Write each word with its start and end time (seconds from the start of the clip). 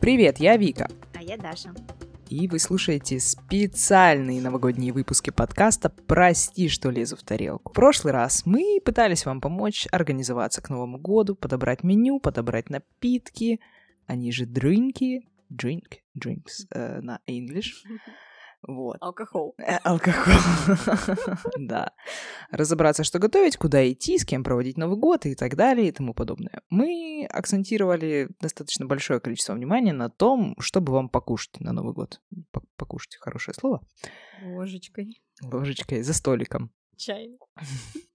Привет, 0.00 0.38
я 0.40 0.56
Вика. 0.56 0.88
А 1.14 1.22
я 1.22 1.36
Даша. 1.36 1.74
И 2.30 2.48
вы 2.48 2.58
слушаете 2.58 3.20
специальные 3.20 4.40
новогодние 4.40 4.94
выпуски 4.94 5.28
подкаста 5.28 5.90
«Прости, 5.90 6.70
что 6.70 6.88
лезу 6.88 7.16
в 7.16 7.22
тарелку». 7.22 7.70
В 7.70 7.74
прошлый 7.74 8.14
раз 8.14 8.46
мы 8.46 8.80
пытались 8.82 9.26
вам 9.26 9.42
помочь 9.42 9.86
организоваться 9.92 10.62
к 10.62 10.70
Новому 10.70 10.96
году, 10.96 11.34
подобрать 11.34 11.84
меню, 11.84 12.18
подобрать 12.18 12.70
напитки, 12.70 13.60
они 14.06 14.32
же 14.32 14.46
дринки, 14.46 15.28
drink, 15.52 15.98
drinks 16.16 16.66
э, 16.70 17.02
на 17.02 17.20
English. 17.28 17.84
Вот. 18.66 18.98
Алкохол. 19.00 19.54
Э, 19.58 19.78
алкохол. 19.84 20.34
да. 21.58 21.92
Разобраться, 22.50 23.04
что 23.04 23.18
готовить, 23.18 23.56
куда 23.56 23.90
идти, 23.90 24.18
с 24.18 24.24
кем 24.24 24.44
проводить 24.44 24.76
Новый 24.76 24.98
год 24.98 25.24
и 25.26 25.34
так 25.34 25.56
далее 25.56 25.88
и 25.88 25.92
тому 25.92 26.12
подобное. 26.12 26.62
Мы 26.68 27.26
акцентировали 27.30 28.28
достаточно 28.40 28.86
большое 28.86 29.18
количество 29.20 29.54
внимания 29.54 29.92
на 29.92 30.10
том, 30.10 30.54
чтобы 30.58 30.92
вам 30.92 31.08
покушать 31.08 31.58
на 31.60 31.72
Новый 31.72 31.94
год. 31.94 32.20
Покушать 32.76 33.16
хорошее 33.16 33.54
слово. 33.54 33.82
Ложечкой. 34.42 35.22
Ложечкой 35.42 36.02
за 36.02 36.12
столиком. 36.12 36.70
Чайно. 36.96 37.38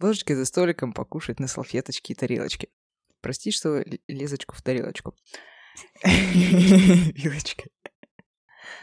Ложечкой 0.00 0.36
за 0.36 0.44
столиком 0.44 0.92
покушать 0.92 1.40
на 1.40 1.48
салфеточке 1.48 2.12
и 2.12 2.16
тарелочке. 2.16 2.68
Прости, 3.20 3.50
что 3.50 3.82
лезочку 4.06 4.54
в 4.54 4.62
тарелочку. 4.62 5.16
Вилочкой. 6.04 7.73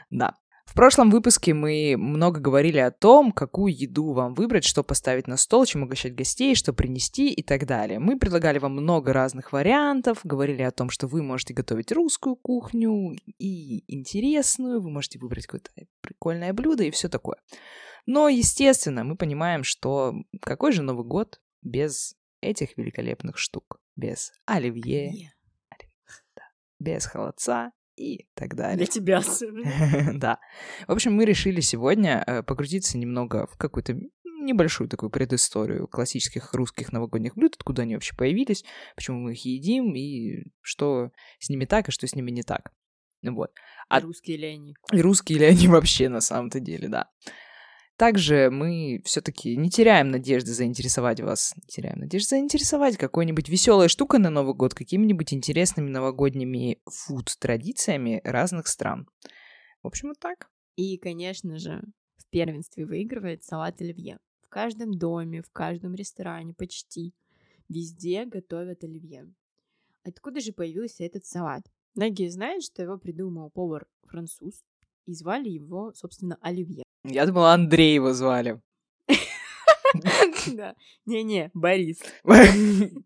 Да. 0.10 0.38
В 0.72 0.74
прошлом 0.74 1.10
выпуске 1.10 1.54
мы 1.54 1.96
много 1.98 2.40
говорили 2.40 2.78
о 2.78 2.92
том, 2.92 3.34
какую 3.34 3.76
еду 3.76 4.14
вам 4.14 4.34
выбрать, 4.34 4.64
что 4.64 4.86
поставить 4.86 5.28
на 5.28 5.36
стол, 5.36 5.66
чем 5.66 5.84
угощать 5.84 6.16
гостей, 6.16 6.56
что 6.56 6.72
принести 6.72 7.30
и 7.30 7.44
так 7.44 7.66
далее. 7.66 8.00
Мы 8.00 8.18
предлагали 8.18 8.58
вам 8.58 8.72
много 8.72 9.12
разных 9.12 9.52
вариантов, 9.52 10.22
говорили 10.24 10.62
о 10.62 10.72
том, 10.72 10.90
что 10.90 11.08
вы 11.08 11.24
можете 11.24 11.54
готовить 11.54 11.92
русскую 11.92 12.38
кухню 12.38 13.18
и 13.38 13.84
интересную, 13.94 14.80
вы 14.80 14.90
можете 14.92 15.20
выбрать 15.20 15.46
какое-то 15.46 15.72
прикольное 16.00 16.54
блюдо 16.54 16.86
и 16.86 16.92
все 16.92 17.10
такое. 17.10 17.36
Но, 18.06 18.30
естественно, 18.30 19.04
мы 19.04 19.18
понимаем, 19.18 19.66
что 19.66 20.14
какой 20.42 20.72
же 20.72 20.84
Новый 20.84 21.06
год 21.06 21.42
без 21.62 22.16
этих 22.40 22.78
великолепных 22.78 23.38
штук, 23.38 23.82
без 23.98 24.32
оливье, 24.46 25.10
оливье 25.10 25.34
да, 26.34 26.44
без 26.80 27.06
холодца 27.06 27.74
и 27.96 28.28
так 28.34 28.56
далее. 28.56 28.78
Для 28.78 28.86
тебя 28.88 29.18
особенно. 29.18 30.20
да. 30.20 30.40
В 30.88 30.92
общем, 30.92 31.14
мы 31.14 31.26
решили 31.26 31.62
сегодня 31.62 32.24
э, 32.26 32.44
погрузиться 32.44 32.98
немного 32.98 33.48
в 33.48 33.58
какую-то 33.58 33.98
небольшую 34.42 34.90
такую 34.90 35.10
предысторию 35.10 35.88
классических 35.88 36.54
русских 36.54 36.92
новогодних 36.92 37.36
блюд, 37.36 37.56
откуда 37.56 37.84
они 37.84 37.96
вообще 37.96 38.16
появились, 38.16 38.66
почему 38.96 39.20
мы 39.20 39.34
их 39.34 39.46
едим, 39.46 39.94
и 39.96 40.46
что 40.62 41.12
с 41.40 41.50
ними 41.50 41.66
так, 41.66 41.90
и 41.90 41.92
что 41.92 42.08
с 42.08 42.16
ними 42.16 42.32
не 42.32 42.42
так. 42.42 42.72
Вот. 43.24 43.52
А... 43.88 44.00
И 44.00 44.04
русские 44.04 44.38
ли 44.38 44.48
они? 44.48 44.76
И 44.92 45.02
русские 45.02 45.40
ли 45.40 45.46
они 45.46 45.68
вообще 45.68 46.10
на 46.10 46.22
самом-то 46.22 46.60
деле, 46.60 46.88
да. 46.88 47.10
Также 48.02 48.50
мы 48.50 49.00
все-таки 49.06 49.56
не 49.56 49.70
теряем 49.70 50.10
надежды 50.10 50.54
заинтересовать 50.54 51.22
вас, 51.22 51.54
не 51.56 51.68
теряем 51.68 52.00
надежды 52.00 52.30
заинтересовать 52.30 52.98
какой-нибудь 52.98 53.48
веселой 53.48 53.90
штукой 53.90 54.20
на 54.20 54.32
Новый 54.32 54.56
год, 54.56 54.74
какими-нибудь 54.74 55.32
интересными 55.36 55.88
новогодними 55.88 56.82
фуд-традициями 56.90 58.20
разных 58.24 58.66
стран. 58.66 59.08
В 59.84 59.88
общем, 59.88 60.08
вот 60.08 60.20
так. 60.20 60.50
И, 60.76 60.98
конечно 60.98 61.60
же, 61.60 61.84
в 62.18 62.28
первенстве 62.32 62.88
выигрывает 62.88 63.44
салат 63.44 63.80
оливье. 63.82 64.18
В 64.42 64.50
каждом 64.50 64.98
доме, 64.98 65.44
в 65.44 65.52
каждом 65.52 65.94
ресторане 65.94 66.56
почти 66.56 67.14
везде 67.70 68.26
готовят 68.26 68.84
оливье. 68.84 69.32
Откуда 70.04 70.40
же 70.40 70.54
появился 70.54 71.04
этот 71.04 71.28
салат? 71.28 71.62
Многие 71.94 72.30
знают, 72.30 72.64
что 72.64 72.82
его 72.82 72.98
придумал 72.98 73.52
повар 73.52 73.86
француз, 74.08 74.64
и 75.06 75.14
звали 75.14 75.50
его, 75.50 75.94
собственно, 75.94 76.40
Оливье. 76.42 76.84
Я 77.04 77.26
думала, 77.26 77.54
Андрей 77.54 77.96
его 77.96 78.14
звали. 78.14 78.62
Да. 80.54 80.76
Не-не, 81.06 81.52
Борис. 81.54 82.00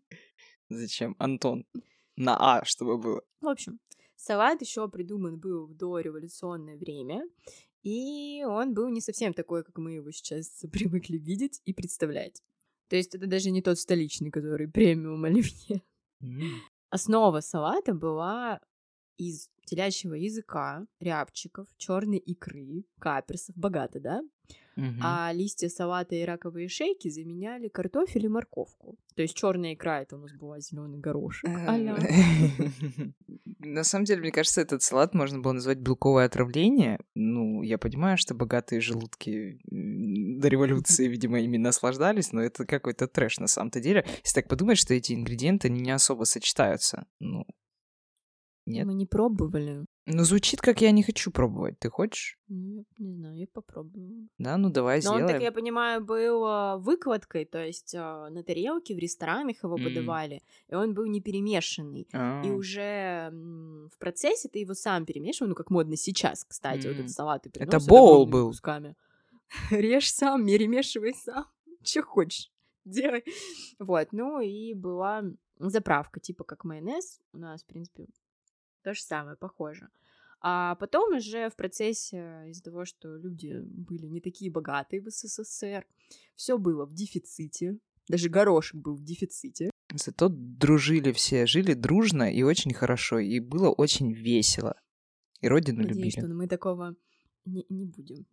Зачем? 0.68 1.16
Антон. 1.18 1.66
На 2.16 2.36
А, 2.38 2.64
чтобы 2.64 2.98
было. 2.98 3.22
В 3.40 3.48
общем, 3.48 3.78
салат 4.16 4.60
еще 4.60 4.88
придуман 4.88 5.38
был 5.38 5.66
в 5.66 5.74
дореволюционное 5.74 6.76
время, 6.76 7.24
и 7.82 8.42
он 8.46 8.74
был 8.74 8.88
не 8.88 9.00
совсем 9.00 9.32
такой, 9.32 9.64
как 9.64 9.78
мы 9.78 9.92
его 9.92 10.10
сейчас 10.10 10.64
привыкли 10.72 11.18
видеть 11.18 11.60
и 11.64 11.72
представлять. 11.72 12.42
То 12.88 12.96
есть 12.96 13.14
это 13.14 13.26
даже 13.26 13.50
не 13.50 13.62
тот 13.62 13.78
столичный, 13.78 14.30
который 14.30 14.68
премиум 14.68 15.24
оливье. 15.24 15.82
Основа 16.90 17.40
салата 17.40 17.94
была 17.94 18.60
из 19.18 19.48
телячьего 19.64 20.14
языка, 20.14 20.86
рябчиков, 21.00 21.66
черной 21.76 22.18
икры, 22.18 22.84
каперсов, 22.98 23.56
богато, 23.56 24.00
да? 24.00 24.22
Угу. 24.76 25.00
А 25.02 25.32
листья 25.32 25.68
салата 25.68 26.14
и 26.14 26.24
раковые 26.24 26.68
шейки 26.68 27.08
заменяли 27.08 27.68
картофель 27.68 28.26
и 28.26 28.28
морковку. 28.28 28.98
То 29.14 29.22
есть 29.22 29.34
черная 29.34 29.72
икра 29.72 30.02
это 30.02 30.16
у 30.16 30.18
нас 30.18 30.32
была 30.32 30.60
зеленый 30.60 30.98
горошек. 30.98 31.48
Э, 31.48 31.96
На 33.58 33.84
самом 33.84 34.04
деле, 34.04 34.20
мне 34.20 34.32
кажется, 34.32 34.60
этот 34.60 34.82
салат 34.82 35.14
можно 35.14 35.40
было 35.40 35.52
назвать 35.52 35.78
белковое 35.78 36.26
отравление. 36.26 37.00
Ну, 37.14 37.62
я 37.62 37.78
понимаю, 37.78 38.18
что 38.18 38.34
богатые 38.34 38.82
желудки 38.82 39.58
до 39.64 40.48
революции, 40.48 41.08
видимо, 41.08 41.40
ими 41.40 41.56
наслаждались, 41.56 42.32
но 42.32 42.42
это 42.42 42.66
какой-то 42.66 43.06
трэш 43.08 43.38
на 43.38 43.46
самом-то 43.46 43.80
деле. 43.80 44.04
Если 44.22 44.34
так 44.40 44.48
подумать, 44.48 44.76
что 44.76 44.92
эти 44.92 45.14
ингредиенты 45.14 45.70
не 45.70 45.90
особо 45.90 46.24
сочетаются. 46.24 47.06
Ну, 47.18 47.46
нет? 48.66 48.86
Мы 48.86 48.94
не 48.94 49.06
пробовали. 49.06 49.86
Ну, 50.06 50.24
звучит, 50.24 50.60
как 50.60 50.80
я 50.80 50.92
не 50.92 51.02
хочу 51.02 51.30
пробовать. 51.30 51.78
Ты 51.78 51.90
хочешь? 51.90 52.38
Ну, 52.48 52.84
не 52.98 53.14
знаю, 53.14 53.36
я 53.36 53.46
попробую. 53.52 54.28
Да, 54.38 54.56
ну 54.56 54.70
давай 54.70 54.98
Но 54.98 55.00
сделаем. 55.00 55.24
он, 55.24 55.32
так 55.32 55.42
я 55.42 55.50
понимаю, 55.50 56.04
был 56.04 56.44
а, 56.44 56.76
выкладкой, 56.76 57.44
то 57.44 57.64
есть 57.64 57.94
а, 57.96 58.28
на 58.30 58.42
тарелке 58.42 58.94
в 58.94 58.98
ресторанах 58.98 59.62
его 59.62 59.76
mm. 59.76 59.84
подавали, 59.84 60.42
и 60.68 60.74
он 60.74 60.94
был 60.94 61.06
не 61.06 61.20
перемешанный. 61.20 62.06
А-а-а. 62.12 62.46
И 62.46 62.50
уже 62.50 63.30
в 63.32 63.98
процессе 63.98 64.48
ты 64.48 64.60
его 64.60 64.74
сам 64.74 65.06
перемешивал, 65.06 65.48
ну, 65.48 65.54
как 65.54 65.70
модно 65.70 65.96
сейчас, 65.96 66.44
кстати, 66.44 66.86
mm. 66.86 66.88
вот 66.88 66.98
этот 66.98 67.10
салат. 67.10 67.46
Это 67.46 67.80
боул 67.80 68.26
был. 68.26 68.48
Кусками. 68.48 68.94
Режь 69.70 70.12
сам, 70.12 70.46
перемешивай 70.46 71.14
сам, 71.14 71.46
что 71.82 72.02
хочешь, 72.02 72.50
делай. 72.84 73.24
Вот, 73.78 74.08
ну 74.12 74.40
и 74.40 74.74
была 74.74 75.24
заправка, 75.58 76.20
типа 76.20 76.44
как 76.44 76.64
майонез. 76.64 77.20
У 77.32 77.38
нас, 77.38 77.62
в 77.62 77.66
принципе, 77.66 78.06
то 78.86 78.94
же 78.94 79.02
самое, 79.02 79.36
похоже. 79.36 79.88
А 80.40 80.76
потом 80.76 81.16
уже 81.16 81.50
в 81.50 81.56
процессе, 81.56 82.44
из-за 82.46 82.62
того, 82.62 82.84
что 82.84 83.16
люди 83.16 83.60
были 83.64 84.06
не 84.06 84.20
такие 84.20 84.48
богатые 84.48 85.02
в 85.02 85.10
СССР, 85.10 85.84
все 86.36 86.56
было 86.56 86.86
в 86.86 86.94
дефиците, 86.94 87.80
даже 88.08 88.28
горошек 88.28 88.80
был 88.80 88.94
в 88.94 89.02
дефиците. 89.02 89.70
Зато 89.92 90.28
дружили 90.28 91.10
все, 91.10 91.46
жили 91.46 91.74
дружно 91.74 92.32
и 92.32 92.44
очень 92.44 92.72
хорошо, 92.72 93.18
и 93.18 93.40
было 93.40 93.70
очень 93.70 94.12
весело. 94.12 94.76
И 95.40 95.48
родину 95.48 95.78
Надеюсь, 95.78 95.96
любили. 95.96 96.20
что 96.20 96.28
мы 96.28 96.46
такого 96.46 96.94
не, 97.44 97.66
не 97.68 97.86
будем. 97.86 98.24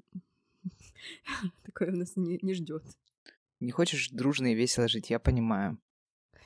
Такое 1.64 1.92
у 1.92 1.96
нас 1.96 2.16
не, 2.16 2.38
не 2.44 2.54
ждет. 2.54 2.84
Не 3.60 3.72
хочешь 3.72 4.10
дружно 4.12 4.52
и 4.52 4.56
весело 4.56 4.88
жить, 4.88 5.10
я 5.10 5.18
понимаю. 5.18 5.80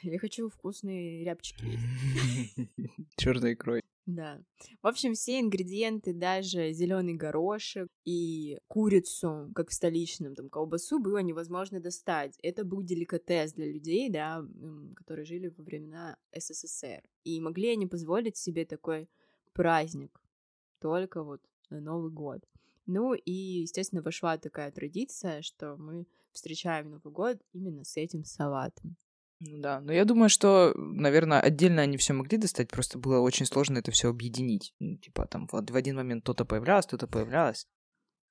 Я 0.01 0.18
хочу 0.18 0.47
вкусные 0.47 1.25
рябчики. 1.25 1.66
Черной 3.18 3.53
икрой. 3.53 3.84
Да. 4.07 4.41
В 4.81 4.88
общем, 4.88 5.16
все 5.16 5.41
ингредиенты, 5.41 6.13
даже 6.13 6.72
зеленый 6.72 7.13
горошек 7.13 7.90
и 8.06 8.57
курицу, 8.68 9.51
как 9.53 9.69
в 9.69 9.73
столичном, 9.73 10.34
там, 10.34 10.50
колбасу, 10.50 11.00
было 11.00 11.18
невозможно 11.18 11.81
достать. 11.81 12.38
Это 12.42 12.63
был 12.63 12.83
деликатес 12.83 13.51
для 13.51 13.65
людей, 13.65 14.09
да, 14.09 14.45
которые 14.95 15.25
жили 15.25 15.54
во 15.57 15.62
времена 15.62 16.18
СССР. 16.33 17.04
И 17.25 17.42
могли 17.42 17.74
они 17.74 17.86
позволить 17.86 18.38
себе 18.38 18.65
такой 18.65 19.09
праздник 19.51 20.21
только 20.80 21.21
вот 21.21 21.42
на 21.69 21.81
Новый 21.81 22.10
год. 22.10 22.39
Ну 22.86 23.13
и, 23.13 23.31
естественно, 23.31 24.01
вошла 24.01 24.38
такая 24.38 24.71
традиция, 24.71 25.42
что 25.42 25.75
мы 25.75 26.07
встречаем 26.31 26.92
Новый 26.92 27.12
год 27.12 27.39
именно 27.51 27.83
с 27.83 27.98
этим 27.98 28.24
салатом. 28.24 28.95
Ну 29.39 29.60
да, 29.60 29.81
но 29.81 29.94
я 29.94 30.04
думаю, 30.06 30.30
что, 30.30 30.74
наверное, 30.75 31.39
отдельно 31.39 31.84
они 31.84 31.98
все 31.98 32.13
могли 32.13 32.38
достать, 32.38 32.69
просто 32.69 32.98
было 32.98 33.19
очень 33.19 33.45
сложно 33.45 33.78
это 33.78 33.92
все 33.92 34.10
объединить. 34.10 34.74
Ну, 34.80 34.98
типа 34.98 35.28
там 35.28 35.48
вот 35.51 35.69
в 35.69 35.75
один 35.75 35.95
момент 35.95 36.24
кто-то 36.24 36.44
появлялось, 36.44 36.88
кто-то 36.88 37.07
появлялось. 37.07 37.68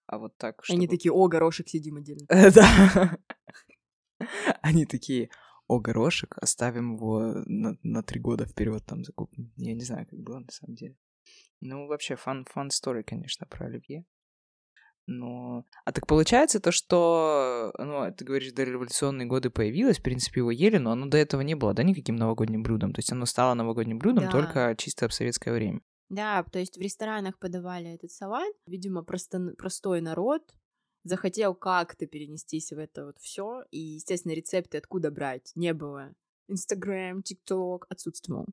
А 0.06 0.18
вот 0.18 0.36
так, 0.36 0.64
чтобы... 0.64 0.78
Они 0.78 0.88
такие, 0.88 1.12
о, 1.12 1.28
горошек, 1.28 1.68
сидим 1.68 1.96
отдельно. 1.96 2.26
Да. 2.54 3.18
Они 4.62 4.86
такие, 4.86 5.30
о, 5.68 5.78
горошек, 5.78 6.36
оставим 6.38 6.94
его 6.96 7.42
на, 7.46 7.76
на 7.82 8.02
три 8.02 8.18
года 8.20 8.46
вперед 8.46 8.84
там 8.86 9.04
закупим. 9.04 9.52
Я 9.56 9.74
не 9.74 9.84
знаю, 9.84 10.06
как 10.06 10.18
было 10.18 10.38
на 10.40 10.50
самом 10.50 10.74
деле. 10.74 10.96
Ну, 11.60 11.86
вообще, 11.86 12.16
фан, 12.16 12.46
фан 12.46 12.68
story, 12.68 13.02
конечно, 13.02 13.46
про 13.46 13.66
Оливье. 13.66 14.04
Ну, 15.06 15.64
а 15.84 15.92
так 15.92 16.06
получается 16.06 16.58
то, 16.58 16.72
что, 16.72 17.72
ну, 17.78 18.12
ты 18.12 18.24
говоришь, 18.24 18.52
до 18.52 18.64
революционные 18.64 19.26
годы 19.26 19.50
появилось, 19.50 19.98
в 19.98 20.02
принципе, 20.02 20.40
его 20.40 20.50
ели, 20.50 20.78
но 20.78 20.90
оно 20.90 21.06
до 21.06 21.16
этого 21.16 21.42
не 21.42 21.54
было, 21.54 21.74
да, 21.74 21.84
никаким 21.84 22.16
новогодним 22.16 22.64
блюдом. 22.64 22.92
То 22.92 22.98
есть 22.98 23.12
оно 23.12 23.24
стало 23.24 23.54
новогодним 23.54 23.98
блюдом 23.98 24.24
Да. 24.24 24.30
только 24.32 24.74
чисто 24.76 25.08
в 25.08 25.14
советское 25.14 25.52
время. 25.52 25.80
Да, 26.08 26.42
то 26.44 26.58
есть 26.58 26.76
в 26.76 26.80
ресторанах 26.80 27.38
подавали 27.38 27.94
этот 27.94 28.10
салат. 28.10 28.52
Видимо, 28.66 29.02
просто, 29.02 29.54
простой 29.58 30.00
народ 30.00 30.42
захотел 31.04 31.54
как-то 31.54 32.06
перенестись 32.06 32.72
в 32.72 32.78
это 32.78 33.06
вот 33.06 33.18
все. 33.18 33.62
И, 33.70 33.78
естественно, 33.78 34.32
рецепты 34.32 34.78
откуда 34.78 35.10
брать 35.10 35.52
не 35.54 35.72
было. 35.72 36.12
Инстаграм, 36.48 37.22
ТикТок 37.22 37.86
отсутствовал. 37.88 38.46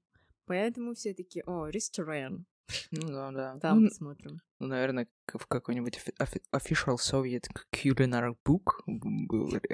Поэтому 0.46 0.94
все 0.94 1.14
таки 1.14 1.42
о, 1.46 1.68
ресторан, 1.68 2.46
Ну 2.92 3.08
да, 3.08 3.32
да. 3.32 3.60
там 3.60 3.82
Ну, 3.84 3.90
посмотрим. 3.90 4.40
ну, 4.60 4.68
наверное, 4.68 5.08
в 5.34 5.46
какой-нибудь 5.48 6.00
official 6.52 6.96
Soviet 6.98 7.46
culinary 7.74 8.36
book 8.46 8.74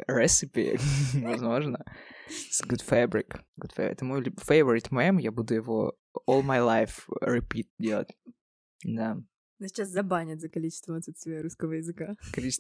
recipe, 0.10 0.80
возможно, 1.22 1.84
с 2.28 2.64
good 2.64 2.84
fabric. 2.88 3.40
Good 3.62 3.76
fa- 3.78 3.84
Это 3.84 4.06
мой 4.06 4.22
favorite 4.22 4.90
meme, 4.92 5.22
я 5.22 5.32
буду 5.32 5.54
его 5.54 5.98
all 6.28 6.42
my 6.44 6.60
life 6.60 7.08
repeat 7.22 7.68
делать. 7.78 8.10
Да. 8.84 9.18
Нас 9.60 9.72
сейчас 9.72 9.90
забанят 9.90 10.40
за 10.40 10.48
количество 10.48 10.96
отсутствия 10.96 11.42
русского 11.42 11.74
языка. 11.74 12.16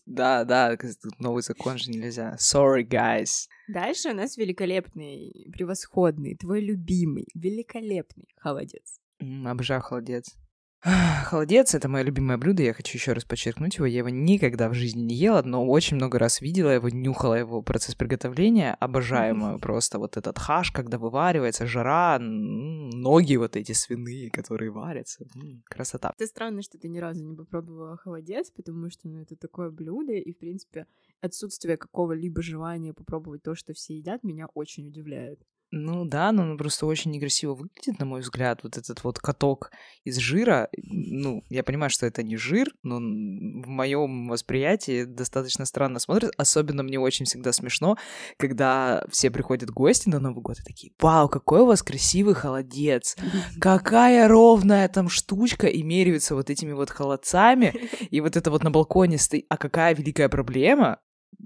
Да, 0.05 0.43
да, 0.43 0.77
новый 1.17 1.41
закон 1.43 1.77
же 1.77 1.91
нельзя. 1.91 2.35
Sorry, 2.35 2.83
guys. 2.83 3.47
Дальше 3.69 4.09
у 4.09 4.13
нас 4.13 4.35
великолепный, 4.35 5.49
превосходный, 5.53 6.35
твой 6.35 6.59
любимый, 6.59 7.25
великолепный 7.33 8.27
холодец. 8.37 8.99
Обожаю 9.19 9.81
холодец. 9.81 10.35
Холодец— 10.81 11.73
это 11.75 11.89
мое 11.89 12.03
любимое 12.03 12.37
блюдо, 12.37 12.63
я 12.63 12.73
хочу 12.73 12.97
еще 12.97 13.11
раз 13.11 13.25
подчеркнуть 13.25 13.75
его. 13.75 13.85
Я 13.85 13.97
его 13.97 14.09
никогда 14.09 14.69
в 14.69 14.73
жизни 14.73 15.01
не 15.01 15.15
ела, 15.15 15.41
но 15.43 15.67
очень 15.67 15.97
много 15.97 16.17
раз 16.17 16.39
видела 16.39 16.69
его, 16.69 16.87
нюхала 16.87 17.33
его 17.33 17.61
процесс 17.61 17.95
приготовления. 17.95 18.75
Обожаемую 18.75 19.59
просто 19.59 19.99
вот 19.99 20.15
этот 20.15 20.39
хаш, 20.39 20.71
когда 20.71 20.97
вываривается, 20.97 21.67
жара, 21.67 22.17
ноги 22.19 23.35
вот 23.35 23.57
эти 23.57 23.73
свиные, 23.73 24.29
которые 24.31 24.71
варятся. 24.71 25.25
Красота. 25.65 26.13
Это 26.15 26.25
странно, 26.25 26.61
что 26.61 26.77
ты 26.77 26.87
ни 26.87 26.99
разу 26.99 27.25
не 27.25 27.35
попробовала 27.35 27.97
холодец, 27.97 28.49
потому 28.49 28.89
что 28.89 29.09
ну, 29.09 29.19
это 29.19 29.35
такое 29.35 29.71
блюдо, 29.71 30.13
и, 30.13 30.31
в 30.31 30.37
принципе, 30.37 30.85
отсутствие 31.19 31.75
какого-либо 31.75 32.41
желания 32.41 32.93
попробовать 32.93 33.43
то, 33.43 33.53
что 33.53 33.73
все 33.73 33.97
едят, 33.97 34.23
меня 34.23 34.47
очень 34.53 34.87
удивляет. 34.87 35.41
Ну 35.71 36.03
да, 36.05 36.31
но 36.31 36.43
он 36.43 36.57
просто 36.57 36.87
очень 36.87 37.11
некрасиво 37.11 37.53
выглядит, 37.53 37.99
на 37.99 38.05
мой 38.05 38.21
взгляд. 38.21 38.61
Вот 38.63 38.77
этот 38.77 39.03
вот 39.03 39.19
каток 39.19 39.71
из 40.03 40.17
жира. 40.17 40.69
Ну, 40.77 41.43
я 41.49 41.63
понимаю, 41.63 41.91
что 41.91 42.07
это 42.07 42.23
не 42.23 42.37
жир, 42.37 42.73
но 42.81 42.95
в 42.95 43.67
моем 43.67 44.29
восприятии 44.29 45.03
достаточно 45.03 45.65
странно 45.65 45.99
смотрится. 45.99 46.33
Особенно 46.37 46.81
мне 46.81 46.99
очень 46.99 47.25
всегда 47.25 47.51
смешно, 47.53 47.97
когда 48.37 49.05
все 49.11 49.29
приходят 49.29 49.69
гости 49.69 50.09
на 50.09 50.19
Новый 50.19 50.41
год 50.41 50.59
и 50.59 50.63
такие, 50.63 50.93
вау, 50.99 51.29
какой 51.29 51.61
у 51.61 51.65
вас 51.67 51.83
красивый 51.83 52.33
холодец. 52.33 53.15
Какая 53.61 54.27
ровная 54.27 54.87
там 54.87 55.07
штучка, 55.07 55.67
и 55.67 55.83
меряются 55.83 56.33
вот 56.33 56.49
этими 56.49 56.71
вот 56.71 56.89
холодцами, 56.89 57.89
и 58.09 58.21
вот 58.21 58.37
это 58.37 58.49
вот 58.49 58.63
на 58.63 58.71
балконе 58.71 59.19
стоит. 59.19 59.45
А 59.49 59.57
какая 59.57 59.93
великая 59.93 60.29
проблема, 60.29 60.99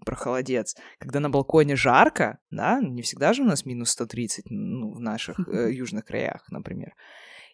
про 0.05 0.15
холодец. 0.15 0.75
Когда 0.99 1.19
на 1.19 1.29
балконе 1.29 1.75
жарко, 1.75 2.39
да, 2.51 2.79
не 2.81 3.01
всегда 3.01 3.33
же 3.33 3.43
у 3.43 3.45
нас 3.45 3.65
минус 3.65 3.91
130, 3.91 4.45
ну, 4.49 4.93
в 4.93 4.99
наших 4.99 5.39
э, 5.47 5.71
южных 5.73 6.05
краях, 6.05 6.45
например. 6.49 6.93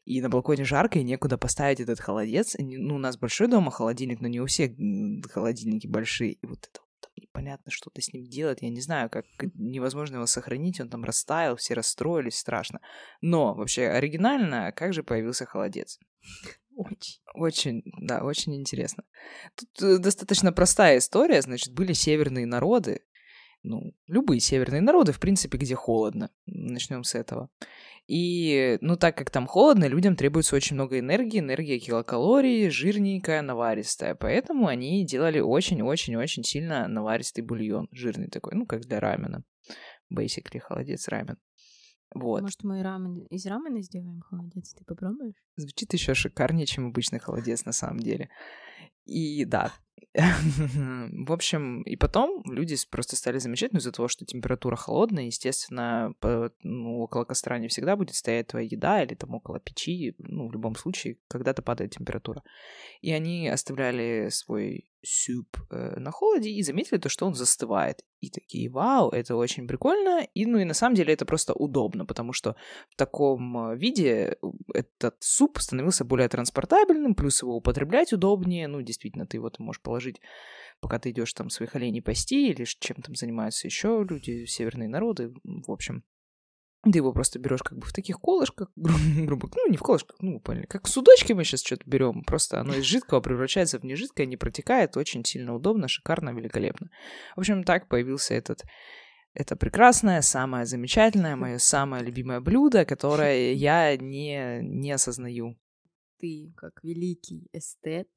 И 0.05 0.21
на 0.21 0.29
балконе 0.29 0.63
жарко, 0.63 0.99
и 0.99 1.03
некуда 1.03 1.37
поставить 1.37 1.79
этот 1.79 1.99
холодец. 1.99 2.55
Ну, 2.57 2.95
у 2.95 2.99
нас 2.99 3.17
большой 3.17 3.47
дома 3.47 3.69
холодильник, 3.69 4.21
но 4.21 4.27
не 4.27 4.39
у 4.39 4.45
всех 4.45 4.71
холодильники 5.31 5.87
большие. 5.87 6.33
И 6.33 6.45
вот 6.47 6.59
это 6.59 6.81
вот 6.81 7.01
там 7.01 7.11
непонятно, 7.15 7.71
что-то 7.71 8.01
с 8.01 8.11
ним 8.11 8.25
делать. 8.25 8.61
Я 8.61 8.69
не 8.69 8.81
знаю, 8.81 9.09
как 9.09 9.25
как 9.37 9.49
невозможно 9.53 10.15
его 10.15 10.25
сохранить. 10.25 10.79
Он 10.79 10.89
там 10.89 11.03
растаял, 11.03 11.57
все 11.57 11.75
расстроились, 11.75 12.39
страшно. 12.39 12.79
Но 13.21 13.53
вообще 13.53 13.87
оригинально, 13.87 14.71
как 14.71 14.93
же 14.93 15.03
появился 15.03 15.45
холодец? 15.45 15.99
Очень. 16.79 17.19
Очень, 17.33 17.83
да, 17.99 18.23
очень 18.23 18.55
интересно. 18.55 19.03
Тут 19.55 19.83
э, 19.83 19.97
достаточно 19.97 20.53
простая 20.53 20.99
история. 20.99 21.41
Значит, 21.41 21.73
были 21.73 21.91
северные 21.91 22.45
народы, 22.45 23.01
ну, 23.63 23.93
любые 24.07 24.39
северные 24.39 24.79
народы, 24.79 25.11
в 25.11 25.19
принципе, 25.19 25.57
где 25.57 25.75
холодно. 25.75 26.31
Начнем 26.45 27.03
с 27.03 27.15
этого. 27.15 27.49
И, 28.07 28.77
ну, 28.79 28.95
так 28.95 29.17
как 29.17 29.29
там 29.29 29.45
холодно, 29.45 29.89
людям 29.89 30.15
требуется 30.15 30.55
очень 30.55 30.75
много 30.75 30.99
энергии, 30.99 31.39
энергия 31.39 31.79
килокалорий, 31.79 32.69
жирненькая, 32.69 33.41
наваристая. 33.41 34.15
Поэтому 34.15 34.67
они 34.67 35.05
делали 35.05 35.41
очень-очень-очень 35.41 36.45
сильно 36.45 36.87
наваристый 36.87 37.43
бульон, 37.43 37.89
жирный 37.91 38.29
такой, 38.29 38.53
ну, 38.55 38.65
как 38.65 38.85
для 38.85 39.01
рамена. 39.01 39.43
Basically, 40.09 40.59
холодец 40.59 41.09
рамен. 41.09 41.37
Вот. 42.13 42.41
Может, 42.41 42.63
мы 42.63 42.81
рамен 42.81 43.19
из 43.29 43.45
рамена 43.45 43.81
сделаем 43.81 44.21
холодец? 44.21 44.73
Ты 44.73 44.83
попробуешь? 44.83 45.35
Звучит 45.55 45.93
еще 45.93 46.13
шикарнее, 46.13 46.65
чем 46.65 46.87
обычный 46.87 47.19
холодец 47.19 47.65
на 47.65 47.71
самом 47.71 47.99
деле. 47.99 48.29
И 49.05 49.45
да. 49.45 49.73
В 50.13 51.31
общем, 51.31 51.81
и 51.83 51.95
потом 51.95 52.43
люди 52.45 52.75
просто 52.89 53.15
стали 53.15 53.37
замечать, 53.37 53.73
ну, 53.73 53.79
из-за 53.79 53.91
того, 53.91 54.07
что 54.07 54.25
температура 54.25 54.75
холодная, 54.75 55.25
естественно, 55.25 56.13
по- 56.19 56.51
ну, 56.63 56.99
около 56.99 57.25
костра 57.25 57.59
не 57.59 57.67
всегда 57.67 57.95
будет 57.95 58.15
стоять 58.15 58.47
твоя 58.47 58.67
еда, 58.69 59.03
или 59.03 59.13
там 59.13 59.33
около 59.35 59.59
печи, 59.59 60.15
ну, 60.17 60.47
в 60.47 60.53
любом 60.53 60.75
случае, 60.75 61.17
когда-то 61.27 61.61
падает 61.61 61.91
температура. 61.91 62.43
И 63.01 63.11
они 63.11 63.47
оставляли 63.49 64.29
свой 64.31 64.89
суп 65.03 65.57
э, 65.69 65.99
на 65.99 66.11
холоде 66.11 66.49
и 66.49 66.61
заметили 66.63 66.97
то, 66.97 67.09
что 67.09 67.25
он 67.25 67.33
застывает. 67.33 68.03
И 68.19 68.29
такие, 68.29 68.69
вау, 68.69 69.09
это 69.09 69.35
очень 69.35 69.67
прикольно. 69.67 70.27
И, 70.33 70.45
ну, 70.45 70.57
и 70.57 70.65
на 70.65 70.73
самом 70.73 70.95
деле 70.95 71.13
это 71.13 71.25
просто 71.25 71.53
удобно, 71.53 72.05
потому 72.05 72.33
что 72.33 72.55
в 72.89 72.95
таком 72.95 73.71
э, 73.71 73.77
виде 73.77 74.37
этот 74.73 75.15
суп 75.19 75.59
становился 75.59 76.05
более 76.05 76.27
транспортабельным, 76.27 77.15
плюс 77.15 77.41
его 77.41 77.55
употреблять 77.55 78.13
удобнее. 78.13 78.67
Ну, 78.67 78.81
действительно, 78.81 79.25
ты 79.25 79.37
его 79.37 79.49
там 79.49 79.65
можешь 79.65 79.81
положить, 79.81 80.21
пока 80.79 80.99
ты 80.99 81.11
идешь 81.11 81.33
там 81.33 81.49
своих 81.49 81.75
оленей 81.75 82.01
пасти, 82.01 82.49
или 82.49 82.65
чем 82.65 82.97
там 83.01 83.15
занимаются 83.15 83.67
еще 83.67 84.05
люди, 84.07 84.45
северные 84.45 84.89
народы, 84.89 85.33
в 85.43 85.71
общем. 85.71 86.03
Ты 86.83 86.99
его 86.99 87.11
просто 87.11 87.39
берешь 87.39 87.61
как 87.61 87.77
бы 87.77 87.85
в 87.85 87.91
таких 87.93 88.19
колышках, 88.19 88.71
гру- 88.75 89.25
грубо, 89.25 89.49
ну 89.55 89.69
не 89.69 89.77
в 89.77 89.81
колышках, 89.81 90.17
ну 90.21 90.39
поняли, 90.39 90.65
как 90.65 90.87
судочки 90.87 91.33
мы 91.33 91.43
сейчас 91.43 91.61
что-то 91.61 91.83
берем, 91.85 92.23
просто 92.23 92.61
оно 92.61 92.75
из 92.75 92.83
жидкого 92.83 93.19
превращается 93.19 93.79
в 93.79 93.83
нежидкое, 93.83 94.25
не 94.25 94.37
протекает, 94.37 94.95
очень 94.95 95.25
сильно 95.25 95.53
удобно, 95.53 95.87
шикарно, 95.87 96.29
великолепно. 96.29 96.89
В 97.35 97.39
общем, 97.39 97.63
так 97.63 97.89
появился 97.89 98.33
этот 98.33 98.63
это 99.33 99.55
прекрасное, 99.55 100.21
самое 100.21 100.65
замечательное, 100.65 101.35
мое 101.35 101.59
самое 101.59 102.03
любимое 102.03 102.39
блюдо, 102.39 102.85
которое 102.85 103.53
я 103.53 103.95
не, 103.97 104.59
не 104.61 104.91
осознаю. 104.91 105.57
Ты, 106.19 106.51
как 106.57 106.83
великий 106.83 107.47
эстет 107.53 108.09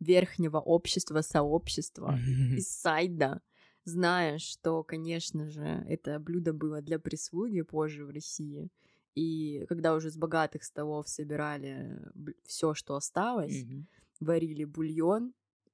верхнего 0.00 0.58
общества, 0.58 1.20
сообщества, 1.20 2.18
из 2.56 2.68
сайда, 2.68 3.40
знаешь, 3.84 4.42
что, 4.42 4.82
конечно 4.82 5.48
же, 5.50 5.84
это 5.88 6.18
блюдо 6.18 6.52
было 6.52 6.80
для 6.82 6.98
прислуги 6.98 7.62
позже 7.62 8.04
в 8.04 8.10
России. 8.10 8.70
И 9.14 9.64
когда 9.68 9.94
уже 9.94 10.10
с 10.10 10.16
богатых 10.16 10.64
столов 10.64 11.08
собирали 11.08 12.00
все, 12.44 12.74
что 12.74 12.96
осталось, 12.96 13.62
Мгм. 13.64 13.86
варили 14.20 14.64
бульон 14.64 15.32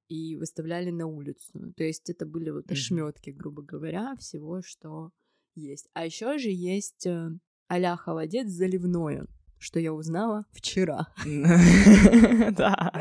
и 0.08 0.36
выставляли 0.36 0.90
на 0.90 1.06
улицу. 1.06 1.72
То 1.76 1.84
есть 1.84 2.10
это 2.10 2.26
были 2.26 2.50
вот 2.50 2.70
ошметки, 2.70 3.30
грубо 3.30 3.62
говоря, 3.62 4.14
всего, 4.18 4.60
что 4.62 5.10
есть. 5.54 5.88
А 5.94 6.04
еще 6.04 6.36
же 6.38 6.50
есть 6.50 7.06
э, 7.06 7.30
а-ля 7.68 7.96
холодец 7.96 8.48
заливное, 8.48 9.26
что 9.58 9.78
я 9.80 9.92
узнала 9.94 10.44
вчера. 10.52 11.06
Да. 12.56 12.92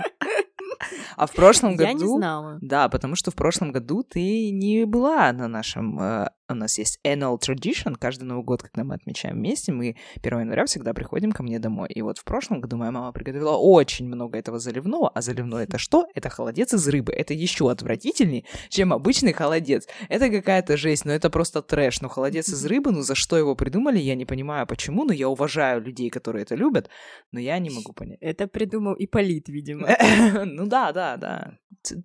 А 1.19 1.25
в 1.27 1.33
прошлом 1.33 1.71
Я 1.75 1.91
не 1.93 1.99
году... 1.99 2.17
знала. 2.17 2.57
Да, 2.61 2.87
потому 2.87 3.15
что 3.15 3.29
в 3.29 3.35
прошлом 3.35 3.73
году 3.73 4.03
ты 4.03 4.51
не 4.51 4.85
была 4.85 5.33
на 5.33 5.49
нашем... 5.49 5.99
э, 5.99 6.29
у 6.53 6.55
нас 6.55 6.77
есть 6.77 6.99
annual 7.05 7.39
tradition, 7.39 7.95
каждый 7.99 8.23
Новый 8.23 8.43
год, 8.43 8.63
когда 8.63 8.83
мы 8.83 8.95
отмечаем 8.95 9.35
вместе, 9.35 9.71
мы 9.71 9.95
1 10.21 10.39
января 10.39 10.65
всегда 10.65 10.93
приходим 10.93 11.31
ко 11.31 11.43
мне 11.43 11.59
домой. 11.59 11.89
И 11.89 12.01
вот 12.01 12.17
в 12.17 12.23
прошлом 12.23 12.61
году 12.61 12.77
моя 12.77 12.91
мама 12.91 13.11
приготовила 13.11 13.55
очень 13.57 14.07
много 14.07 14.37
этого 14.37 14.59
заливного, 14.59 15.09
а 15.09 15.21
заливное 15.21 15.63
это 15.63 15.77
что? 15.77 16.07
Это 16.13 16.29
холодец 16.29 16.73
из 16.73 16.87
рыбы. 16.87 17.13
Это 17.13 17.33
еще 17.33 17.69
отвратительнее, 17.69 18.45
чем 18.69 18.93
обычный 18.93 19.33
холодец. 19.33 19.87
Это 20.09 20.29
какая-то 20.29 20.77
жесть, 20.77 21.05
но 21.05 21.11
это 21.11 21.29
просто 21.29 21.61
трэш. 21.61 22.01
Но 22.01 22.09
холодец 22.09 22.49
из 22.49 22.65
рыбы, 22.69 22.91
ну 22.91 23.01
за 23.01 23.15
что 23.15 23.37
его 23.37 23.55
придумали, 23.55 23.99
я 23.99 24.15
не 24.15 24.25
понимаю 24.25 24.65
почему, 24.67 25.03
но 25.05 25.13
я 25.13 25.29
уважаю 25.29 25.81
людей, 25.81 26.09
которые 26.09 26.43
это 26.43 26.55
любят, 26.55 26.89
но 27.31 27.39
я 27.39 27.59
не 27.59 27.69
могу 27.69 27.93
понять. 27.93 28.17
Это 28.21 28.47
придумал 28.47 28.95
Иполит, 28.97 29.49
видимо. 29.49 29.87
Ну 30.45 30.65
да, 30.65 30.91
да, 30.91 31.17
да. 31.17 31.57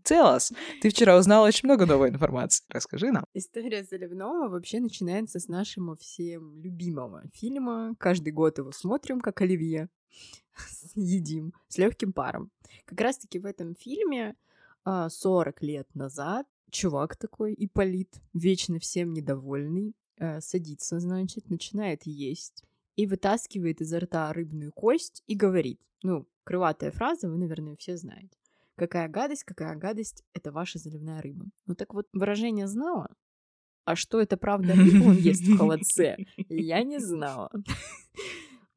Целос, 0.05 0.53
ты 0.83 0.89
вчера 0.89 1.17
узнала 1.17 1.47
очень 1.47 1.69
много 1.69 1.87
новой 1.87 2.11
информации. 2.11 2.65
Расскажи 2.69 3.11
нам. 3.11 3.25
История 3.35 3.83
заливного 3.83 4.34
вообще 4.49 4.81
начинается 4.81 5.39
с 5.39 5.49
нашего 5.49 5.97
всем 5.97 6.61
любимого 6.61 7.25
фильма. 7.33 7.95
Каждый 7.99 8.33
год 8.33 8.59
его 8.59 8.73
смотрим, 8.73 9.21
как 9.21 9.41
Оливье. 9.41 9.89
Едим 10.95 11.53
с 11.69 11.79
легким 11.79 12.13
паром. 12.13 12.51
Как 12.85 13.01
раз-таки 13.01 13.39
в 13.39 13.47
этом 13.47 13.75
фильме 13.75 14.37
а, 14.85 15.09
40 15.09 15.63
лет 15.63 15.89
назад 15.95 16.47
чувак 16.75 17.17
такой, 17.17 17.55
Иполит, 17.57 18.21
вечно 18.33 18.79
всем 18.79 19.13
недовольный, 19.13 19.95
э, 20.19 20.41
садится, 20.41 20.99
значит, 20.99 21.49
начинает 21.49 22.03
есть 22.05 22.65
и 22.97 23.07
вытаскивает 23.07 23.81
изо 23.81 24.01
рта 24.01 24.33
рыбную 24.33 24.73
кость 24.73 25.23
и 25.27 25.35
говорит, 25.37 25.81
ну, 26.03 26.27
крылатая 26.43 26.91
фраза, 26.91 27.29
вы, 27.29 27.39
наверное, 27.39 27.77
все 27.77 27.97
знаете. 27.97 28.37
Какая 28.77 29.09
гадость, 29.09 29.45
какая 29.45 29.77
гадость, 29.77 30.25
это 30.33 30.51
ваша 30.51 30.79
заливная 30.79 31.23
рыба. 31.23 31.47
Ну 31.67 31.75
так 31.77 31.95
вот, 31.95 32.09
выражение 32.13 32.67
знала, 32.67 33.09
а 33.85 33.97
что 33.97 34.21
это 34.21 34.37
правда 34.37 34.73
он 35.07 35.17
ест 35.17 35.43
в 35.43 35.57
холодце, 35.57 36.17
я 36.49 36.83
не 36.83 36.99
знала. 36.99 37.51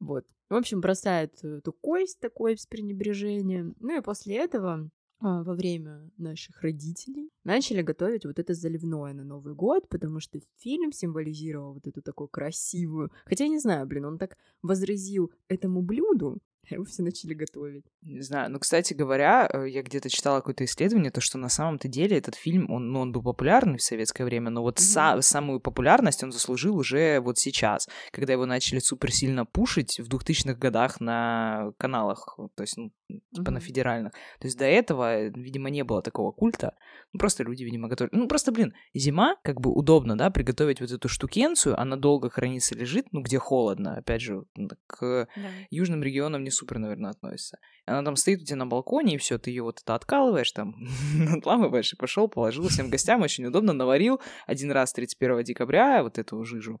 Вот. 0.00 0.24
В 0.48 0.54
общем, 0.54 0.80
бросает 0.80 1.42
эту 1.42 1.72
кость 1.72 2.20
такой 2.20 2.56
с 2.56 2.66
пренебрежением. 2.66 3.74
Ну 3.80 3.98
и 3.98 4.00
после 4.00 4.36
этого 4.36 4.88
а, 5.20 5.42
во 5.42 5.54
время 5.54 6.08
наших 6.16 6.62
родителей 6.62 7.30
начали 7.42 7.82
готовить 7.82 8.24
вот 8.24 8.38
это 8.38 8.54
заливное 8.54 9.12
на 9.12 9.24
Новый 9.24 9.54
год, 9.54 9.88
потому 9.88 10.20
что 10.20 10.38
фильм 10.58 10.92
символизировал 10.92 11.74
вот 11.74 11.88
эту 11.88 12.00
такую 12.00 12.28
красивую... 12.28 13.10
Хотя 13.24 13.44
я 13.44 13.50
не 13.50 13.58
знаю, 13.58 13.86
блин, 13.88 14.04
он 14.04 14.18
так 14.18 14.36
возразил 14.62 15.32
этому 15.48 15.82
блюду, 15.82 16.38
его 16.74 16.84
все 16.84 17.02
начали 17.02 17.34
готовить. 17.34 17.84
Не 18.02 18.20
знаю. 18.20 18.50
Ну, 18.50 18.58
кстати 18.58 18.94
говоря, 18.94 19.48
э, 19.52 19.68
я 19.68 19.82
где-то 19.82 20.08
читала 20.10 20.38
какое-то 20.38 20.64
исследование, 20.64 21.10
то, 21.10 21.20
что 21.20 21.38
на 21.38 21.48
самом-то 21.48 21.88
деле 21.88 22.18
этот 22.18 22.34
фильм, 22.34 22.70
он, 22.70 22.92
ну, 22.92 23.00
он 23.00 23.12
был 23.12 23.22
популярный 23.22 23.78
в 23.78 23.82
советское 23.82 24.24
время, 24.24 24.50
но 24.50 24.62
вот 24.62 24.78
mm-hmm. 24.78 25.16
са- 25.16 25.22
самую 25.22 25.60
популярность 25.60 26.22
он 26.22 26.32
заслужил 26.32 26.76
уже 26.76 27.20
вот 27.20 27.38
сейчас, 27.38 27.88
когда 28.10 28.32
его 28.32 28.46
начали 28.46 28.78
супер 28.78 29.12
сильно 29.12 29.44
пушить 29.46 29.98
в 29.98 30.08
2000-х 30.08 30.54
годах 30.54 31.00
на 31.00 31.72
каналах, 31.78 32.38
то 32.54 32.62
есть, 32.62 32.76
ну, 32.76 32.92
типа 33.08 33.50
mm-hmm. 33.50 33.52
на 33.52 33.60
федеральных. 33.60 34.12
То 34.12 34.46
есть 34.46 34.58
до 34.58 34.64
этого, 34.64 35.28
видимо, 35.28 35.70
не 35.70 35.82
было 35.84 36.02
такого 36.02 36.30
культа. 36.30 36.74
Ну, 37.12 37.18
просто 37.18 37.42
люди, 37.42 37.64
видимо, 37.64 37.88
готовили. 37.88 38.14
Ну, 38.14 38.28
просто, 38.28 38.52
блин, 38.52 38.74
зима, 38.94 39.36
как 39.42 39.60
бы 39.60 39.72
удобно, 39.72 40.16
да, 40.16 40.30
приготовить 40.30 40.80
вот 40.80 40.90
эту 40.90 41.08
штукенцию, 41.08 41.78
она 41.80 41.96
долго 41.96 42.28
хранится, 42.28 42.74
лежит, 42.74 43.06
ну, 43.12 43.22
где 43.22 43.38
холодно, 43.38 43.96
опять 43.96 44.20
же, 44.20 44.42
к 44.86 45.28
да. 45.34 45.48
южным 45.70 46.02
регионам 46.02 46.44
не 46.44 46.50
супер, 46.50 46.78
наверное, 46.78 47.10
относится. 47.10 47.58
Она 47.86 48.02
там 48.02 48.16
стоит 48.16 48.42
у 48.42 48.44
тебя 48.44 48.56
на 48.56 48.66
балконе, 48.66 49.14
и 49.14 49.18
все, 49.18 49.38
ты 49.38 49.50
ее 49.50 49.62
вот 49.62 49.80
это 49.82 49.94
откалываешь, 49.94 50.52
там, 50.52 50.74
отламываешь, 51.38 51.94
и 51.94 51.96
пошел, 51.96 52.28
положил 52.28 52.68
всем 52.68 52.90
гостям, 52.90 53.22
очень 53.22 53.46
удобно, 53.46 53.72
наварил 53.72 54.20
один 54.46 54.70
раз 54.70 54.92
31 54.92 55.44
декабря 55.44 56.02
вот 56.02 56.18
эту 56.18 56.44
жижу 56.44 56.80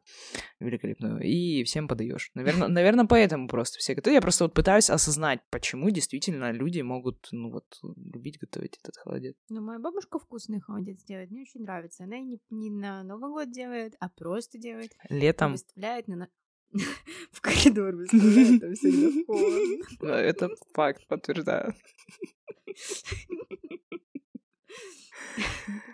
великолепную, 0.60 1.20
и 1.22 1.64
всем 1.64 1.88
подаешь. 1.88 2.30
Наверное, 2.34 2.68
наверное, 2.78 3.06
поэтому 3.06 3.48
просто 3.48 3.78
все 3.78 3.94
готовят. 3.94 4.16
Я 4.16 4.20
просто 4.20 4.44
вот 4.44 4.52
пытаюсь 4.52 4.90
осознать, 4.90 5.40
почему 5.50 5.88
действительно 5.90 6.17
люди 6.26 6.80
могут, 6.80 7.28
ну 7.32 7.50
вот, 7.50 7.78
любить 7.82 8.38
готовить 8.38 8.78
этот 8.82 8.96
холодец. 8.96 9.36
Ну, 9.48 9.60
моя 9.60 9.78
бабушка 9.78 10.18
вкусный 10.18 10.60
холодец 10.60 11.02
делает, 11.04 11.30
мне 11.30 11.42
очень 11.42 11.62
нравится. 11.62 12.04
Она 12.04 12.18
не, 12.18 12.40
не 12.50 12.70
на 12.70 13.02
Новый 13.02 13.30
год 13.30 13.50
делает, 13.50 13.94
а 14.00 14.08
просто 14.08 14.58
делает. 14.58 14.92
Летом. 15.08 15.52
Выставляет 15.52 16.08
на 16.08 16.28
в 17.32 17.40
коридор 17.40 17.96
выставляют, 17.96 18.60
там 18.60 18.74
всегда 18.74 19.24
холодно. 19.26 20.06
Это 20.12 20.50
факт, 20.74 21.06
подтверждаю. 21.06 21.74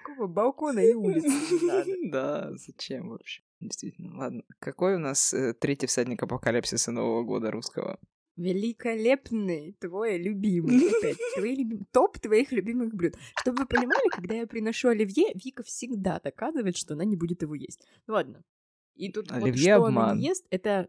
Какого 0.03 0.27
балкона 0.27 0.81
и 0.81 0.95
улицы 0.95 1.29
не 1.29 1.67
надо. 1.67 1.91
Да, 2.11 2.57
зачем 2.57 3.11
вообще? 3.11 3.43
Действительно, 3.61 4.17
ладно. 4.17 4.43
Какой 4.59 4.97
у 4.97 4.99
нас 4.99 5.33
э, 5.33 5.55
третий 5.55 5.87
всадник 5.87 6.23
апокалипсиса 6.23 6.93
Нового 6.93 7.23
года 7.23 7.51
русского? 7.51 7.99
Великолепный 8.37 9.77
твой 9.81 10.19
любимый. 10.19 10.89
Опять, 10.99 11.19
твои 11.37 11.55
любим... 11.55 11.87
топ 11.93 12.19
твоих 12.19 12.51
любимых 12.53 12.95
блюд. 12.95 13.15
Чтобы 13.41 13.61
вы 13.61 13.67
понимали, 13.67 14.09
когда 14.11 14.35
я 14.35 14.47
приношу 14.47 14.89
оливье, 14.89 15.33
Вика 15.35 15.63
всегда 15.63 16.21
доказывает, 16.21 16.77
что 16.77 16.95
она 16.95 17.05
не 17.05 17.17
будет 17.17 17.43
его 17.43 17.55
есть. 17.55 17.87
Ну 18.07 18.15
ладно, 18.15 18.43
и 18.95 19.11
тут 19.11 19.31
Оливье 19.33 19.79
вот 19.79 19.87
что 19.87 19.87
обман. 19.87 20.05
она 20.11 20.15
не 20.15 20.27
ест, 20.27 20.47
это 20.51 20.89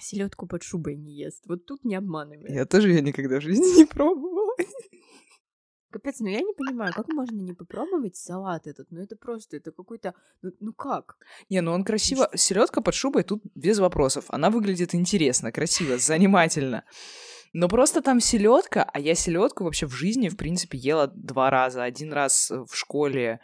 селедку 0.00 0.46
под 0.46 0.62
шубой 0.62 0.96
не 0.96 1.12
ест. 1.14 1.44
Вот 1.46 1.66
тут 1.66 1.84
не 1.84 1.94
обманывай. 1.94 2.52
Я 2.52 2.64
тоже 2.64 2.90
ее 2.90 3.02
никогда 3.02 3.38
в 3.38 3.42
жизни 3.42 3.64
не 3.78 3.84
пробовала. 3.84 4.54
Капец, 5.92 6.20
ну 6.20 6.28
я 6.28 6.40
не 6.40 6.54
понимаю, 6.54 6.92
как 6.94 7.08
можно 7.08 7.36
не 7.36 7.52
попробовать 7.52 8.16
салат 8.16 8.66
этот? 8.66 8.90
Ну 8.90 9.00
это 9.00 9.14
просто, 9.14 9.56
это 9.58 9.70
какой-то, 9.72 10.14
ну, 10.42 10.52
ну 10.60 10.72
как? 10.72 11.16
Не, 11.50 11.60
ну 11.60 11.72
он 11.72 11.84
красиво, 11.84 12.30
селедка 12.34 12.80
под 12.80 12.94
шубой 12.94 13.22
тут 13.22 13.42
без 13.54 13.78
вопросов. 13.78 14.24
Она 14.28 14.50
выглядит 14.50 14.94
интересно, 14.94 15.52
красиво, 15.52 15.98
занимательно. 15.98 16.84
Но 17.52 17.68
просто 17.68 18.00
там 18.00 18.20
селедка, 18.20 18.82
а 18.82 18.98
я 18.98 19.14
селедку 19.14 19.64
вообще 19.64 19.86
в 19.86 19.92
жизни, 19.92 20.30
в 20.30 20.36
принципе, 20.36 20.78
ела 20.78 21.06
два 21.08 21.50
раза. 21.50 21.82
Один 21.82 22.12
раз 22.12 22.50
в 22.50 22.74
школе 22.74 23.40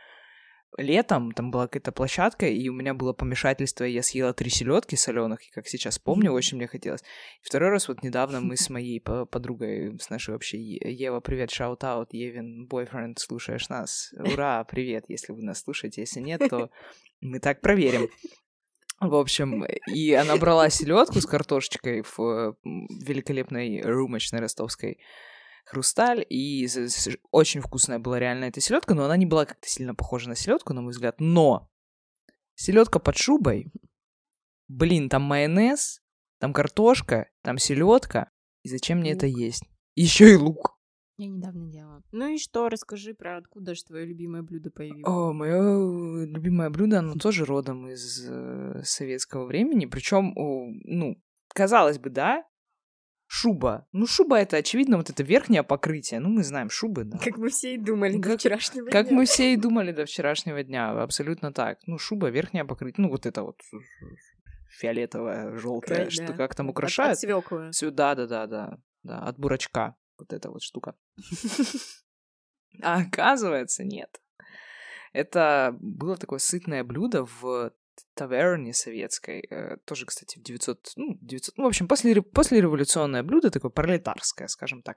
летом, 0.77 1.33
там 1.33 1.51
была 1.51 1.67
какая-то 1.67 1.93
площадка, 1.93 2.47
и 2.47 2.69
у 2.69 2.75
меня 2.75 2.95
было 2.95 3.13
помешательство, 3.13 3.85
и 3.85 3.93
я 3.93 4.03
съела 4.03 4.33
три 4.33 4.51
селедки 4.51 4.97
соленых, 4.97 5.47
и 5.47 5.51
как 5.51 5.67
сейчас 5.67 5.99
помню, 5.99 6.33
очень 6.33 6.57
мне 6.57 6.67
хотелось. 6.67 7.01
И 7.01 7.47
второй 7.47 7.71
раз 7.71 7.89
вот 7.89 8.03
недавно 8.03 8.41
мы 8.41 8.57
с 8.59 8.69
моей 8.71 9.01
подругой, 9.01 9.99
с 9.99 10.11
нашей 10.11 10.31
вообще 10.31 10.59
Ева, 10.59 11.21
привет, 11.21 11.51
shout-out, 11.51 12.13
Евин, 12.13 12.67
бойфренд, 12.67 13.19
слушаешь 13.19 13.69
нас? 13.69 14.13
Ура, 14.19 14.65
привет, 14.65 15.05
если 15.09 15.33
вы 15.33 15.43
нас 15.43 15.63
слушаете, 15.63 16.03
если 16.03 16.21
нет, 16.21 16.43
то 16.49 16.71
мы 17.21 17.41
так 17.41 17.61
проверим. 17.61 18.09
В 19.01 19.15
общем, 19.15 19.65
и 19.65 20.13
она 20.13 20.37
брала 20.37 20.69
селедку 20.71 21.21
с 21.21 21.27
картошечкой 21.27 22.03
в 22.03 22.57
великолепной 22.65 23.81
румочной 23.83 24.41
ростовской 24.41 24.99
хрусталь, 25.69 26.25
и 26.29 26.67
очень 27.31 27.61
вкусная 27.61 27.99
была 27.99 28.19
реально 28.19 28.47
эта 28.47 28.61
селедка, 28.61 28.95
но 28.95 29.05
она 29.05 29.17
не 29.17 29.27
была 29.27 29.45
как-то 29.45 29.69
сильно 29.69 29.95
похожа 29.95 30.29
на 30.29 30.35
селедку, 30.35 30.73
на 30.73 30.81
мой 30.81 30.93
взгляд. 30.93 31.21
Но 31.21 31.71
селедка 32.55 32.99
под 32.99 33.17
шубой, 33.17 33.71
блин, 34.67 35.09
там 35.09 35.23
майонез, 35.23 36.01
там 36.39 36.53
картошка, 36.53 37.31
там 37.43 37.59
селедка. 37.59 38.31
И 38.63 38.69
зачем 38.69 38.99
мне 38.99 39.13
лук. 39.13 39.19
это 39.19 39.27
есть? 39.27 39.65
Еще 39.95 40.33
и 40.33 40.37
лук. 40.37 40.79
Я 41.19 41.27
недавно 41.27 41.67
делала. 41.67 42.03
Ну 42.13 42.29
и 42.29 42.39
что, 42.39 42.69
расскажи 42.69 43.13
про 43.13 43.39
откуда 43.39 43.75
же 43.75 43.85
твое 43.85 44.07
любимое 44.07 44.43
блюдо 44.43 44.71
появилось? 44.71 45.05
О, 45.05 45.33
мое 45.33 46.25
любимое 46.27 46.71
блюдо, 46.71 47.01
оно 47.01 47.15
тоже 47.15 47.45
родом 47.45 47.89
из 47.89 48.25
э, 48.29 48.83
советского 48.85 49.45
времени. 49.45 49.87
Причем, 49.87 50.33
ну, 50.35 51.21
казалось 51.49 51.99
бы, 51.99 52.11
да, 52.11 52.45
Шуба. 53.31 53.87
Ну, 53.93 54.07
шуба 54.07 54.39
это, 54.39 54.57
очевидно, 54.57 54.97
вот 54.97 55.11
это 55.11 55.23
верхнее 55.23 55.63
покрытие. 55.63 56.19
Ну, 56.19 56.31
мы 56.31 56.43
знаем 56.43 56.71
шубы, 56.71 57.05
да. 57.05 57.19
Как 57.19 57.37
мы 57.37 57.51
все 57.51 57.75
и 57.75 57.77
думали 57.77 58.15
как, 58.15 58.33
до 58.33 58.39
вчерашнего 58.39 58.89
как 58.89 59.09
дня. 59.09 59.17
мы 59.17 59.27
все 59.27 59.53
и 59.53 59.57
думали 59.57 59.93
до 59.93 60.07
вчерашнего 60.07 60.65
дня. 60.65 60.91
Абсолютно 61.03 61.53
так. 61.53 61.79
Ну, 61.87 61.99
шуба, 61.99 62.31
верхнее 62.31 62.65
покрытие. 62.65 63.05
Ну, 63.05 63.11
вот 63.11 63.27
это 63.27 63.43
вот 63.43 63.61
фиолетовое, 64.71 65.59
желтое, 65.59 66.09
что 66.09 66.29
да. 66.29 66.33
как 66.33 66.55
там 66.55 66.71
украшает. 66.71 67.23
От, 67.23 67.53
от 67.53 67.75
Сюда, 67.75 68.15
да, 68.15 68.27
да, 68.27 68.47
да, 68.47 68.79
да, 69.03 69.19
от 69.19 69.39
бурачка. 69.39 69.95
Вот 70.19 70.33
эта 70.33 70.51
вот 70.51 70.63
штука. 70.63 70.95
А 72.81 73.01
оказывается, 73.01 73.83
нет. 73.83 74.21
Это 75.13 75.77
было 75.81 76.17
такое 76.17 76.39
сытное 76.39 76.85
блюдо 76.85 77.25
в 77.25 77.73
таверне 78.15 78.73
советской, 78.73 79.47
э, 79.51 79.77
тоже, 79.85 80.07
кстати, 80.07 80.39
в 80.39 80.43
900, 80.43 80.93
ну, 80.97 81.19
900, 81.21 81.57
ну, 81.59 81.65
в 81.65 81.67
общем, 81.69 81.89
после, 81.89 82.23
после 82.23 82.61
революционное 82.61 83.23
блюдо, 83.23 83.51
такое 83.51 83.71
пролетарское, 83.71 84.49
скажем 84.49 84.83
так. 84.83 84.97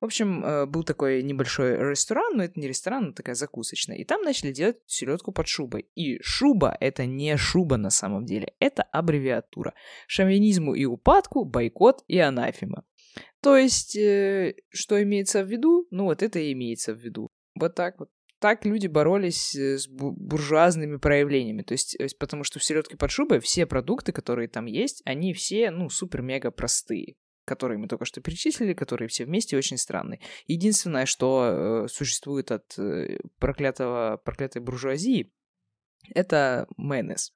В 0.00 0.04
общем, 0.04 0.44
э, 0.44 0.66
был 0.66 0.82
такой 0.82 1.22
небольшой 1.22 1.76
ресторан, 1.78 2.36
но 2.36 2.42
это 2.42 2.58
не 2.58 2.66
ресторан, 2.66 3.06
но 3.06 3.12
такая 3.12 3.36
закусочная. 3.36 3.98
И 3.98 4.04
там 4.04 4.22
начали 4.22 4.52
делать 4.52 4.78
селедку 4.86 5.30
под 5.30 5.46
шубой. 5.46 5.86
И 5.94 6.20
шуба— 6.22 6.76
это 6.80 7.06
не 7.06 7.36
шуба 7.36 7.76
на 7.76 7.90
самом 7.90 8.24
деле, 8.24 8.52
это 8.58 8.82
аббревиатура. 8.82 9.74
Шовинизму 10.08 10.74
и 10.74 10.86
упадку, 10.86 11.44
бойкот 11.44 12.02
и 12.08 12.18
анафема. 12.18 12.84
То 13.42 13.56
есть, 13.56 13.94
э, 13.96 14.56
что 14.70 15.00
имеется 15.00 15.44
в 15.44 15.48
виду? 15.48 15.86
Ну, 15.92 16.04
вот 16.04 16.22
это 16.22 16.40
и 16.40 16.52
имеется 16.52 16.94
в 16.94 16.98
виду. 16.98 17.30
Вот 17.54 17.76
так 17.76 18.00
вот 18.00 18.08
так 18.42 18.66
люди 18.66 18.88
боролись 18.88 19.54
э, 19.54 19.78
с 19.78 19.86
буржуазными 19.88 20.96
проявлениями. 20.96 21.62
То 21.62 21.72
есть, 21.72 21.96
потому 22.18 22.42
что 22.42 22.58
в 22.58 22.64
селедке 22.64 22.96
под 22.96 23.10
шубой 23.12 23.38
все 23.38 23.66
продукты, 23.66 24.10
которые 24.10 24.48
там 24.48 24.66
есть, 24.66 25.00
они 25.04 25.32
все, 25.32 25.70
ну, 25.70 25.88
супер-мега 25.88 26.50
простые 26.50 27.14
которые 27.44 27.76
мы 27.76 27.88
только 27.88 28.04
что 28.04 28.20
перечислили, 28.20 28.72
которые 28.72 29.08
все 29.08 29.24
вместе 29.24 29.56
очень 29.56 29.76
странные. 29.76 30.20
Единственное, 30.46 31.06
что 31.06 31.84
э, 31.84 31.88
существует 31.88 32.52
от 32.52 32.78
э, 32.78 33.18
проклятого, 33.40 34.20
проклятой 34.24 34.62
буржуазии, 34.62 35.32
это 36.14 36.68
майонез 36.76 37.32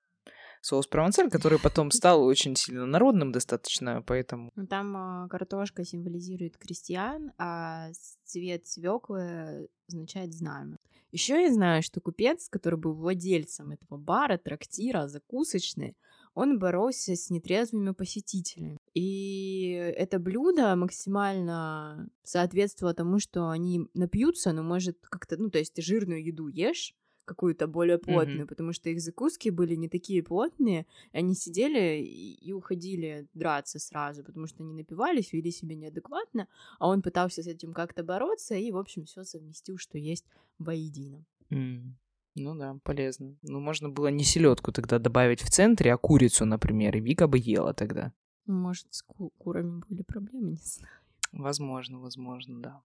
соус 0.67 0.87
провансаль, 0.87 1.31
который 1.31 1.59
потом 1.59 1.91
стал 1.91 2.25
очень 2.25 2.57
сильно 2.57 2.87
народным 2.87 3.33
достаточно, 3.33 4.03
поэтому... 4.03 4.51
Ну, 4.57 4.67
там 4.67 5.25
э, 5.25 5.29
картошка 5.29 5.85
символизирует 5.85 6.57
крестьян, 6.57 7.33
а 7.39 7.91
цвет 8.25 8.67
свеклы 8.67 9.69
означает 9.89 10.35
знамя. 10.35 10.79
Еще 11.17 11.45
я 11.45 11.51
знаю, 11.51 11.83
что 11.83 12.03
купец, 12.03 12.47
который 12.51 12.79
был 12.79 12.93
владельцем 12.93 13.71
этого 13.71 13.97
бара, 13.97 14.37
трактира, 14.37 15.09
закусочной, 15.09 15.97
он 16.35 16.59
боролся 16.59 17.17
с 17.17 17.31
нетрезвыми 17.31 17.93
посетителями. 17.93 18.77
И 18.93 19.71
это 19.97 20.19
блюдо 20.19 20.77
максимально 20.77 22.11
соответствовало 22.23 22.93
тому, 22.93 23.19
что 23.19 23.49
они 23.49 23.89
напьются, 23.95 24.53
но 24.53 24.63
может 24.63 24.99
как-то, 25.09 25.39
ну, 25.39 25.49
то 25.49 25.57
есть 25.59 25.73
ты 25.73 25.81
жирную 25.81 26.23
еду 26.23 26.49
ешь, 26.49 26.93
какую-то 27.27 27.67
более 27.67 27.99
плотную, 27.99 28.45
mm-hmm. 28.45 28.47
потому 28.47 28.73
что 28.73 28.89
их 28.89 29.01
закуски 29.01 29.51
были 29.51 29.75
не 29.75 29.89
такие 29.89 30.23
плотные, 30.23 30.87
они 31.13 31.35
сидели 31.35 32.01
и, 32.01 32.53
уходили 32.53 33.27
драться 33.35 33.79
сразу, 33.79 34.25
потому 34.25 34.47
что 34.47 34.63
они 34.63 34.73
напивались, 34.73 35.33
вели 35.33 35.51
себя 35.51 35.75
неадекватно, 35.75 36.49
а 36.79 36.89
он 36.89 37.03
пытался 37.03 37.43
с 37.43 37.47
этим 37.47 37.75
как-то 37.75 38.03
бороться 38.03 38.55
и, 38.55 38.71
в 38.71 38.79
общем, 38.79 39.05
все 39.05 39.25
совместил, 39.25 39.77
что 39.77 39.99
есть 39.99 40.25
воедино. 40.59 41.25
Mm. 41.51 41.93
Ну 42.37 42.55
да, 42.55 42.79
полезно. 42.83 43.37
Ну, 43.43 43.61
можно 43.61 43.89
было 43.89 44.09
не 44.09 44.25
селедку 44.25 44.73
тогда 44.73 44.99
добавить 44.99 45.43
в 45.43 45.51
центре, 45.51 45.93
а 45.93 45.97
курицу, 45.97 46.45
например, 46.45 46.97
и 46.97 47.01
Вика 47.01 47.27
бы 47.27 47.39
ела 47.39 47.73
тогда. 47.73 48.13
Может, 48.47 48.87
с 48.91 49.03
ку- 49.03 49.33
курами 49.39 49.83
были 49.89 50.03
проблемы, 50.03 50.51
не 50.51 50.57
знаю. 50.57 50.93
Возможно, 51.33 51.99
возможно, 51.99 52.63
да. 52.63 52.83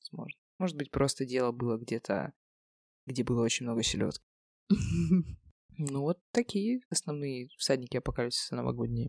Возможно. 0.00 0.38
Может 0.58 0.76
быть, 0.76 0.90
просто 0.90 1.24
дело 1.24 1.52
было 1.52 1.76
где-то 1.76 2.32
где 3.06 3.24
было 3.24 3.42
очень 3.42 3.66
много 3.66 3.82
селедки. 3.82 4.24
Ну 5.78 6.02
вот 6.02 6.18
такие 6.32 6.82
основные 6.90 7.48
всадники 7.56 7.96
апокалипсиса 7.96 8.54
новогодние. 8.54 9.08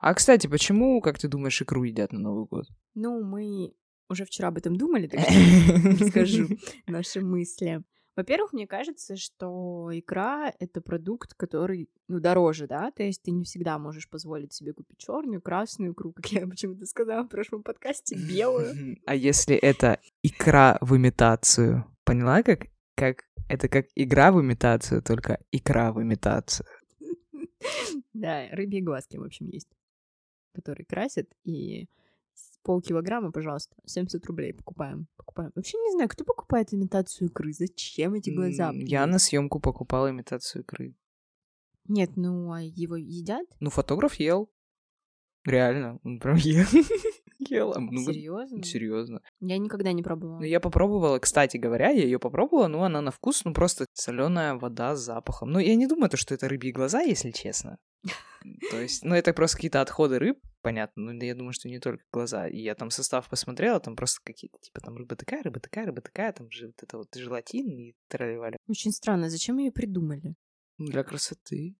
А, 0.00 0.14
кстати, 0.14 0.46
почему, 0.46 1.00
как 1.00 1.18
ты 1.18 1.26
думаешь, 1.28 1.60
икру 1.60 1.82
едят 1.82 2.12
на 2.12 2.20
Новый 2.20 2.46
год? 2.46 2.66
Ну, 2.94 3.22
мы 3.22 3.74
уже 4.08 4.24
вчера 4.24 4.48
об 4.48 4.58
этом 4.58 4.76
думали, 4.76 5.06
так 5.06 5.20
что 5.20 6.04
расскажу 6.04 6.48
наши 6.86 7.20
мысли. 7.20 7.82
Во-первых, 8.16 8.52
мне 8.52 8.66
кажется, 8.66 9.16
что 9.16 9.90
икра— 9.92 10.52
это 10.58 10.80
продукт, 10.80 11.34
который, 11.34 11.88
ну, 12.08 12.18
дороже, 12.18 12.66
да, 12.66 12.90
то 12.90 13.04
есть 13.04 13.22
ты 13.22 13.30
не 13.30 13.44
всегда 13.44 13.78
можешь 13.78 14.08
позволить 14.08 14.52
себе 14.52 14.72
купить 14.72 14.98
черную, 14.98 15.40
красную 15.40 15.92
икру, 15.92 16.12
как 16.12 16.26
я 16.32 16.44
почему-то 16.48 16.84
сказала 16.86 17.22
в 17.22 17.28
прошлом 17.28 17.62
подкасте, 17.62 18.16
белую. 18.16 18.96
А 19.06 19.14
если 19.14 19.54
это 19.54 20.00
икра 20.24 20.78
в 20.80 20.96
имитацию? 20.96 21.84
Поняла, 22.04 22.42
как 22.42 22.66
как 22.98 23.24
это 23.48 23.68
как 23.68 23.86
игра 23.94 24.32
в 24.32 24.40
имитацию, 24.40 25.02
только 25.02 25.38
икра 25.52 25.92
в 25.92 26.02
имитацию. 26.02 26.66
Да, 28.12 28.48
рыбьи 28.50 28.80
глазки, 28.80 29.16
в 29.16 29.22
общем, 29.22 29.46
есть, 29.46 29.68
которые 30.52 30.84
красят, 30.84 31.28
и 31.44 31.88
полкилограмма, 32.62 33.30
пожалуйста, 33.30 33.76
70 33.86 34.24
рублей 34.26 34.52
покупаем. 34.54 35.06
покупаем. 35.16 35.52
Вообще 35.54 35.78
не 35.78 35.92
знаю, 35.92 36.08
кто 36.08 36.24
покупает 36.24 36.74
имитацию 36.74 37.28
икры, 37.28 37.52
зачем 37.52 38.14
эти 38.14 38.30
глаза? 38.30 38.72
Я 38.74 39.06
на 39.06 39.18
съемку 39.18 39.60
покупала 39.60 40.10
имитацию 40.10 40.62
икры. 40.62 40.94
Нет, 41.86 42.16
ну 42.16 42.52
а 42.52 42.60
его 42.62 42.96
едят? 42.96 43.46
Ну, 43.60 43.70
фотограф 43.70 44.14
ел. 44.14 44.50
Реально, 45.44 45.98
он 46.02 46.18
прям 46.18 46.36
ел. 46.38 46.66
Ела. 47.50 47.78
Ну, 47.78 48.00
Серьезно? 48.00 48.62
Серьезно. 48.62 49.22
Я 49.40 49.58
никогда 49.58 49.92
не 49.92 50.02
пробовала. 50.02 50.38
Ну, 50.38 50.44
я 50.44 50.60
попробовала, 50.60 51.18
кстати 51.18 51.56
говоря, 51.56 51.90
я 51.90 52.04
ее 52.04 52.18
попробовала, 52.18 52.68
но 52.68 52.82
она 52.84 53.00
на 53.00 53.10
вкус, 53.10 53.44
ну, 53.44 53.52
просто 53.52 53.86
соленая 53.92 54.54
вода 54.54 54.94
с 54.94 55.00
запахом. 55.00 55.50
Ну, 55.50 55.58
я 55.58 55.74
не 55.74 55.86
думаю, 55.86 56.10
то, 56.10 56.16
что 56.16 56.34
это 56.34 56.48
рыбьи 56.48 56.72
глаза, 56.72 57.00
если 57.00 57.30
честно. 57.30 57.78
То 58.70 58.80
есть, 58.80 59.04
ну, 59.04 59.14
это 59.14 59.32
просто 59.32 59.56
какие-то 59.56 59.80
отходы 59.80 60.18
рыб, 60.18 60.38
понятно, 60.62 61.12
но 61.12 61.24
я 61.24 61.34
думаю, 61.34 61.52
что 61.52 61.68
не 61.68 61.80
только 61.80 62.04
глаза. 62.12 62.46
И 62.46 62.58
я 62.58 62.74
там 62.74 62.90
состав 62.90 63.28
посмотрела, 63.28 63.80
там 63.80 63.96
просто 63.96 64.20
какие-то, 64.24 64.58
типа, 64.60 64.80
там 64.80 64.96
рыба 64.96 65.16
такая, 65.16 65.42
рыба 65.42 65.60
такая, 65.60 65.86
рыба 65.86 66.00
такая, 66.00 66.32
там 66.32 66.50
же 66.50 66.66
вот 66.66 66.82
это 66.82 66.98
вот 66.98 67.14
желатин 67.14 67.68
и 67.68 67.94
тролливали. 68.08 68.56
Очень 68.68 68.92
странно, 68.92 69.28
зачем 69.28 69.58
ее 69.58 69.72
придумали? 69.72 70.34
Для 70.78 71.02
красоты 71.02 71.76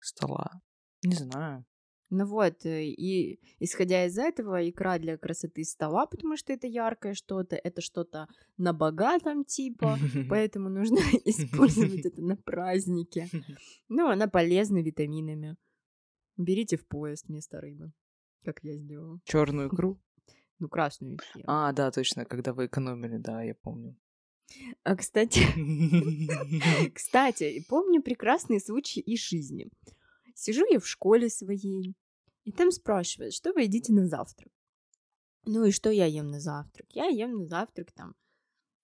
стола. 0.00 0.60
Не 1.02 1.14
знаю. 1.14 1.64
Ну 2.16 2.26
вот, 2.26 2.64
э, 2.64 2.84
и 2.84 3.40
исходя 3.58 4.06
из 4.06 4.16
этого, 4.18 4.70
икра 4.70 4.98
для 5.00 5.18
красоты 5.18 5.64
стола, 5.64 6.06
потому 6.06 6.36
что 6.36 6.52
это 6.52 6.68
яркое 6.68 7.14
что-то, 7.14 7.56
это 7.56 7.80
что-то 7.80 8.28
на 8.56 8.72
богатом 8.72 9.44
типа, 9.44 9.98
поэтому 10.30 10.68
нужно 10.68 10.98
использовать 11.24 12.06
это 12.06 12.22
на 12.22 12.36
празднике. 12.36 13.28
Ну, 13.88 14.08
она 14.08 14.28
полезна 14.28 14.80
витаминами. 14.80 15.56
Берите 16.36 16.76
в 16.76 16.86
поезд 16.86 17.26
вместо 17.26 17.60
рыбы, 17.60 17.90
как 18.44 18.60
я 18.62 18.76
сделала. 18.76 19.18
Черную 19.24 19.68
икру? 19.68 20.00
Ну, 20.60 20.68
красную 20.68 21.16
икру. 21.16 21.42
А, 21.48 21.72
да, 21.72 21.90
точно, 21.90 22.24
когда 22.24 22.52
вы 22.52 22.66
экономили, 22.66 23.16
да, 23.16 23.42
я 23.42 23.56
помню. 23.56 23.96
А, 24.84 24.94
кстати, 24.94 25.40
кстати, 26.94 27.64
помню 27.68 28.00
прекрасные 28.02 28.60
случаи 28.60 29.00
из 29.00 29.18
жизни. 29.18 29.68
Сижу 30.34 30.64
я 30.70 30.78
в 30.78 30.86
школе 30.86 31.28
своей, 31.28 31.94
и 32.44 32.52
там 32.52 32.70
спрашивают, 32.70 33.34
что 33.34 33.52
вы 33.52 33.62
едите 33.62 33.92
на 33.92 34.06
завтрак. 34.06 34.52
Ну 35.46 35.64
и 35.64 35.72
что 35.72 35.90
я 35.90 36.06
ем 36.06 36.28
на 36.28 36.40
завтрак? 36.40 36.86
Я 36.90 37.06
ем 37.06 37.38
на 37.38 37.46
завтрак 37.46 37.92
там, 37.92 38.14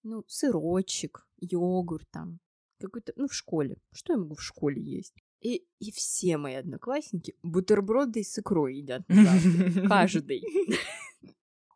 ну, 0.03 0.25
сырочек, 0.27 1.27
йогурт 1.38 2.09
там, 2.11 2.40
какой-то, 2.79 3.12
ну, 3.16 3.29
в 3.29 3.35
школе. 3.35 3.77
Что 3.92 4.14
я 4.14 4.18
могу 4.18 4.35
в 4.35 4.42
школе 4.42 4.83
есть? 4.83 5.14
И, 5.40 5.64
и 5.79 5.92
все 5.92 6.37
мои 6.37 6.55
одноклассники 6.55 7.35
бутерброды 7.42 8.23
с 8.23 8.38
икрой 8.38 8.77
едят 8.77 9.09
на 9.09 9.25
завтрак. 9.25 9.85
Каждый. 9.88 10.42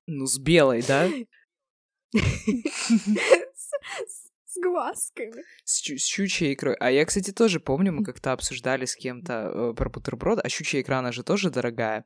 Ну, 0.07 0.27
с 0.27 0.38
белой, 0.38 0.83
да? 0.83 1.09
с 4.55 4.62
глазками. 4.62 5.43
С, 5.64 5.83
чу- 5.83 5.99
с 5.99 6.07
щучьей 6.07 6.55
икрой. 6.55 6.77
А 6.79 6.90
я, 6.90 7.05
кстати, 7.05 7.33
тоже 7.33 7.61
помню, 7.61 7.93
мы 7.93 8.05
как-то 8.05 8.33
обсуждали 8.33 8.85
с 8.85 8.95
кем-то 8.95 9.51
э, 9.53 9.75
про 9.75 9.90
бутерброд, 9.90 10.40
а 10.43 10.49
щучья 10.49 10.81
икра, 10.81 10.99
она 10.99 11.12
же 11.12 11.23
тоже 11.23 11.51
дорогая. 11.51 12.05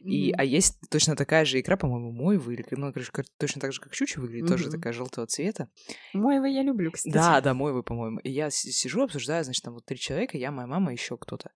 И, 0.00 0.30
mm. 0.30 0.34
А 0.38 0.44
есть 0.44 0.78
точно 0.90 1.16
такая 1.16 1.44
же 1.44 1.60
икра, 1.60 1.76
по-моему, 1.76 2.12
мойва, 2.12 2.52
или, 2.52 2.64
ну, 2.70 2.92
короче, 2.92 3.10
точно 3.38 3.60
так 3.60 3.72
же, 3.72 3.80
как 3.80 3.94
щучья 3.94 4.20
выглядит, 4.20 4.46
mm-hmm. 4.46 4.48
тоже 4.48 4.70
такая 4.70 4.92
желтого 4.92 5.26
цвета. 5.26 5.68
Мойва 6.12 6.46
я 6.46 6.62
люблю, 6.62 6.90
кстати. 6.90 7.12
Да, 7.12 7.40
да, 7.40 7.54
мойвы, 7.54 7.82
по-моему. 7.82 8.18
И 8.20 8.30
я 8.30 8.50
сижу, 8.50 9.02
обсуждаю, 9.02 9.44
значит, 9.44 9.64
там 9.64 9.74
вот 9.74 9.84
три 9.84 9.98
человека, 9.98 10.38
я, 10.38 10.50
моя 10.50 10.66
мама, 10.66 10.92
еще 10.92 11.16
кто-то. 11.16 11.50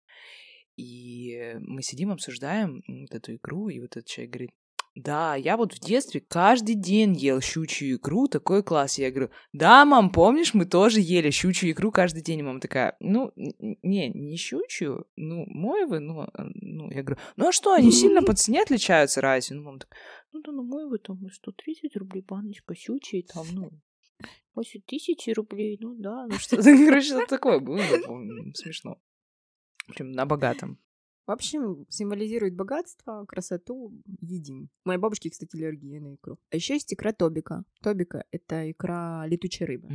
И 0.77 1.55
мы 1.61 1.83
сидим, 1.83 2.11
обсуждаем 2.11 2.83
вот 2.89 3.15
эту 3.15 3.37
игру, 3.37 3.69
и 3.69 3.79
вот 3.81 3.97
этот 3.97 4.07
человек 4.07 4.33
говорит, 4.33 4.51
да, 4.95 5.35
я 5.35 5.57
вот 5.57 5.73
в 5.73 5.81
детстве 5.81 6.21
каждый 6.21 6.77
день 6.77 7.17
ел 7.17 7.41
щучью 7.41 7.97
икру, 7.97 8.29
такой 8.29 8.63
класс. 8.63 8.97
Я 8.97 9.11
говорю, 9.11 9.31
да, 9.53 9.85
мам, 9.85 10.11
помнишь, 10.11 10.55
мы 10.55 10.67
тоже 10.67 11.01
ели 11.01 11.31
щучью 11.31 11.73
икру 11.73 11.91
каждый 11.91 12.23
день. 12.23 12.39
И 12.39 12.43
мама 12.43 12.61
такая, 12.61 12.97
ну, 13.01 13.33
не, 13.37 14.11
не 14.11 14.37
щучью, 14.37 15.07
ну, 15.17 15.47
мойвы, 15.47 15.99
ну, 15.99 16.21
а, 16.21 16.31
ну, 16.55 16.91
я 16.93 17.03
говорю, 17.03 17.21
ну, 17.37 17.49
а 17.49 17.53
что, 17.53 17.73
они 17.73 17.91
сильно 17.91 18.23
по 18.23 18.35
цене 18.35 18.63
отличаются 18.63 19.21
разве? 19.21 19.57
Ну, 19.57 19.65
мама 19.65 19.81
такая, 19.81 19.99
ну, 20.33 20.43
да, 20.43 20.53
ну, 20.53 20.63
мойвы 20.63 20.99
там 20.99 21.19
130 21.29 21.97
рублей 21.97 22.23
баночка, 22.23 22.75
щучьей 22.77 23.25
там, 23.25 23.47
ну, 23.53 23.71
8 24.55 24.81
тысяч 24.87 25.27
рублей, 25.35 25.77
ну, 25.81 25.97
да, 25.97 26.27
ну, 26.29 26.35
что-то, 26.39 26.63
короче, 26.63 27.09
что 27.09 27.27
такое 27.27 27.59
было, 27.59 27.83
смешно. 28.55 29.01
В 29.89 29.91
общем, 29.91 30.13
на 30.13 30.25
богатом. 30.25 30.79
В 31.27 31.31
общем, 31.31 31.87
символизирует 31.89 32.55
богатство, 32.55 33.25
красоту, 33.27 33.93
едим. 34.21 34.69
У 34.85 34.89
моей 34.89 35.01
бабушки, 35.01 35.31
кстати, 35.31 35.57
аллергия 35.57 36.01
на 36.01 36.15
икру. 36.17 36.39
А 36.51 36.57
еще 36.57 36.75
есть 36.75 36.93
икра 36.93 37.13
тобика. 37.13 37.65
Тобика— 37.81 38.27
это 38.31 38.71
икра 38.71 39.27
летучей 39.27 39.65
рыбы. 39.65 39.89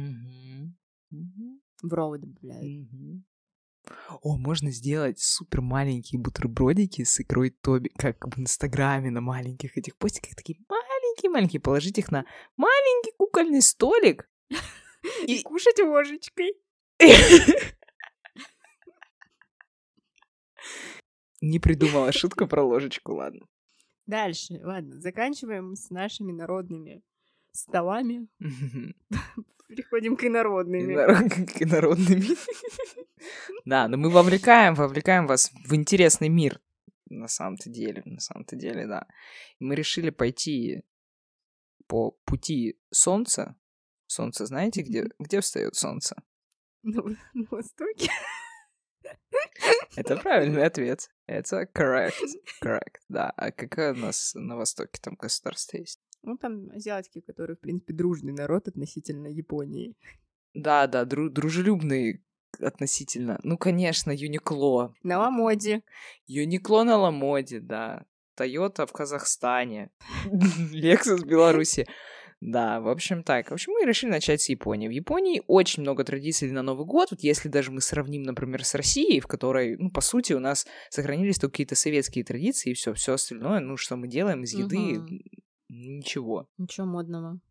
В 1.84 1.94
роллы 1.94 2.18
добавляют. 2.18 2.90
О, 4.22 4.38
можно 4.38 4.72
сделать 4.72 5.20
супер 5.20 5.62
маленькие 5.62 6.20
бутербродики 6.20 7.04
с 7.04 7.20
икрой 7.20 7.52
Тоби, 7.52 7.90
как 7.90 8.28
в 8.36 8.40
Инстаграме 8.40 9.12
на 9.12 9.22
маленьких 9.22 9.78
этих 9.78 9.96
постиках, 9.98 10.36
такие 10.36 10.60
маленькие-маленькие, 10.68 11.62
положить 11.62 11.98
их 11.98 12.12
на 12.12 12.26
маленький 12.58 13.14
кукольный 13.18 13.62
столик 13.62 14.30
и 15.28 15.42
кушать 15.44 15.80
ложечкой. 15.80 16.54
Не 21.42 21.60
придумала 21.60 22.12
шутку 22.12 22.48
про 22.48 22.64
ложечку, 22.64 23.14
ладно. 23.14 23.46
Дальше, 24.06 24.60
ладно, 24.64 25.00
заканчиваем 25.00 25.76
с 25.76 25.90
нашими 25.90 26.32
народными 26.32 27.04
столами. 27.52 28.28
Переходим 29.68 30.18
к 30.18 30.24
инородными. 30.24 30.96
К 31.46 31.62
инородными. 31.62 32.26
Да, 33.66 33.88
но 33.88 33.98
мы 33.98 34.10
вовлекаем, 34.10 34.74
вовлекаем 34.74 35.28
вас 35.28 35.52
в 35.64 35.76
интересный 35.76 36.28
мир. 36.28 36.60
На 37.08 37.28
самом-то 37.28 37.70
деле, 37.70 38.02
на 38.06 38.20
самом-то 38.20 38.56
деле, 38.56 38.88
да. 38.88 39.06
Мы 39.60 39.76
решили 39.76 40.10
пойти 40.10 40.84
по 41.86 42.12
пути 42.26 42.80
солнца. 42.90 43.56
Солнце, 44.08 44.48
знаете, 44.48 44.82
где, 44.82 45.10
где 45.20 45.40
встает 45.40 45.76
солнце? 45.76 46.16
На, 46.82 47.04
на 47.34 47.46
востоке. 47.52 48.10
Это 49.96 50.18
правильный 50.18 50.64
ответ. 50.64 51.10
Это 51.26 51.68
correct. 51.74 52.14
Correct, 52.64 53.02
да. 53.10 53.32
А 53.36 53.52
какая 53.52 53.94
у 53.94 53.98
нас 53.98 54.34
на 54.36 54.56
Востоке 54.56 55.00
там 55.02 55.16
государство 55.16 55.78
есть? 55.78 56.00
Ну, 56.22 56.38
там 56.38 56.70
азиатские, 56.72 57.22
которые, 57.22 57.56
в 57.56 57.60
принципе, 57.60 57.94
дружный 57.94 58.34
народ 58.34 58.68
относительно 58.68 59.28
Японии. 59.28 59.96
Да, 60.54 60.88
да, 60.88 61.04
дру- 61.04 61.30
дружелюбный 61.30 62.24
относительно... 62.60 63.40
Ну, 63.44 63.58
конечно, 63.58 64.12
Юникло. 64.12 64.94
На 65.04 65.20
Ламоде. 65.20 65.84
Юникло 66.28 66.84
на 66.84 66.98
Ламоде, 66.98 67.60
да. 67.60 68.06
Тойота 68.36 68.86
в 68.86 68.92
Казахстане. 68.92 69.92
Лексус 70.72 71.22
в 71.22 71.26
Беларуси. 71.26 71.88
Да, 72.42 72.80
в 72.80 72.88
общем 72.88 73.24
так. 73.24 73.50
В 73.50 73.54
общем, 73.54 73.74
мы 73.74 73.86
решили 73.86 74.12
начать 74.12 74.42
с 74.42 74.50
Японии. 74.50 74.88
В 74.88 74.92
Японии 74.92 75.44
очень 75.48 75.84
много 75.84 76.06
традиций 76.06 76.50
на 76.52 76.64
Новый 76.64 76.86
год. 76.86 77.12
Вот 77.12 77.20
если 77.20 77.50
даже 77.50 77.72
мы 77.72 77.82
сравним, 77.82 78.24
например, 78.24 78.64
с 78.64 78.76
Россией, 78.76 79.20
в 79.20 79.28
которой, 79.28 79.76
ну, 79.78 79.92
по 79.92 80.00
сути, 80.00 80.32
у 80.34 80.40
нас 80.40 80.66
сохранились 80.90 81.38
только 81.38 81.54
какие-то 81.54 81.76
советские 81.76 82.24
традиции 82.24 82.72
и 82.72 82.74
все, 82.74 82.94
все 82.94 83.14
остальное, 83.14 83.60
ну, 83.60 83.76
что 83.76 83.98
мы 83.98 84.08
делаем 84.08 84.44
из 84.44 84.54
еды, 84.54 85.00
угу. 85.00 85.20
ничего. 85.68 86.48
Ничего 86.58 86.88
модного. 86.88 87.42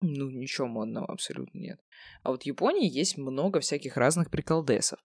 Ну, 0.00 0.30
ничего 0.30 0.66
модного 0.66 1.06
абсолютно 1.06 1.58
нет. 1.58 1.80
А 2.24 2.30
вот 2.30 2.42
в 2.42 2.46
Японии 2.46 2.90
есть 2.90 3.16
много 3.16 3.60
всяких 3.60 3.96
разных 3.96 4.30
приколдесов. 4.30 4.98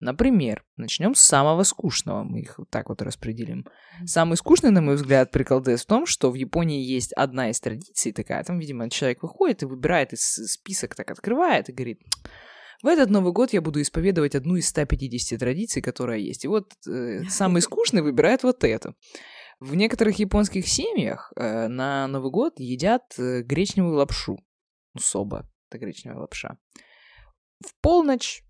Например, 0.00 0.64
начнем 0.76 1.14
с 1.14 1.20
самого 1.20 1.62
скучного, 1.62 2.24
мы 2.24 2.40
их 2.40 2.58
вот 2.58 2.70
так 2.70 2.88
вот 2.88 3.02
распределим. 3.02 3.66
Самый 4.06 4.38
скучный, 4.38 4.70
на 4.70 4.80
мой 4.80 4.94
взгляд, 4.94 5.30
приколдес 5.30 5.82
в 5.82 5.86
том, 5.86 6.06
что 6.06 6.30
в 6.30 6.34
Японии 6.34 6.82
есть 6.82 7.12
одна 7.12 7.50
из 7.50 7.60
традиций 7.60 8.12
такая, 8.12 8.42
там, 8.42 8.58
видимо, 8.58 8.88
человек 8.88 9.22
выходит 9.22 9.62
и 9.62 9.66
выбирает 9.66 10.14
из 10.14 10.22
список, 10.22 10.94
так 10.94 11.10
открывает 11.10 11.68
и 11.68 11.72
говорит, 11.72 12.00
в 12.82 12.86
этот 12.86 13.10
Новый 13.10 13.34
год 13.34 13.52
я 13.52 13.60
буду 13.60 13.82
исповедовать 13.82 14.34
одну 14.34 14.56
из 14.56 14.68
150 14.68 15.38
традиций, 15.38 15.82
которая 15.82 16.16
есть. 16.16 16.46
И 16.46 16.48
вот 16.48 16.72
э, 16.88 17.24
самый 17.28 17.60
скучный 17.60 18.00
выбирает 18.00 18.42
вот 18.42 18.64
это. 18.64 18.94
В 19.58 19.74
некоторых 19.74 20.18
японских 20.18 20.66
семьях 20.66 21.30
э, 21.36 21.68
на 21.68 22.06
Новый 22.06 22.30
год 22.30 22.54
едят 22.58 23.02
э, 23.18 23.42
гречневую 23.42 23.96
лапшу. 23.96 24.38
Ну, 24.94 25.00
соба, 25.00 25.46
это 25.68 25.78
гречневая 25.78 26.20
лапша. 26.20 26.56
В 27.62 27.74
полночь 27.82 28.42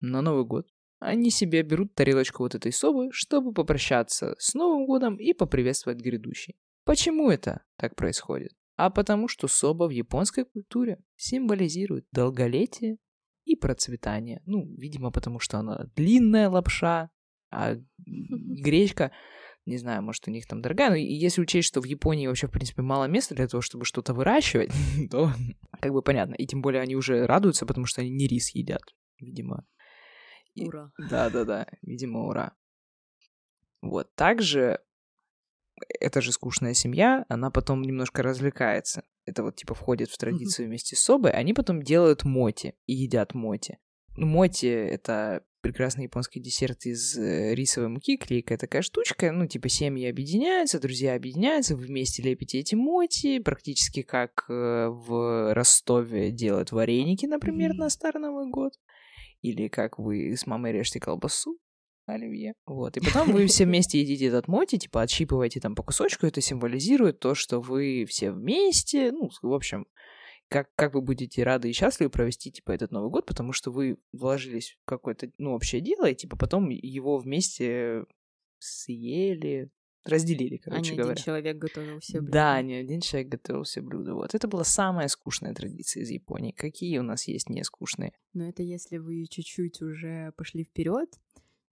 на 0.00 0.22
Новый 0.22 0.44
год 0.44 0.66
они 1.00 1.30
себе 1.30 1.62
берут 1.62 1.94
тарелочку 1.94 2.42
вот 2.42 2.54
этой 2.54 2.72
собы, 2.72 3.08
чтобы 3.12 3.52
попрощаться 3.52 4.34
с 4.38 4.54
Новым 4.54 4.86
годом 4.86 5.16
и 5.16 5.32
поприветствовать 5.32 6.00
грядущий. 6.00 6.56
Почему 6.84 7.30
это 7.30 7.62
так 7.76 7.94
происходит? 7.94 8.52
А 8.76 8.90
потому 8.90 9.28
что 9.28 9.48
соба 9.48 9.84
в 9.84 9.90
японской 9.90 10.44
культуре 10.44 11.02
символизирует 11.16 12.06
долголетие 12.12 12.98
и 13.44 13.56
процветание. 13.56 14.42
Ну, 14.46 14.74
видимо, 14.76 15.10
потому 15.10 15.38
что 15.38 15.58
она 15.58 15.88
длинная 15.96 16.48
лапша, 16.48 17.10
а 17.50 17.76
гречка, 18.06 19.12
не 19.66 19.78
знаю, 19.78 20.02
может, 20.02 20.26
у 20.26 20.30
них 20.30 20.46
там 20.46 20.62
дорогая, 20.62 20.90
но 20.90 20.96
если 20.96 21.42
учесть, 21.42 21.68
что 21.68 21.80
в 21.80 21.84
Японии 21.84 22.26
вообще, 22.26 22.46
в 22.46 22.52
принципе, 22.52 22.82
мало 22.82 23.04
места 23.04 23.34
для 23.34 23.48
того, 23.48 23.60
чтобы 23.60 23.84
что-то 23.84 24.14
выращивать, 24.14 24.70
то 25.10 25.32
как 25.80 25.92
бы 25.92 26.02
понятно. 26.02 26.34
И 26.34 26.46
тем 26.46 26.62
более 26.62 26.82
они 26.82 26.96
уже 26.96 27.26
радуются, 27.26 27.66
потому 27.66 27.86
что 27.86 28.00
они 28.00 28.10
не 28.10 28.26
рис 28.26 28.54
едят, 28.54 28.82
видимо. 29.20 29.66
Ура. 30.66 30.92
Да-да-да, 30.98 31.66
видимо, 31.82 32.26
ура. 32.26 32.52
Вот, 33.80 34.14
также 34.14 34.80
эта 36.00 36.20
же 36.20 36.32
скучная 36.32 36.74
семья, 36.74 37.24
она 37.28 37.50
потом 37.50 37.82
немножко 37.82 38.22
развлекается. 38.22 39.04
Это 39.24 39.42
вот 39.42 39.56
типа 39.56 39.74
входит 39.74 40.10
в 40.10 40.18
традицию 40.18 40.68
вместе 40.68 40.96
с 40.96 41.00
собой. 41.00 41.30
Они 41.30 41.54
потом 41.54 41.82
делают 41.82 42.24
моти 42.24 42.74
и 42.86 42.94
едят 42.94 43.34
моти. 43.34 43.78
Ну, 44.16 44.26
моти— 44.26 44.66
это 44.66 45.44
прекрасный 45.60 46.04
японский 46.04 46.40
десерт 46.40 46.86
из 46.86 47.16
э, 47.16 47.54
рисовой 47.54 47.88
муки, 47.88 48.16
клейкая 48.16 48.58
такая 48.58 48.82
штучка. 48.82 49.32
Ну, 49.32 49.46
типа 49.46 49.68
семьи 49.68 50.08
объединяются, 50.08 50.80
друзья 50.80 51.14
объединяются, 51.14 51.76
вы 51.76 51.86
вместе 51.86 52.22
лепите 52.22 52.58
эти 52.58 52.74
моти, 52.74 53.38
практически 53.38 54.02
как 54.02 54.44
э, 54.48 54.88
в 54.88 55.52
Ростове 55.54 56.30
делают 56.30 56.72
вареники, 56.72 57.26
например, 57.26 57.72
mm-hmm. 57.72 57.78
на 57.78 57.90
Старый 57.90 58.22
Новый 58.22 58.50
год 58.50 58.72
или 59.42 59.68
как 59.68 59.98
вы 59.98 60.36
с 60.36 60.46
мамой 60.46 60.72
режете 60.72 61.00
колбасу, 61.00 61.58
оливье. 62.06 62.54
Вот. 62.66 62.96
И 62.96 63.00
потом 63.00 63.32
вы 63.32 63.46
все 63.46 63.64
вместе 63.66 64.00
едите 64.00 64.26
этот 64.26 64.48
моти, 64.48 64.78
типа 64.78 65.02
отщипываете 65.02 65.60
там 65.60 65.74
по 65.74 65.82
кусочку, 65.82 66.26
это 66.26 66.40
символизирует 66.40 67.20
то, 67.20 67.34
что 67.34 67.60
вы 67.60 68.04
все 68.08 68.32
вместе, 68.32 69.12
ну, 69.12 69.30
в 69.42 69.52
общем, 69.52 69.86
как, 70.48 70.68
как 70.76 70.94
вы 70.94 71.02
будете 71.02 71.42
рады 71.42 71.68
и 71.68 71.72
счастливы 71.72 72.10
провести, 72.10 72.50
типа, 72.50 72.72
этот 72.72 72.90
Новый 72.90 73.10
год, 73.10 73.26
потому 73.26 73.52
что 73.52 73.70
вы 73.70 73.98
вложились 74.12 74.78
в 74.80 74.88
какое-то, 74.88 75.30
ну, 75.36 75.52
общее 75.52 75.80
дело, 75.82 76.06
и, 76.06 76.14
типа, 76.14 76.36
потом 76.36 76.70
его 76.70 77.18
вместе 77.18 78.04
съели, 78.58 79.70
разделили, 80.08 80.56
короче 80.56 80.90
а 80.90 80.92
не 80.92 80.96
говоря. 80.96 81.12
один 81.12 81.24
человек 81.24 81.58
готовил 81.58 82.00
все 82.00 82.20
блюда. 82.20 82.32
Да, 82.32 82.62
не 82.62 82.74
один 82.74 83.00
человек 83.00 83.28
готовил 83.28 83.62
все 83.64 83.80
блюда. 83.80 84.14
Вот. 84.14 84.34
Это 84.34 84.48
была 84.48 84.64
самая 84.64 85.08
скучная 85.08 85.54
традиция 85.54 86.02
из 86.02 86.10
Японии. 86.10 86.52
Какие 86.52 86.98
у 86.98 87.02
нас 87.02 87.28
есть 87.28 87.48
не 87.48 87.62
скучные? 87.64 88.12
Но 88.32 88.48
это 88.48 88.62
если 88.62 88.98
вы 88.98 89.26
чуть-чуть 89.26 89.82
уже 89.82 90.32
пошли 90.36 90.64
вперед, 90.64 91.08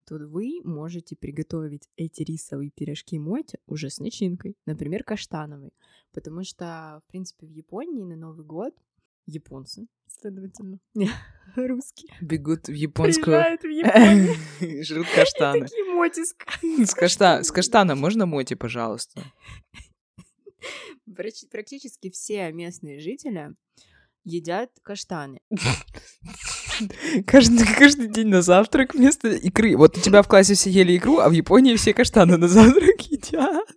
то 0.07 0.17
вы 0.17 0.61
можете 0.63 1.17
приготовить 1.17 1.89
эти 1.97 2.23
рисовые 2.23 2.71
пирожки 2.71 3.19
моти 3.19 3.59
уже 3.67 3.91
с 3.91 3.99
начинкой, 3.99 4.57
например, 4.65 5.03
каштановой. 5.03 5.73
Потому 6.13 6.45
что, 6.45 7.03
в 7.05 7.11
принципе, 7.11 7.47
в 7.47 7.51
Японии 7.51 8.05
на 8.05 8.17
Новый 8.17 8.45
год 8.45 8.75
японцы, 9.27 9.87
следовательно, 10.09 10.79
не, 10.95 11.11
русские. 11.57 12.15
Бегут 12.21 12.69
в 12.69 12.73
японскую... 12.73 13.25
Приезжают 13.25 13.63
в 13.63 13.69
Японию. 14.61 14.85
Жрут 14.85 15.07
каштаны. 15.15 15.67
Такие 15.67 15.85
моти 15.85 16.25
с 16.85 16.95
каштана. 16.95 17.43
С 17.43 17.51
каштана 17.51 17.95
можно 17.95 18.27
моти, 18.27 18.55
пожалуйста? 18.55 19.23
Практически 21.51 22.11
все 22.11 22.51
местные 22.53 23.01
жители 23.01 23.55
едят 24.25 24.71
каштаны. 24.83 25.41
Каждый, 27.27 27.67
каждый 27.79 28.09
день 28.09 28.29
на 28.29 28.43
завтрак 28.43 28.95
вместо 28.95 29.29
икры. 29.29 29.77
Вот 29.77 29.97
у 29.97 30.01
тебя 30.01 30.23
в 30.23 30.29
классе 30.29 30.55
все 30.55 30.69
ели 30.69 30.97
икру, 30.97 31.19
а 31.19 31.29
в 31.29 31.33
Японии 31.33 31.77
все 31.77 31.95
каштаны 31.95 32.37
на 32.37 32.49
завтрак 32.49 33.01
едят. 33.03 33.69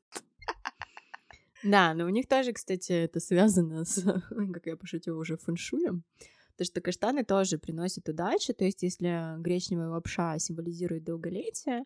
Да, 1.64 1.94
но 1.94 2.06
у 2.06 2.10
них 2.10 2.28
тоже, 2.28 2.54
кстати, 2.54 2.92
это 2.92 3.20
связано 3.20 3.86
с, 3.86 4.04
как 4.54 4.66
я 4.66 4.78
пошутила, 4.78 5.20
уже 5.20 5.38
фэншуем. 5.38 6.04
Потому 6.52 6.66
что 6.66 6.82
каштаны 6.82 7.24
тоже 7.24 7.58
приносят 7.58 8.10
удачу. 8.10 8.54
То 8.54 8.66
есть, 8.66 8.84
если 8.84 9.40
гречневая 9.42 9.90
лапша 9.90 10.38
символизирует 10.40 11.04
долголетие, 11.04 11.84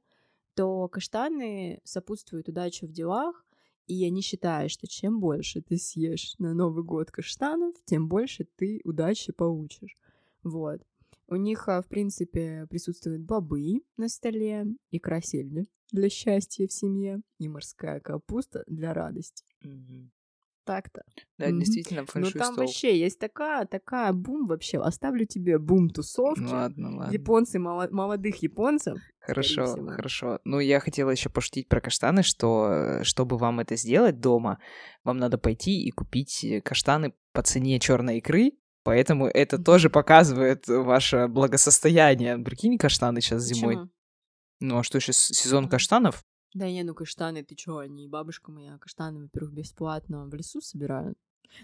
то 0.56 0.88
каштаны 0.88 1.80
сопутствуют 1.84 2.50
удаче 2.50 2.88
в 2.88 2.92
делах, 2.92 3.46
и 3.88 4.06
они 4.06 4.22
считают, 4.22 4.72
что 4.72 4.88
чем 4.88 5.20
больше 5.20 5.62
ты 5.62 5.78
съешь 5.78 6.36
на 6.38 6.54
Новый 6.54 6.84
год 6.84 7.12
каштанов, 7.12 7.76
тем 7.86 8.08
больше 8.08 8.48
ты 8.56 8.82
удачи 8.84 9.32
получишь. 9.34 9.98
Вот. 10.44 10.82
У 11.34 11.36
них, 11.36 11.68
а, 11.68 11.82
в 11.82 11.88
принципе, 11.88 12.68
присутствуют 12.70 13.24
бобы 13.24 13.82
на 13.98 14.08
столе, 14.08 14.68
икра 14.92 15.20
сельди 15.20 15.66
для 15.92 16.08
счастья 16.08 16.68
в 16.68 16.72
семье 16.72 17.22
и 17.40 17.50
морская 17.50 18.00
капуста 18.00 18.64
для 18.68 18.94
радости. 18.94 19.44
Mm-hmm. 19.66 20.10
Так-то. 20.64 21.02
Да, 21.40 21.50
mm-hmm. 21.50 21.60
действительно, 21.60 22.06
Ну 22.14 22.30
там 22.30 22.54
стол. 22.54 22.66
вообще 22.66 23.00
есть 23.00 23.18
такая, 23.18 23.66
такая 23.66 24.14
бум 24.14 24.46
вообще. 24.46 24.78
Оставлю 24.78 25.26
тебе 25.26 25.58
бум 25.58 25.90
тусовки. 25.90 26.42
Ну, 26.42 26.52
ладно, 26.52 26.98
ладно. 26.98 27.12
Японцы, 27.12 27.58
молодых 27.58 28.44
японцев. 28.44 29.00
Хорошо, 29.20 29.66
хорошо. 29.88 30.40
Ну, 30.44 30.60
я 30.60 30.80
хотела 30.80 31.10
еще 31.10 31.32
пошутить 31.32 31.68
про 31.68 31.82
каштаны, 31.82 32.22
что 32.22 32.70
э, 32.70 33.04
чтобы 33.04 33.40
вам 33.40 33.60
это 33.60 33.76
сделать 33.76 34.20
дома, 34.20 34.60
вам 35.04 35.18
надо 35.18 35.40
пойти 35.40 35.84
и 35.84 35.90
купить 35.90 36.44
э, 36.44 36.62
каштаны 36.62 37.16
по 37.32 37.42
цене 37.42 37.80
черной 37.80 38.20
икры, 38.20 38.52
Поэтому 38.84 39.28
это 39.28 39.58
тоже 39.58 39.90
показывает 39.90 40.68
ваше 40.68 41.28
благосостояние. 41.28 42.38
Прикинь, 42.38 42.78
каштаны 42.78 43.22
сейчас 43.22 43.44
зимой. 43.44 43.76
Почему? 43.76 43.90
Ну 44.60 44.78
а 44.80 44.84
что, 44.84 45.00
сейчас 45.00 45.18
сезон 45.18 45.70
каштанов? 45.70 46.24
Да 46.54 46.70
не, 46.70 46.84
ну 46.84 46.94
каштаны, 46.94 47.44
ты 47.44 47.56
чё, 47.56 47.78
они 47.78 48.08
бабушка 48.08 48.52
моя 48.52 48.78
каштаны, 48.78 49.24
во-первых, 49.24 49.54
бесплатно 49.54 50.26
в 50.28 50.34
лесу 50.34 50.62
собирают. 50.62 51.18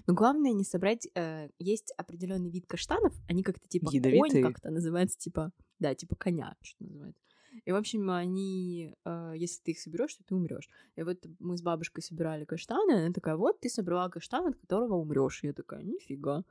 Но 0.08 0.14
главное 0.14 0.52
не 0.52 0.64
собрать. 0.64 1.08
Э, 1.16 1.50
есть 1.60 1.94
определенный 1.98 2.50
вид 2.50 2.66
каштанов, 2.68 3.14
они 3.28 3.44
как-то 3.44 3.68
типа 3.68 3.90
Ядовитые? 3.92 4.44
конь 4.44 4.54
как-то 4.54 4.70
называется, 4.70 5.18
типа, 5.18 5.52
да, 5.80 5.96
типа 5.96 6.16
коня, 6.16 6.56
что 6.62 6.84
называется. 6.84 7.22
И, 7.66 7.72
в 7.72 7.76
общем, 7.76 8.10
они, 8.10 8.94
э, 9.06 9.34
если 9.36 9.62
ты 9.64 9.72
их 9.72 9.80
соберешь, 9.80 10.16
то 10.16 10.24
ты 10.24 10.36
умрешь. 10.36 10.70
И 10.96 11.04
вот 11.04 11.26
мы 11.40 11.58
с 11.58 11.62
бабушкой 11.62 12.04
собирали 12.04 12.46
каштаны, 12.46 12.92
она 12.92 13.14
такая, 13.14 13.36
вот 13.36 13.60
ты 13.60 13.70
собрала 13.70 14.10
каштан, 14.10 14.48
от 14.48 14.56
которого 14.58 14.96
умрешь. 14.96 15.44
Я 15.44 15.54
такая, 15.54 15.84
нифига. 15.84 16.44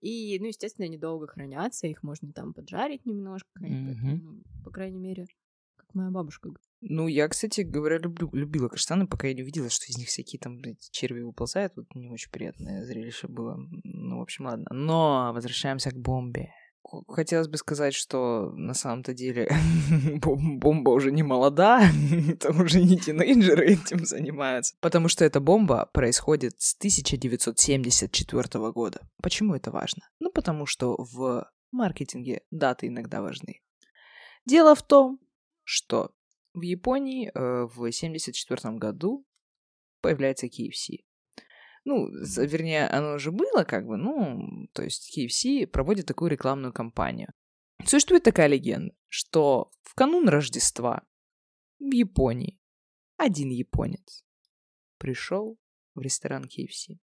И, 0.00 0.38
ну, 0.40 0.46
естественно, 0.46 0.86
они 0.86 0.98
долго 0.98 1.26
хранятся, 1.26 1.86
их 1.86 2.02
можно 2.02 2.32
там 2.32 2.52
поджарить 2.52 3.06
немножко, 3.06 3.50
mm-hmm. 3.60 4.20
ну, 4.22 4.42
по 4.64 4.70
крайней 4.70 4.98
мере, 4.98 5.26
как 5.76 5.94
моя 5.94 6.10
бабушка 6.10 6.50
ну, 6.86 7.08
я, 7.08 7.28
кстати 7.28 7.62
говоря, 7.62 7.96
люблю, 7.96 8.28
любила 8.34 8.68
каштаны, 8.68 9.06
пока 9.06 9.28
я 9.28 9.34
не 9.34 9.42
увидела, 9.42 9.70
что 9.70 9.86
из 9.86 9.96
них 9.96 10.08
всякие 10.08 10.38
там 10.38 10.58
блядь, 10.58 10.90
черви 10.90 11.22
выползают. 11.22 11.72
Вот 11.76 11.86
не 11.94 12.10
очень 12.10 12.30
приятное 12.30 12.84
зрелище 12.84 13.26
было. 13.26 13.56
Ну, 13.84 14.18
в 14.18 14.20
общем, 14.20 14.44
ладно. 14.44 14.66
Но 14.70 15.32
возвращаемся 15.34 15.90
к 15.90 15.98
бомбе. 15.98 16.50
Хотелось 17.08 17.48
бы 17.48 17.56
сказать, 17.56 17.94
что 17.94 18.52
на 18.52 18.74
самом-то 18.74 19.14
деле 19.14 19.50
бомба 20.22 20.90
уже 20.90 21.10
не 21.12 21.22
молода, 21.22 21.82
это 22.28 22.50
уже 22.50 22.82
не 22.82 22.98
тинейджеры 22.98 23.66
этим 23.72 24.04
занимаются. 24.04 24.74
Потому 24.80 25.08
что 25.08 25.24
эта 25.24 25.40
бомба 25.40 25.88
происходит 25.92 26.54
с 26.60 26.76
1974 26.76 28.72
года. 28.72 29.00
Почему 29.22 29.54
это 29.54 29.70
важно? 29.70 30.02
Ну, 30.20 30.30
потому 30.30 30.66
что 30.66 30.96
в 30.98 31.50
маркетинге 31.72 32.42
даты 32.50 32.88
иногда 32.88 33.22
важны. 33.22 33.60
Дело 34.46 34.74
в 34.74 34.82
том, 34.82 35.18
что 35.64 36.12
в 36.52 36.62
Японии 36.62 37.28
э, 37.28 37.66
в 37.66 37.80
1974 37.80 38.76
году 38.76 39.26
появляется 40.00 40.46
KFC. 40.46 41.04
Ну, 41.84 42.08
вернее, 42.08 42.86
оно 42.86 43.14
уже 43.14 43.30
было 43.30 43.64
как 43.64 43.86
бы, 43.86 43.96
ну, 43.96 44.68
то 44.72 44.82
есть 44.82 45.16
KFC 45.16 45.66
проводит 45.66 46.06
такую 46.06 46.30
рекламную 46.30 46.72
кампанию. 46.72 47.28
Существует 47.84 48.22
такая 48.22 48.46
легенда, 48.46 48.94
что 49.08 49.70
в 49.82 49.94
канун 49.94 50.28
Рождества 50.28 51.02
в 51.78 51.92
Японии 51.92 52.58
один 53.16 53.50
японец 53.50 54.24
пришел 54.98 55.58
в 55.94 56.00
ресторан 56.00 56.44
KFC. 56.44 56.98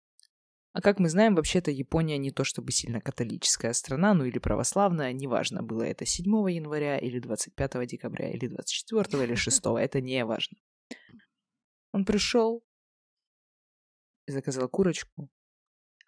А 0.73 0.81
как 0.81 1.01
мы 1.01 1.09
знаем, 1.09 1.35
вообще-то 1.35 1.73
Япония 1.73 2.19
не 2.19 2.31
то 2.31 2.45
чтобы 2.45 2.71
сильно 2.71 3.01
католическая 3.01 3.73
страна, 3.73 4.15
ну 4.15 4.25
или 4.25 4.39
православная, 4.39 5.13
неважно, 5.13 5.63
было 5.63 5.83
это 5.83 6.07
7 6.07 6.25
января 6.51 6.99
или 6.99 7.19
25 7.19 7.87
декабря, 7.87 8.31
или 8.31 8.47
24 8.47 9.25
или 9.25 9.35
6, 9.35 9.63
это 9.81 10.01
не 10.01 10.25
важно. 10.25 10.59
Он 11.93 12.05
пришел 12.05 12.63
заказал 14.33 14.69
курочку, 14.69 15.29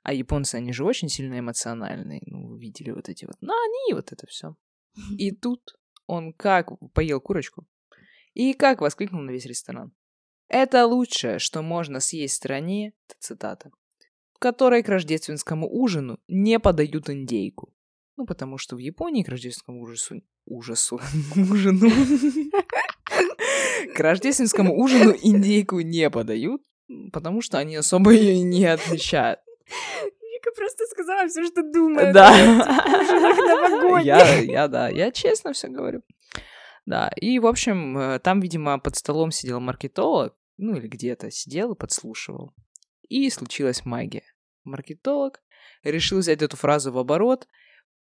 а 0.03 0.13
японцы, 0.13 0.57
они 0.57 0.73
же 0.73 0.85
очень 0.85 1.09
сильно 1.09 1.39
эмоциональные, 1.39 2.23
ну, 2.27 2.57
видели 2.57 2.91
вот 2.91 3.09
эти 3.09 3.25
вот, 3.25 3.37
ну, 3.41 3.53
они 3.53 3.95
вот 3.95 4.13
это 4.13 4.27
все. 4.27 4.57
И 5.19 5.31
тут 5.33 5.77
он 6.07 6.33
как 6.33 6.71
поел 6.93 7.21
курочку, 7.21 7.67
и 8.35 8.53
как 8.55 8.81
воскликнул 8.81 9.23
на 9.23 9.31
весь 9.31 9.47
ресторан. 9.47 9.93
Это 10.49 10.85
лучшее, 10.87 11.39
что 11.39 11.63
можно 11.63 12.01
съесть 12.01 12.35
в 12.35 12.37
стране, 12.39 12.93
это 13.07 13.17
цитата, 13.21 13.71
в 14.33 14.39
которой 14.39 14.83
к 14.83 14.89
рождественскому 14.89 15.69
ужину 15.71 16.19
не 16.27 16.59
подают 16.59 17.09
индейку. 17.11 17.73
Ну, 18.17 18.27
потому 18.27 18.59
что 18.59 18.77
в 18.77 18.81
Японии 18.81 19.23
к 19.23 19.29
рождественскому 19.29 19.83
ужасу... 19.83 20.23
Ужасу. 20.47 21.01
Ужину. 21.37 21.89
К 23.95 24.01
рождественскому 24.01 24.77
ужину 24.77 25.15
индейку 25.23 25.81
не 25.81 26.11
подают, 26.11 26.63
потому 27.13 27.43
что 27.43 27.59
они 27.59 27.77
особо 27.77 28.11
ее 28.15 28.43
не 28.43 28.65
отмечают. 28.67 29.41
Вика 29.67 30.51
просто 30.57 30.85
сказала 30.87 31.29
все, 31.29 31.45
что 31.47 31.63
думает. 31.63 32.13
Да. 32.13 32.37
Я, 34.03 34.39
я, 34.39 34.69
да, 34.69 34.89
я 34.89 35.11
честно 35.11 35.53
все 35.53 35.69
говорю. 35.69 36.03
Да, 36.87 37.11
и, 37.17 37.39
в 37.39 37.47
общем, 37.47 37.97
э, 37.99 38.19
там, 38.19 38.41
видимо, 38.41 38.79
под 38.79 38.97
столом 38.97 39.31
сидел 39.31 39.61
маркетолог, 39.61 40.35
ну 40.57 40.77
или 40.77 40.89
где-то 40.89 41.31
сидел 41.31 41.73
и 41.73 41.79
подслушивал. 41.79 42.55
И 43.09 43.29
случилась 43.31 43.85
магия. 43.85 44.25
Маркетолог 44.65 45.41
решил 45.85 46.19
взять 46.19 46.43
эту 46.43 46.57
фразу 46.57 46.91
в 46.91 46.99
оборот. 46.99 47.47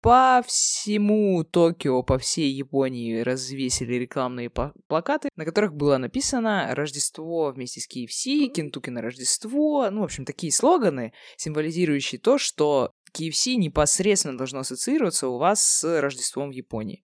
По 0.04 0.42
всему 0.46 1.42
Токио, 1.44 2.02
по 2.02 2.18
всей 2.18 2.52
Японии 2.52 3.20
развесили 3.20 3.94
рекламные 3.94 4.50
плакаты, 4.50 5.30
на 5.34 5.46
которых 5.46 5.72
было 5.74 5.96
написано 5.96 6.74
«Рождество 6.74 7.50
вместе 7.52 7.80
с 7.80 7.88
KFC», 7.88 8.48
«Кентукки 8.48 8.90
на 8.90 9.00
Рождество». 9.00 9.88
Ну, 9.90 10.02
в 10.02 10.04
общем, 10.04 10.26
такие 10.26 10.52
слоганы, 10.52 11.14
символизирующие 11.38 12.20
то, 12.20 12.36
что 12.36 12.92
KFC 13.18 13.54
непосредственно 13.54 14.36
должно 14.36 14.58
ассоциироваться 14.58 15.28
у 15.28 15.38
вас 15.38 15.66
с 15.66 16.00
Рождеством 16.02 16.50
в 16.50 16.52
Японии. 16.52 17.02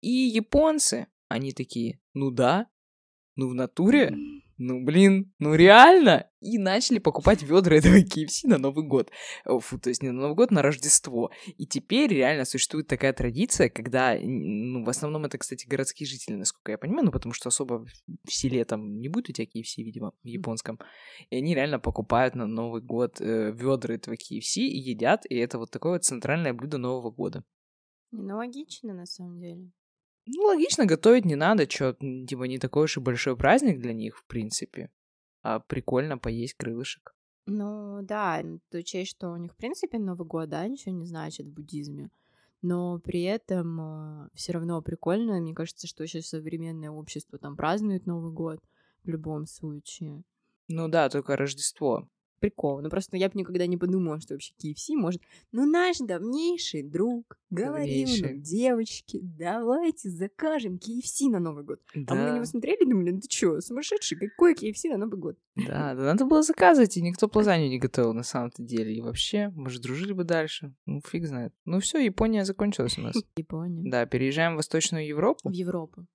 И 0.00 0.10
японцы, 0.10 1.06
они 1.28 1.52
такие, 1.52 2.00
ну 2.12 2.32
да, 2.32 2.66
ну 3.36 3.48
в 3.48 3.54
натуре, 3.54 4.18
ну 4.58 4.82
блин, 4.84 5.32
ну 5.38 5.54
реально. 5.54 6.28
И 6.40 6.58
начали 6.58 6.98
покупать 6.98 7.42
ведра 7.42 7.76
этого 7.76 7.96
KFC 7.96 8.44
на 8.44 8.58
Новый 8.58 8.86
год. 8.86 9.10
Фу, 9.44 9.78
то 9.78 9.88
есть 9.88 10.02
не 10.02 10.10
на 10.10 10.20
Новый 10.20 10.34
год, 10.34 10.50
на 10.50 10.62
Рождество. 10.62 11.30
И 11.58 11.66
теперь 11.66 12.12
реально 12.12 12.44
существует 12.44 12.86
такая 12.86 13.12
традиция, 13.12 13.68
когда, 13.68 14.16
ну, 14.18 14.84
в 14.84 14.88
основном 14.88 15.24
это, 15.24 15.38
кстати, 15.38 15.66
городские 15.66 16.06
жители, 16.06 16.36
насколько 16.36 16.72
я 16.72 16.78
понимаю, 16.78 17.06
ну, 17.06 17.12
потому 17.12 17.32
что 17.34 17.48
особо 17.48 17.84
в 18.24 18.32
селе 18.32 18.64
там 18.64 18.98
не 18.98 19.08
будет 19.08 19.30
у 19.30 19.32
тебя 19.32 19.46
KFC, 19.46 19.82
видимо, 19.82 20.12
в 20.22 20.26
японском. 20.26 20.78
И 21.30 21.36
они 21.36 21.54
реально 21.54 21.78
покупают 21.78 22.34
на 22.34 22.46
Новый 22.46 22.80
год 22.80 23.20
э, 23.20 23.52
ведра 23.52 23.94
этого 23.94 24.14
KFC 24.14 24.60
и 24.60 24.78
едят, 24.78 25.26
и 25.28 25.36
это 25.36 25.58
вот 25.58 25.70
такое 25.70 25.92
вот 25.92 26.04
центральное 26.04 26.54
блюдо 26.54 26.78
Нового 26.78 27.10
года. 27.10 27.44
Ну, 28.12 28.36
логично, 28.36 28.94
на 28.94 29.06
самом 29.06 29.40
деле. 29.40 29.70
Ну, 30.26 30.42
логично, 30.42 30.86
готовить 30.86 31.24
не 31.24 31.36
надо, 31.36 31.66
чё, 31.66 31.94
типа, 31.94 32.44
не 32.44 32.58
такой 32.58 32.84
уж 32.84 32.96
и 32.96 33.00
большой 33.00 33.36
праздник 33.36 33.78
для 33.78 33.92
них, 33.92 34.18
в 34.18 34.24
принципе. 34.24 34.90
А 35.42 35.60
прикольно 35.60 36.18
поесть 36.18 36.54
крылышек. 36.54 37.14
Ну, 37.46 38.00
да, 38.02 38.42
то 38.70 38.78
учесть, 38.78 39.12
что 39.12 39.30
у 39.30 39.36
них, 39.36 39.52
в 39.52 39.56
принципе, 39.56 39.98
Новый 39.98 40.26
год, 40.26 40.48
да, 40.48 40.66
ничего 40.66 40.92
не 40.92 41.06
значит 41.06 41.46
в 41.46 41.52
буддизме. 41.52 42.10
Но 42.60 42.98
при 42.98 43.22
этом 43.22 43.80
э, 43.80 44.28
все 44.34 44.52
равно 44.52 44.82
прикольно. 44.82 45.40
Мне 45.40 45.54
кажется, 45.54 45.86
что 45.86 46.04
сейчас 46.06 46.26
современное 46.26 46.90
общество 46.90 47.38
там 47.38 47.56
празднует 47.56 48.06
Новый 48.06 48.32
год 48.32 48.58
в 49.04 49.08
любом 49.08 49.46
случае. 49.46 50.24
Ну 50.66 50.88
да, 50.88 51.08
только 51.08 51.36
Рождество 51.36 52.08
прикол. 52.38 52.80
Ну, 52.80 52.90
просто 52.90 53.16
я 53.16 53.28
бы 53.28 53.38
никогда 53.38 53.66
не 53.66 53.76
подумала, 53.76 54.20
что 54.20 54.34
вообще 54.34 54.52
KFC 54.62 54.94
может... 54.94 55.22
Ну, 55.52 55.66
наш 55.66 55.98
давнейший 55.98 56.82
друг 56.82 57.38
говорил 57.50 58.08
нам, 58.22 58.40
девочки, 58.40 59.20
давайте 59.22 60.10
закажем 60.10 60.76
KFC 60.76 61.30
на 61.30 61.40
Новый 61.40 61.64
год. 61.64 61.80
Да. 61.94 62.14
А 62.14 62.16
мы 62.16 62.22
на 62.22 62.34
него 62.34 62.44
смотрели 62.44 62.82
и 62.82 62.88
думали, 62.88 63.10
ну 63.10 63.20
ты 63.20 63.28
чё, 63.28 63.60
сумасшедший, 63.60 64.18
какой 64.18 64.54
KFC 64.54 64.90
на 64.90 64.98
Новый 64.98 65.18
год? 65.18 65.36
Да, 65.56 65.94
да 65.94 66.02
надо 66.02 66.24
было 66.24 66.42
заказывать, 66.42 66.96
и 66.96 67.02
никто 67.02 67.28
плазанью 67.28 67.68
не 67.68 67.78
готовил 67.78 68.12
на 68.12 68.22
самом-то 68.22 68.62
деле. 68.62 68.94
И 68.94 69.00
вообще, 69.00 69.50
может, 69.50 69.82
дружили 69.82 70.12
бы 70.12 70.24
дальше. 70.24 70.74
Ну, 70.86 71.00
фиг 71.00 71.26
знает. 71.26 71.52
Ну 71.64 71.80
все, 71.80 71.98
Япония 71.98 72.44
закончилась 72.44 72.98
у 72.98 73.02
нас. 73.02 73.16
Япония. 73.36 73.90
Да, 73.90 74.06
переезжаем 74.06 74.54
в 74.54 74.56
Восточную 74.56 75.06
Европу. 75.06 75.48
В 75.48 75.52
Европу. 75.52 76.06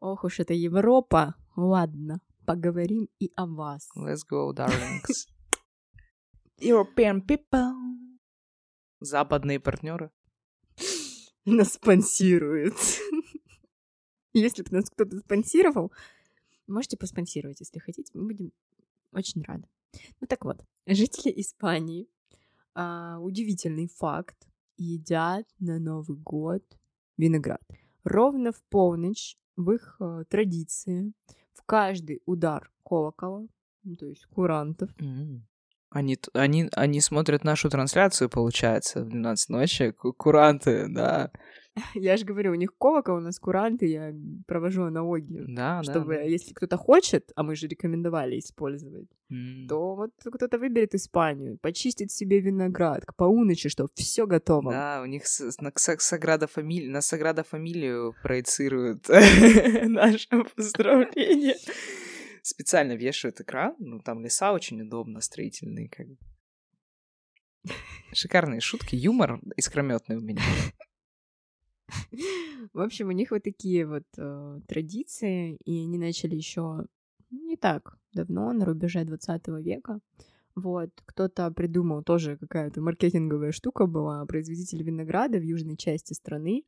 Ох 0.00 0.24
уж 0.24 0.40
это 0.40 0.54
Европа. 0.54 1.34
Ладно 1.56 2.20
поговорим 2.48 3.10
и 3.20 3.30
о 3.36 3.46
вас. 3.46 3.90
Let's 3.94 4.22
go, 4.26 4.54
darlings. 4.54 5.28
European 6.62 7.20
people. 7.20 7.74
Западные 9.00 9.60
партнеры. 9.60 10.10
Нас 11.44 11.74
спонсируют. 11.74 12.74
Если 14.32 14.62
бы 14.62 14.70
нас 14.70 14.88
кто-то 14.88 15.18
спонсировал, 15.18 15.92
можете 16.66 16.96
поспонсировать, 16.96 17.60
если 17.60 17.80
хотите. 17.80 18.12
Мы 18.14 18.26
будем 18.26 18.52
очень 19.12 19.42
рады. 19.42 19.66
Ну 20.20 20.26
так 20.26 20.44
вот, 20.44 20.64
жители 20.86 21.32
Испании, 21.40 22.08
а, 22.74 23.18
удивительный 23.18 23.88
факт, 23.88 24.36
едят 24.76 25.46
на 25.58 25.78
Новый 25.80 26.16
год 26.16 26.62
виноград. 27.16 27.62
Ровно 28.04 28.52
в 28.52 28.62
полночь 28.70 29.36
в 29.56 29.72
их 29.72 29.96
а, 29.98 30.24
традиции 30.24 31.12
в 31.58 31.62
каждый 31.66 32.22
удар 32.26 32.70
колокола, 32.84 33.46
ну, 33.82 33.96
то 33.96 34.06
есть 34.06 34.24
курантов. 34.26 34.90
Mm. 34.98 35.40
Они, 35.90 36.18
они, 36.34 36.68
они 36.74 37.00
смотрят 37.00 37.44
нашу 37.44 37.70
трансляцию, 37.70 38.28
получается, 38.28 39.02
в 39.02 39.08
12 39.08 39.48
ночи, 39.48 39.90
куранты, 39.92 40.86
да. 40.88 41.30
Я 41.94 42.16
же 42.16 42.24
говорю, 42.24 42.52
у 42.52 42.54
них 42.54 42.76
колокол, 42.78 43.16
у 43.16 43.20
нас 43.20 43.38
куранты, 43.38 43.86
я 43.86 44.14
провожу 44.46 44.84
аналогию. 44.84 45.46
Да, 45.48 45.82
чтобы, 45.82 46.14
да. 46.14 46.20
если 46.22 46.52
кто-то 46.52 46.76
хочет, 46.76 47.32
а 47.36 47.42
мы 47.42 47.56
же 47.56 47.66
рекомендовали 47.66 48.38
использовать, 48.38 49.08
mm. 49.32 49.66
то 49.68 49.94
вот 49.94 50.10
кто-то 50.24 50.58
выберет 50.58 50.94
Испанию, 50.94 51.58
почистит 51.58 52.10
себе 52.10 52.40
виноград 52.40 53.04
к 53.04 53.14
полуночи, 53.14 53.68
что 53.68 53.88
все 53.94 54.26
готово. 54.26 54.72
Да, 54.72 55.00
у 55.02 55.06
них 55.06 55.26
с, 55.26 55.60
на 55.60 55.72
Саграда 55.76 56.46
Фамилию, 56.46 56.90
на 56.90 57.00
Саграда 57.00 57.42
Фамилию 57.44 58.14
проецируют 58.22 59.08
наше 59.84 60.28
поздравление 60.56 61.56
специально 62.48 62.92
вешают 62.92 63.40
экран, 63.40 63.74
ну, 63.78 64.00
там 64.00 64.22
леса 64.22 64.52
очень 64.52 64.80
удобно, 64.80 65.20
строительные, 65.20 65.88
как 65.88 66.06
бы. 66.08 66.16
Шикарные 68.12 68.60
шутки, 68.60 68.96
юмор 68.96 69.40
искрометный 69.56 70.16
у 70.16 70.20
меня. 70.20 70.42
В 72.72 72.80
общем, 72.80 73.08
у 73.08 73.12
них 73.12 73.30
вот 73.30 73.42
такие 73.42 73.86
вот 73.86 74.04
э, 74.16 74.60
традиции, 74.66 75.56
и 75.64 75.82
они 75.84 75.98
начали 75.98 76.34
еще 76.34 76.86
не 77.30 77.56
так 77.56 77.98
давно, 78.12 78.52
на 78.52 78.64
рубеже 78.64 79.04
20 79.04 79.48
века. 79.62 80.00
Вот, 80.54 80.90
кто-то 81.06 81.50
придумал, 81.52 82.02
тоже 82.02 82.36
какая-то 82.36 82.80
маркетинговая 82.80 83.52
штука 83.52 83.86
была, 83.86 84.24
производитель 84.26 84.82
винограда 84.82 85.38
в 85.38 85.42
южной 85.42 85.76
части 85.76 86.14
страны. 86.14 86.64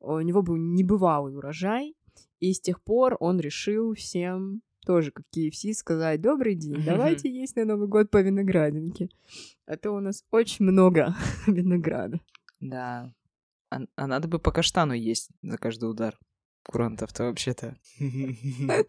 У 0.00 0.18
него 0.20 0.42
был 0.42 0.56
небывалый 0.56 1.36
урожай, 1.36 1.94
и 2.40 2.52
с 2.52 2.60
тех 2.60 2.82
пор 2.82 3.16
он 3.20 3.38
решил 3.38 3.94
всем 3.94 4.62
тоже 4.84 5.12
как 5.12 5.26
KFC 5.36 5.74
сказать 5.74 6.20
«Добрый 6.20 6.54
день, 6.54 6.82
давайте 6.84 7.30
есть 7.30 7.54
на 7.56 7.64
Новый 7.64 7.86
год 7.86 8.10
по 8.10 8.20
виноградинке». 8.20 9.08
А 9.66 9.76
то 9.76 9.92
у 9.92 10.00
нас 10.00 10.24
очень 10.30 10.64
много 10.64 11.14
винограда. 11.46 12.20
Да. 12.60 13.14
А, 13.70 13.78
а 13.96 14.06
надо 14.06 14.28
бы 14.28 14.38
по 14.38 14.52
каштану 14.52 14.92
есть 14.94 15.30
за 15.42 15.56
каждый 15.58 15.90
удар. 15.90 16.18
Курантов-то 16.64 17.24
вообще-то. 17.24 17.76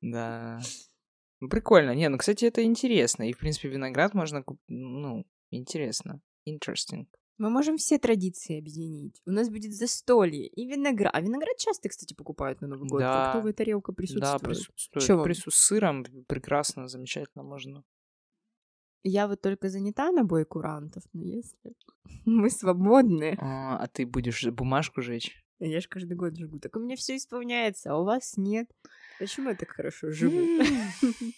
Да. 0.00 0.60
Ну, 1.40 1.48
прикольно. 1.48 1.94
Не, 1.94 2.08
ну, 2.08 2.18
кстати, 2.18 2.44
это 2.44 2.62
интересно. 2.62 3.28
И, 3.28 3.32
в 3.32 3.38
принципе, 3.38 3.68
виноград 3.68 4.14
можно 4.14 4.42
купить, 4.42 4.62
ну, 4.68 5.24
интересно. 5.50 6.20
Interesting. 6.48 7.06
Мы 7.38 7.50
можем 7.50 7.76
все 7.78 7.98
традиции 7.98 8.58
объединить. 8.58 9.20
У 9.26 9.30
нас 9.30 9.48
будет 9.48 9.72
застолье 9.74 10.46
и 10.46 10.66
виноград. 10.66 11.10
А 11.14 11.20
виноград 11.20 11.56
часто, 11.58 11.88
кстати, 11.88 12.14
покупают 12.14 12.60
на 12.60 12.68
Новый 12.68 12.88
год. 12.88 13.00
Да. 13.00 13.24
Фруктовая 13.32 13.52
тарелка 13.54 13.92
Да, 13.92 13.96
присутствует. 13.96 14.42
присутствует. 14.42 15.06
Чё 15.06 15.16
вам? 15.16 15.26
Прису- 15.26 15.50
С 15.50 15.54
сыром 15.56 16.04
прекрасно, 16.28 16.86
замечательно 16.86 17.42
можно. 17.42 17.82
Я 19.04 19.28
вот 19.28 19.42
только 19.42 19.68
занята 19.68 20.10
на 20.10 20.24
бой 20.24 20.44
курантов, 20.46 21.02
но 21.12 21.22
если 21.24 21.74
мы 22.24 22.50
свободны, 22.50 23.36
А, 23.40 23.76
а 23.76 23.86
ты 23.86 24.06
будешь 24.06 24.44
бумажку 24.46 25.02
жечь? 25.02 25.40
я 25.60 25.80
же 25.80 25.88
каждый 25.88 26.14
год 26.16 26.36
живу, 26.36 26.58
так 26.58 26.76
у 26.76 26.80
меня 26.80 26.96
все 26.96 27.16
исполняется, 27.16 27.92
а 27.92 27.96
у 27.98 28.04
вас 28.04 28.34
нет. 28.36 28.68
Почему 29.18 29.50
я 29.50 29.54
так 29.54 29.70
хорошо 29.70 30.10
живу? 30.10 30.40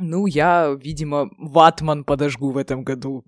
Ну, 0.00 0.26
я, 0.26 0.76
видимо, 0.80 1.28
ватман 1.38 2.04
подожгу 2.04 2.52
в 2.52 2.56
этом 2.56 2.84
году. 2.84 3.24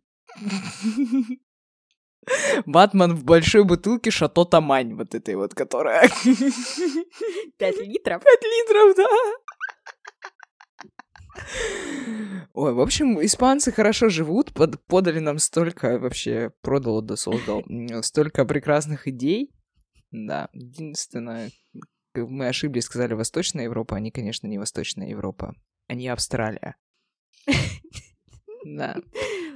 Ватман 2.64 3.16
в 3.16 3.24
большой 3.24 3.64
бутылке 3.64 4.12
Шато 4.12 4.44
Тамань, 4.44 4.94
вот 4.94 5.16
этой 5.16 5.34
вот, 5.34 5.52
которая... 5.54 6.08
Пять 7.58 7.78
литров? 7.80 8.22
5 8.22 8.42
литров, 8.44 8.96
да. 8.96 9.08
Ой, 12.60 12.74
в 12.74 12.80
общем, 12.82 13.24
испанцы 13.24 13.72
хорошо 13.72 14.10
живут, 14.10 14.52
под- 14.52 14.84
подали 14.84 15.18
нам 15.18 15.38
столько, 15.38 15.98
вообще, 15.98 16.52
продал 16.60 17.00
да 17.00 17.16
создал, 17.16 17.64
столько 18.02 18.44
прекрасных 18.44 19.08
идей. 19.08 19.50
Да, 20.10 20.50
единственное, 20.52 21.52
мы 22.14 22.48
ошиблись, 22.48 22.84
сказали 22.84 23.14
Восточная 23.14 23.64
Европа, 23.64 23.96
они, 23.96 24.10
конечно, 24.10 24.46
не 24.46 24.58
Восточная 24.58 25.08
Европа, 25.08 25.54
они 25.88 26.08
Австралия. 26.08 26.76
Да. 28.62 28.94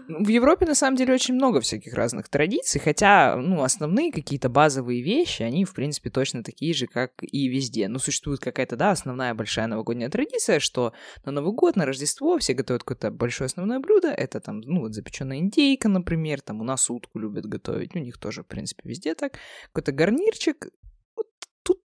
Ну, 0.06 0.22
В 0.22 0.28
Европе, 0.28 0.66
на 0.66 0.74
самом 0.74 0.96
деле, 0.96 1.14
очень 1.14 1.34
много 1.34 1.60
всяких 1.60 1.94
разных 1.94 2.28
традиций, 2.28 2.80
хотя, 2.80 3.36
ну, 3.36 3.62
основные 3.62 4.12
какие-то 4.12 4.48
базовые 4.50 5.02
вещи, 5.02 5.42
они, 5.42 5.64
в 5.64 5.72
принципе, 5.72 6.10
точно 6.10 6.42
такие 6.42 6.74
же, 6.74 6.86
как 6.86 7.12
и 7.22 7.48
везде. 7.48 7.88
Ну, 7.88 7.98
существует 7.98 8.40
какая-то, 8.40 8.76
да, 8.76 8.90
основная 8.90 9.34
большая 9.34 9.66
новогодняя 9.66 10.10
традиция, 10.10 10.60
что 10.60 10.92
на 11.24 11.32
Новый 11.32 11.54
год, 11.54 11.76
на 11.76 11.86
Рождество 11.86 12.36
все 12.38 12.52
готовят 12.52 12.84
какое-то 12.84 13.10
большое 13.10 13.46
основное 13.46 13.78
блюдо, 13.78 14.08
это 14.08 14.40
там, 14.40 14.60
ну, 14.60 14.80
вот 14.80 14.94
запеченная 14.94 15.38
индейка, 15.38 15.88
например, 15.88 16.42
там 16.42 16.60
у 16.60 16.64
нас 16.64 16.90
утку 16.90 17.18
любят 17.18 17.46
готовить, 17.46 17.96
у 17.96 17.98
них 17.98 18.18
тоже, 18.18 18.42
в 18.42 18.46
принципе, 18.46 18.82
везде 18.84 19.14
так. 19.14 19.38
Какой-то 19.72 19.92
гарнирчик, 19.92 20.68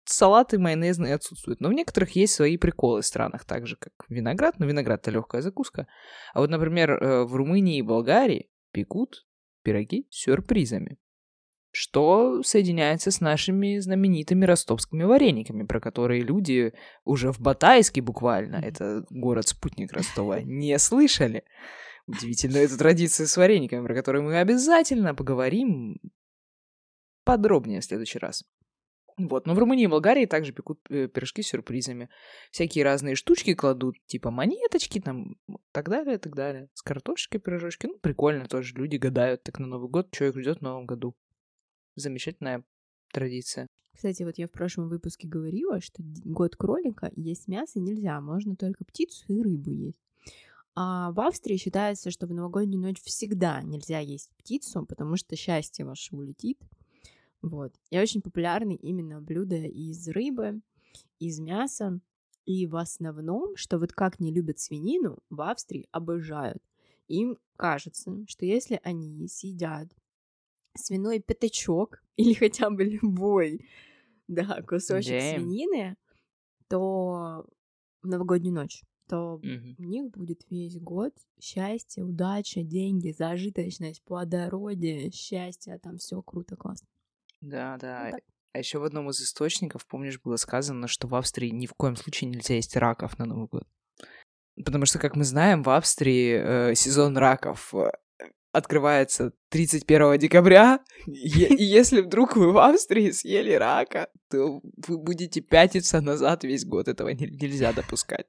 салаты 0.05 0.59
майонезные 0.59 1.15
отсутствуют, 1.15 1.59
но 1.59 1.69
в 1.69 1.73
некоторых 1.73 2.15
есть 2.15 2.33
свои 2.33 2.57
приколы 2.57 3.01
в 3.01 3.05
странах, 3.05 3.45
так 3.45 3.67
же, 3.67 3.75
как 3.75 3.93
виноград, 4.09 4.59
но 4.59 4.65
виноград 4.65 5.01
это 5.01 5.11
легкая 5.11 5.41
закуска, 5.41 5.87
а 6.33 6.39
вот, 6.39 6.49
например, 6.49 6.91
э, 6.91 7.23
в 7.25 7.35
Румынии 7.35 7.77
и 7.77 7.81
Болгарии 7.81 8.49
пекут 8.71 9.25
пироги 9.63 10.07
с 10.09 10.23
сюрпризами. 10.23 10.97
Что 11.71 12.41
соединяется 12.43 13.11
с 13.11 13.19
нашими 13.19 13.79
знаменитыми 13.79 14.45
ростовскими 14.45 15.03
варениками, 15.03 15.65
про 15.65 15.81
которые 15.81 16.21
люди 16.21 16.73
уже 17.03 17.33
в 17.33 17.41
Батайске 17.41 18.01
буквально, 18.01 18.55
это 18.57 19.05
город-спутник 19.09 19.91
Ростова, 19.91 20.41
не 20.41 20.79
слышали. 20.79 21.43
Удивительно 22.07 22.57
эту 22.57 22.77
традицию 22.77 23.27
с 23.27 23.35
варениками, 23.35 23.85
про 23.85 23.95
которую 23.95 24.23
мы 24.23 24.37
обязательно 24.37 25.13
поговорим 25.15 25.99
подробнее 27.25 27.81
в 27.81 27.85
следующий 27.85 28.19
раз. 28.19 28.45
Вот, 29.17 29.47
но 29.47 29.53
в 29.53 29.59
Румынии 29.59 29.85
и 29.85 29.87
Болгарии 29.87 30.25
также 30.25 30.51
пекут 30.51 30.79
э, 30.89 31.07
пирожки 31.07 31.41
с 31.41 31.47
сюрпризами. 31.47 32.09
Всякие 32.51 32.83
разные 32.83 33.15
штучки 33.15 33.53
кладут, 33.53 33.95
типа 34.07 34.29
монеточки, 34.29 34.99
там, 34.99 35.37
так 35.71 35.89
далее, 35.89 36.17
так 36.17 36.35
далее. 36.35 36.69
С 36.73 36.81
картошечкой 36.81 37.39
пирожочки. 37.39 37.87
Ну, 37.87 37.97
прикольно 37.97 38.45
тоже. 38.45 38.75
Люди 38.75 38.97
гадают 38.97 39.43
так 39.43 39.59
на 39.59 39.67
Новый 39.67 39.89
год, 39.89 40.09
что 40.13 40.25
их 40.25 40.37
ждет 40.37 40.59
в 40.59 40.63
Новом 40.63 40.85
году. 40.85 41.15
Замечательная 41.95 42.65
традиция. 43.13 43.67
Кстати, 43.95 44.23
вот 44.23 44.37
я 44.37 44.47
в 44.47 44.51
прошлом 44.51 44.89
выпуске 44.89 45.29
говорила, 45.29 45.79
что 45.79 46.03
год 46.25 46.57
кролика 46.57 47.09
есть 47.15 47.47
мясо 47.47 47.79
нельзя, 47.79 48.19
можно 48.19 48.57
только 48.57 48.83
птицу 48.83 49.23
и 49.29 49.41
рыбу 49.41 49.71
есть. 49.71 49.97
А 50.75 51.11
в 51.13 51.21
Австрии 51.21 51.55
считается, 51.55 52.11
что 52.11 52.27
в 52.27 52.33
новогоднюю 52.33 52.81
ночь 52.81 53.01
всегда 53.01 53.61
нельзя 53.61 53.99
есть 53.99 54.29
птицу, 54.37 54.85
потому 54.85 55.15
что 55.15 55.37
счастье 55.37 55.85
ваше 55.85 56.13
улетит. 56.13 56.59
Вот. 57.41 57.73
И 57.91 57.99
очень 57.99 58.21
популярны 58.21 58.75
именно 58.75 59.21
блюда 59.21 59.55
из 59.57 60.07
рыбы, 60.07 60.61
из 61.19 61.39
мяса. 61.39 61.99
И 62.45 62.67
в 62.67 62.75
основном, 62.75 63.55
что 63.55 63.79
вот 63.79 63.93
как 63.93 64.19
не 64.19 64.31
любят 64.31 64.59
свинину, 64.59 65.19
в 65.29 65.41
Австрии 65.41 65.87
обожают. 65.91 66.63
Им 67.07 67.37
кажется, 67.55 68.25
что 68.27 68.45
если 68.45 68.79
они 68.83 69.27
съедят 69.27 69.91
свиной 70.75 71.19
пятачок 71.19 72.03
или 72.17 72.33
хотя 72.33 72.69
бы 72.69 72.83
любой, 72.83 73.65
да, 74.27 74.61
кусочек 74.61 75.13
Damn. 75.13 75.31
свинины, 75.31 75.97
то 76.67 77.45
в 78.01 78.07
новогоднюю 78.07 78.53
ночь, 78.53 78.83
то 79.07 79.39
Мгм. 79.41 79.75
у 79.77 79.83
них 79.83 80.09
будет 80.11 80.45
весь 80.49 80.79
год 80.79 81.13
счастье, 81.39 82.03
удача, 82.03 82.63
деньги, 82.63 83.11
зажиточность, 83.11 84.01
плодородие, 84.03 85.11
счастье, 85.11 85.77
там 85.79 85.97
все 85.97 86.21
круто, 86.21 86.55
классно. 86.55 86.87
Да, 87.45 87.77
да. 87.77 88.11
так. 88.11 88.21
А 88.53 88.59
еще 88.59 88.79
в 88.79 88.83
одном 88.85 89.09
из 89.09 89.21
источников, 89.21 89.85
помнишь, 89.85 90.19
было 90.21 90.37
сказано, 90.37 90.87
что 90.87 91.07
в 91.07 91.15
Австрии 91.15 91.49
ни 91.49 91.67
в 91.67 91.73
коем 91.73 91.95
случае 91.95 92.29
нельзя 92.29 92.55
есть 92.55 92.75
раков 92.77 93.19
на 93.19 93.25
Новый 93.25 93.47
год. 93.47 93.63
Потому 94.63 94.85
что, 94.85 94.97
как 94.99 95.15
мы 95.15 95.25
знаем, 95.25 95.61
в 95.61 95.69
Австрии 95.69 96.71
э, 96.71 96.75
сезон 96.75 97.17
раков 97.17 97.75
э, 97.75 97.91
открывается 98.53 99.33
31 99.49 100.17
декабря. 100.17 100.79
И 101.05 101.63
если 101.63 102.01
вдруг 102.01 102.37
вы 102.37 102.53
в 102.53 102.57
Австрии 102.57 103.11
съели 103.11 103.51
рака, 103.51 104.07
то 104.29 104.61
вы 104.87 104.97
будете 104.97 105.41
пятиться 105.41 105.99
назад 105.99 106.45
весь 106.45 106.65
год. 106.65 106.87
Этого 106.87 107.09
не- 107.09 107.27
нельзя 107.27 107.73
допускать. 107.73 108.27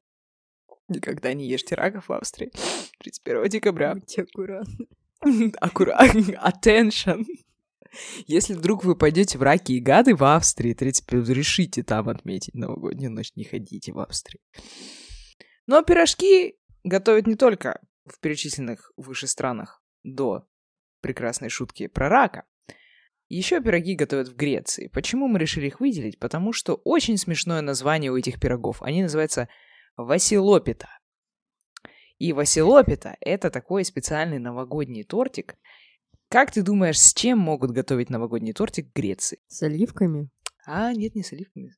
Никогда 0.88 1.32
не 1.34 1.48
ешьте 1.48 1.76
раков 1.76 2.08
в 2.08 2.12
Австрии. 2.12 2.50
31 2.98 3.48
декабря. 3.48 3.94
Будьте 3.94 4.22
аккуратны. 4.22 4.88
Аккуратно. 5.60 6.18
Attention. 6.44 7.24
Если 8.26 8.54
вдруг 8.54 8.84
вы 8.84 8.96
пойдете 8.96 9.38
в 9.38 9.42
раки 9.42 9.72
и 9.72 9.80
гады 9.80 10.14
в 10.14 10.24
Австрии, 10.24 10.74
35, 10.74 11.28
решите 11.28 11.82
там 11.82 12.08
отметить 12.08 12.54
новогоднюю 12.54 13.12
ночь, 13.12 13.32
не 13.34 13.44
ходите 13.44 13.92
в 13.92 13.98
Австрию. 13.98 14.40
Но 15.66 15.82
пирожки 15.82 16.56
готовят 16.84 17.26
не 17.26 17.34
только 17.34 17.80
в 18.04 18.20
перечисленных 18.20 18.92
выше 18.96 19.26
странах 19.26 19.82
до 20.02 20.46
прекрасной 21.00 21.48
шутки 21.48 21.86
про 21.88 22.08
рака. 22.08 22.44
Еще 23.28 23.60
пироги 23.60 23.96
готовят 23.96 24.28
в 24.28 24.36
Греции. 24.36 24.88
Почему 24.88 25.26
мы 25.26 25.40
решили 25.40 25.66
их 25.66 25.80
выделить? 25.80 26.18
Потому 26.18 26.52
что 26.52 26.74
очень 26.84 27.16
смешное 27.16 27.60
название 27.60 28.12
у 28.12 28.16
этих 28.16 28.40
пирогов. 28.40 28.82
Они 28.82 29.02
называются 29.02 29.48
Василопита. 29.96 30.88
И 32.18 32.32
Василопита— 32.32 33.16
это 33.20 33.50
такой 33.50 33.84
специальный 33.84 34.38
новогодний 34.38 35.02
тортик. 35.02 35.56
Как 36.28 36.50
ты 36.50 36.62
думаешь, 36.62 36.98
с 36.98 37.14
чем 37.14 37.38
могут 37.38 37.70
готовить 37.70 38.10
новогодний 38.10 38.52
тортик 38.52 38.88
в 38.88 38.92
Греции? 38.92 39.38
С 39.46 39.62
оливками? 39.62 40.28
А, 40.66 40.92
нет, 40.92 41.14
не 41.14 41.22
с 41.22 41.32
оливками, 41.32 41.72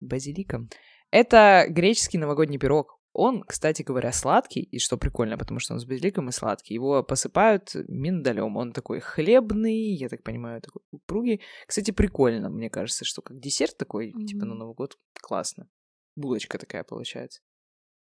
базиликом. 0.00 0.68
Это 1.12 1.66
греческий 1.68 2.18
новогодний 2.18 2.58
пирог. 2.58 2.98
Он, 3.12 3.42
кстати 3.42 3.82
говоря, 3.82 4.10
сладкий, 4.10 4.62
и 4.62 4.78
что 4.78 4.96
прикольно, 4.96 5.38
потому 5.38 5.60
что 5.60 5.74
он 5.74 5.80
с 5.80 5.84
базиликом 5.84 6.30
и 6.30 6.32
сладкий. 6.32 6.74
Его 6.74 7.04
посыпают 7.04 7.74
миндалем. 7.86 8.56
Он 8.56 8.72
такой 8.72 9.00
хлебный, 9.00 9.94
я 9.94 10.08
так 10.08 10.24
понимаю, 10.24 10.62
такой 10.62 10.82
упругий. 10.90 11.42
Кстати, 11.66 11.90
прикольно, 11.90 12.48
мне 12.48 12.70
кажется, 12.70 13.04
что 13.04 13.22
как 13.22 13.38
десерт 13.38 13.76
такой, 13.76 14.12
типа 14.26 14.46
на. 14.46 14.54
Новый 14.54 14.74
год, 14.74 14.98
классно. 15.20 15.68
Булочка 16.16 16.58
такая 16.58 16.84
получается. 16.84 17.40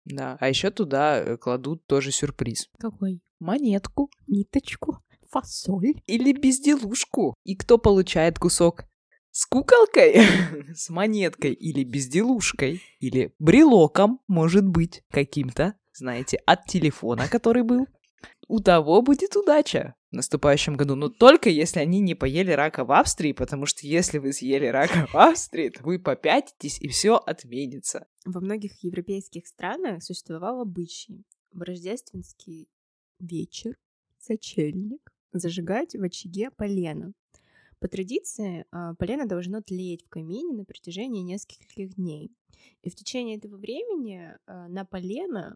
Да, 0.03 0.37
а 0.39 0.49
еще 0.49 0.71
туда 0.71 1.19
э, 1.19 1.37
кладут 1.37 1.85
тоже 1.85 2.11
сюрприз. 2.11 2.69
Какой? 2.79 3.21
Монетку 3.39 4.09
Ниточку? 4.27 5.03
Фасоль? 5.31 6.01
или 6.05 6.31
безделушку. 6.33 7.35
И 7.43 7.55
кто 7.55 7.77
получает 7.77 8.39
кусок? 8.39 8.85
С 9.31 9.45
куколкой? 9.45 10.21
С 10.73 10.89
монеткой 10.89 11.53
или 11.53 11.83
безделушкой? 11.83 12.81
Или 12.99 13.33
брелоком, 13.39 14.19
может 14.27 14.67
быть, 14.67 15.03
каким-то, 15.11 15.75
знаете, 15.93 16.37
от 16.45 16.65
телефона, 16.65 17.27
который 17.27 17.63
был? 17.63 17.85
У 18.47 18.59
того 18.61 19.01
будет 19.01 19.35
удача 19.35 19.95
в 20.11 20.15
наступающем 20.15 20.75
году, 20.75 20.95
но 20.95 21.09
только 21.09 21.49
если 21.49 21.79
они 21.79 21.99
не 21.99 22.15
поели 22.15 22.51
рака 22.51 22.85
в 22.85 22.91
Австрии, 22.91 23.33
потому 23.33 23.65
что 23.65 23.85
если 23.85 24.19
вы 24.19 24.31
съели 24.31 24.67
рака 24.67 25.05
в 25.11 25.15
Австрии, 25.15 25.69
то 25.69 25.83
вы 25.83 25.99
попятитесь 25.99 26.79
и 26.79 26.87
все 26.87 27.17
отменится. 27.17 28.07
Во 28.25 28.39
многих 28.39 28.83
европейских 28.83 29.47
странах 29.47 30.01
существовал 30.01 30.61
обычай 30.61 31.25
в 31.51 31.61
рождественский 31.61 32.69
вечер, 33.19 33.77
сочельник, 34.19 35.11
зажигать 35.33 35.95
в 35.95 36.03
очаге 36.03 36.51
полено. 36.51 37.13
По 37.79 37.87
традиции, 37.87 38.65
а, 38.71 38.95
полено 38.95 39.27
должно 39.27 39.61
тлеть 39.61 40.03
в 40.03 40.09
камине 40.09 40.53
на 40.53 40.65
протяжении 40.65 41.21
нескольких 41.21 41.95
дней. 41.95 42.31
И 42.81 42.89
в 42.89 42.95
течение 42.95 43.37
этого 43.37 43.57
времени 43.57 44.35
а, 44.45 44.67
на 44.67 44.83
полено 44.85 45.55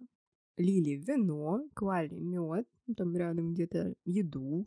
лили 0.58 0.92
вино, 0.92 1.68
клали 1.74 2.20
мед, 2.20 2.68
там 2.96 3.16
рядом 3.16 3.54
где-то 3.54 3.96
еду, 4.06 4.66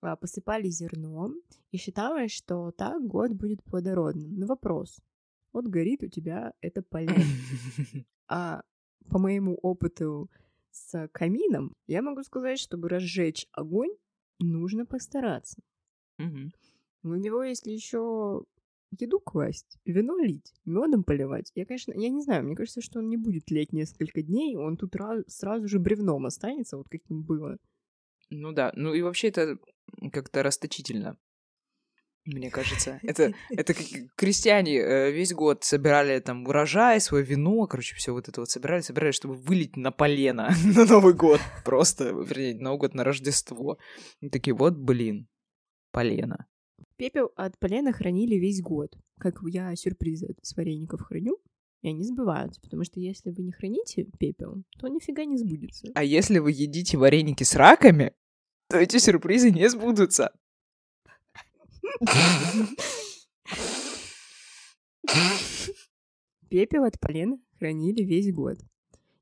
а, 0.00 0.16
посыпали 0.16 0.68
зерном, 0.68 1.34
и 1.72 1.76
считалось, 1.76 2.30
что 2.30 2.70
так 2.70 3.04
год 3.04 3.32
будет 3.32 3.62
плодородным. 3.64 4.34
Но 4.36 4.46
вопрос. 4.46 5.00
Вот 5.52 5.66
горит 5.66 6.02
у 6.04 6.08
тебя 6.08 6.52
это 6.60 6.82
полено. 6.82 7.14
А 8.30 8.62
по 9.08 9.18
моему 9.18 9.54
опыту 9.54 10.30
с 10.70 11.08
камином, 11.12 11.74
я 11.86 12.02
могу 12.02 12.22
сказать, 12.22 12.58
чтобы 12.58 12.90
разжечь 12.90 13.46
огонь, 13.52 13.96
нужно 14.38 14.86
постараться. 14.86 15.60
У 17.02 17.14
него, 17.14 17.42
если 17.42 17.70
еще 17.70 18.42
еду 18.98 19.20
класть, 19.20 19.78
вино 19.84 20.18
лить, 20.18 20.54
медом 20.64 21.04
поливать. 21.04 21.52
Я, 21.54 21.66
конечно, 21.66 21.92
я 21.92 22.08
не 22.08 22.22
знаю, 22.22 22.44
мне 22.44 22.56
кажется, 22.56 22.80
что 22.80 23.00
он 23.00 23.08
не 23.08 23.16
будет 23.16 23.50
леть 23.50 23.72
несколько 23.72 24.22
дней, 24.22 24.56
он 24.56 24.76
тут 24.76 24.96
раз, 24.96 25.24
сразу 25.26 25.68
же 25.68 25.78
бревном 25.78 26.26
останется, 26.26 26.76
вот 26.76 26.88
каким 26.88 27.22
было. 27.22 27.58
Ну 28.30 28.52
да, 28.52 28.72
ну 28.74 28.94
и 28.94 29.02
вообще 29.02 29.28
это 29.28 29.58
как-то 30.12 30.42
расточительно. 30.42 31.16
Мне 32.28 32.50
кажется, 32.50 33.00
это, 33.02 33.32
это 33.48 33.72
как 33.72 33.86
крестьяне 34.14 34.76
э, 34.76 35.10
весь 35.10 35.32
год 35.32 35.64
собирали 35.64 36.20
там 36.20 36.46
урожай, 36.46 37.00
свое 37.00 37.24
вино, 37.24 37.66
короче, 37.66 37.96
все 37.96 38.12
вот 38.12 38.28
это 38.28 38.42
вот 38.42 38.50
собирали, 38.50 38.82
собирали, 38.82 39.12
чтобы 39.12 39.34
вылить 39.34 39.78
на 39.78 39.92
полено 39.92 40.50
на 40.76 40.84
Новый 40.84 41.14
год. 41.14 41.40
Просто, 41.64 42.10
вернее, 42.10 42.54
на 42.56 42.64
Новый 42.64 42.80
год, 42.80 42.94
на 42.94 43.02
Рождество. 43.02 43.78
И 44.20 44.28
такие, 44.28 44.54
вот, 44.54 44.76
блин, 44.76 45.26
полено. 45.90 46.46
Пепел 46.96 47.32
от 47.34 47.58
полена 47.58 47.94
хранили 47.94 48.34
весь 48.34 48.60
год. 48.60 48.94
Как 49.18 49.38
я 49.46 49.74
сюрпризы 49.74 50.36
с 50.42 50.54
вареников 50.54 51.00
храню, 51.00 51.38
и 51.80 51.88
они 51.88 52.04
сбываются, 52.04 52.60
потому 52.60 52.84
что 52.84 53.00
если 53.00 53.30
вы 53.30 53.42
не 53.42 53.52
храните 53.52 54.04
пепел, 54.18 54.64
то 54.78 54.88
нифига 54.88 55.24
не 55.24 55.38
сбудется. 55.38 55.88
А 55.94 56.04
если 56.04 56.40
вы 56.40 56.50
едите 56.50 56.98
вареники 56.98 57.44
с 57.44 57.54
раками, 57.54 58.12
то 58.68 58.76
эти 58.76 58.98
сюрпризы 58.98 59.50
не 59.50 59.70
сбудутся. 59.70 60.32
Пепел 66.48 66.84
от 66.84 66.98
полена 66.98 67.38
хранили 67.58 68.02
весь 68.02 68.32
год 68.32 68.58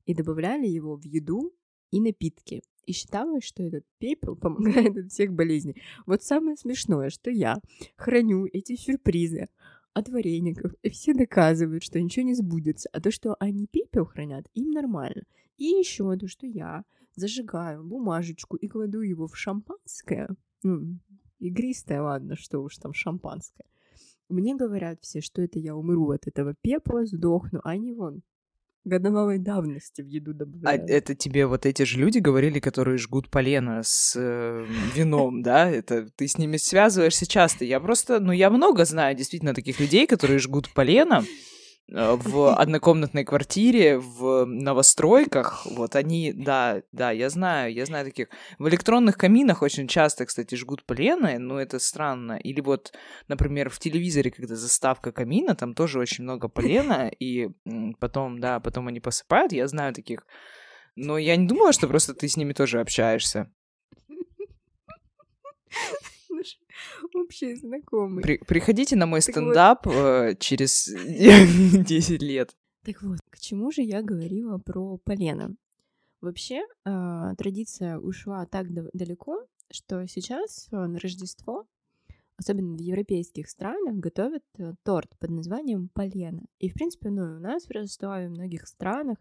и 0.05 0.13
добавляли 0.13 0.67
его 0.67 0.95
в 0.95 1.03
еду 1.03 1.53
и 1.91 1.99
напитки. 1.99 2.61
И 2.85 2.93
считалось, 2.93 3.43
что 3.43 3.63
этот 3.63 3.83
пепел 3.97 4.37
помогает 4.37 4.97
от 4.97 5.11
всех 5.11 5.33
болезней. 5.33 5.81
Вот 6.05 6.23
самое 6.23 6.55
смешное, 6.55 7.09
что 7.09 7.29
я 7.29 7.59
храню 7.97 8.47
эти 8.51 8.77
сюрпризы 8.77 9.47
от 9.93 10.09
вареников, 10.09 10.73
и 10.83 10.89
все 10.89 11.13
доказывают, 11.13 11.83
что 11.83 11.99
ничего 11.99 12.25
не 12.25 12.35
сбудется. 12.35 12.87
А 12.93 13.01
то, 13.01 13.11
что 13.11 13.35
они 13.39 13.67
пепел 13.67 14.05
хранят, 14.05 14.47
им 14.53 14.71
нормально. 14.71 15.23
И 15.57 15.65
еще 15.65 16.15
то, 16.17 16.27
что 16.27 16.45
я 16.45 16.83
зажигаю 17.15 17.83
бумажечку 17.83 18.55
и 18.55 18.67
кладу 18.67 19.01
его 19.01 19.27
в 19.27 19.35
шампанское, 19.35 20.29
ну, 20.63 20.99
игристое, 21.39 22.01
ладно, 22.01 22.35
что 22.35 22.59
уж 22.59 22.77
там 22.77 22.93
шампанское. 22.93 23.65
Мне 24.29 24.55
говорят 24.55 24.99
все, 25.01 25.21
что 25.21 25.41
это 25.41 25.59
я 25.59 25.75
умру 25.75 26.11
от 26.11 26.27
этого 26.27 26.53
пепла, 26.61 27.05
сдохну, 27.05 27.61
а 27.63 27.71
они 27.71 27.93
вон 27.93 28.21
годовалой 28.87 29.37
давности 29.37 30.01
в 30.01 30.07
еду 30.07 30.31
А 30.31 30.33
добавляют. 30.33 30.89
это 30.89 31.13
тебе 31.15 31.45
вот 31.45 31.65
эти 31.65 31.83
же 31.83 31.99
люди 31.99 32.19
говорили, 32.19 32.59
которые 32.59 32.97
жгут 32.97 33.29
полено 33.29 33.81
с 33.83 34.15
э, 34.15 34.65
вином, 34.95 35.43
да? 35.43 35.69
Это 35.69 36.09
ты 36.15 36.27
с 36.27 36.37
ними 36.37 36.57
связываешься 36.57 37.27
часто. 37.27 37.65
Я 37.65 37.79
просто, 37.79 38.19
ну, 38.19 38.31
я 38.31 38.49
много 38.49 38.85
знаю 38.85 39.15
действительно 39.15 39.53
таких 39.53 39.79
людей, 39.79 40.07
которые 40.07 40.39
жгут 40.39 40.69
полено 40.73 41.23
в 41.89 42.53
однокомнатной 42.53 43.23
квартире, 43.23 43.97
в 43.97 44.45
новостройках. 44.45 45.65
Вот 45.65 45.95
они, 45.95 46.33
да, 46.33 46.81
да, 46.91 47.11
я 47.11 47.29
знаю, 47.29 47.73
я 47.73 47.85
знаю 47.85 48.05
таких. 48.05 48.27
В 48.59 48.67
электронных 48.67 49.17
каминах 49.17 49.61
очень 49.61 49.87
часто, 49.87 50.25
кстати, 50.25 50.55
жгут 50.55 50.83
полено, 50.85 51.39
но 51.39 51.61
это 51.61 51.79
странно. 51.79 52.33
Или 52.33 52.59
вот, 52.61 52.93
например, 53.27 53.69
в 53.69 53.79
телевизоре, 53.79 54.31
когда 54.31 54.55
заставка 54.55 55.11
камина, 55.11 55.55
там 55.55 55.73
тоже 55.73 55.99
очень 55.99 56.25
много 56.25 56.49
полена, 56.49 57.07
и 57.07 57.49
потом, 57.99 58.39
да, 58.39 58.59
потом 58.59 58.87
они 58.87 58.99
посыпают, 58.99 59.53
я 59.53 59.67
знаю 59.67 59.93
таких. 59.93 60.25
Но 60.95 61.17
я 61.17 61.35
не 61.35 61.47
думала, 61.47 61.71
что 61.71 61.87
просто 61.87 62.13
ты 62.13 62.27
с 62.27 62.35
ними 62.35 62.53
тоже 62.53 62.81
общаешься. 62.81 63.51
Наш 67.03 67.15
общий 67.15 67.55
знакомый. 67.55 68.23
При- 68.23 68.37
приходите 68.37 68.95
на 68.95 69.05
мой 69.05 69.21
Так 69.21 69.27
вот. 69.27 69.31
стендап 69.41 69.87
э, 69.87 70.35
через 70.39 70.87
10 71.83 72.21
лет. 72.21 72.55
Так 72.83 73.01
вот, 73.03 73.19
к 73.29 73.39
чему 73.39 73.71
же 73.71 73.81
я 73.81 74.01
говорила 74.01 74.57
про 74.59 74.97
полено? 74.97 75.55
Вообще, 76.21 76.61
а, 76.85 77.35
традиция 77.35 77.99
ушла 77.99 78.45
так 78.45 78.73
да- 78.73 78.89
далеко, 78.93 79.45
что 79.71 80.07
сейчас 80.07 80.67
а, 80.71 80.87
на 80.87 80.97
Рождество, 80.99 81.67
особенно 82.37 82.75
в 82.75 82.79
европейских 82.79 83.49
странах, 83.49 83.95
готовят 83.97 84.43
а, 84.57 84.73
торт 84.83 85.09
под 85.19 85.29
названием 85.31 85.89
полено. 85.93 86.43
И, 86.59 86.69
в 86.69 86.73
принципе, 86.73 87.09
ну, 87.09 87.33
и 87.33 87.37
у 87.37 87.39
нас 87.39 87.65
в 87.65 87.71
Ростове, 87.71 88.27
в 88.29 88.31
многих 88.31 88.67
странах, 88.67 89.17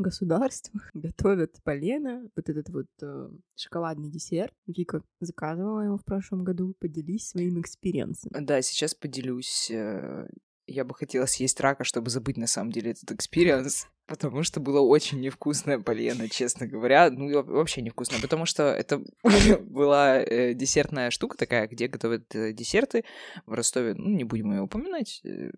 государствах 0.00 0.90
готовят 0.94 1.56
полено, 1.62 2.28
вот 2.36 2.48
этот 2.48 2.68
вот 2.70 2.86
э, 3.02 3.28
шоколадный 3.56 4.10
десерт. 4.10 4.52
Вика 4.66 5.02
заказывала 5.20 5.80
его 5.82 5.98
в 5.98 6.04
прошлом 6.04 6.44
году, 6.44 6.74
поделись 6.78 7.28
своим 7.28 7.60
experience 7.60 8.14
ом. 8.14 8.30
Да, 8.32 8.60
сейчас 8.62 8.94
поделюсь. 8.94 9.70
э, 9.70 10.28
Я 10.66 10.84
бы 10.84 10.94
хотела 10.94 11.26
съесть 11.26 11.60
рака, 11.60 11.84
чтобы 11.84 12.10
забыть 12.10 12.36
на 12.36 12.46
самом 12.46 12.72
деле 12.72 12.90
этот 12.90 13.12
experience, 13.12 13.86
потому 14.06 14.42
что 14.42 14.60
было 14.60 14.80
очень 14.80 15.20
невкусное 15.20 15.78
полено, 15.78 16.28
честно 16.28 16.66
говоря. 16.66 17.08
Ну, 17.10 17.42
вообще 17.44 17.82
невкусное, 17.82 18.20
потому 18.20 18.46
что 18.46 18.62
это 18.64 19.02
была 19.60 20.18
э, 20.18 20.54
десертная 20.54 21.10
штука 21.10 21.36
такая, 21.36 21.68
где 21.68 21.86
готовят 21.88 22.34
э, 22.34 22.52
десерты 22.52 23.04
в 23.46 23.52
Ростове. 23.52 23.94
Ну, 23.94 24.10
не 24.10 24.24
будем 24.24 24.52
ее 24.52 24.62
упоминать, 24.62 25.20
э, 25.24 25.50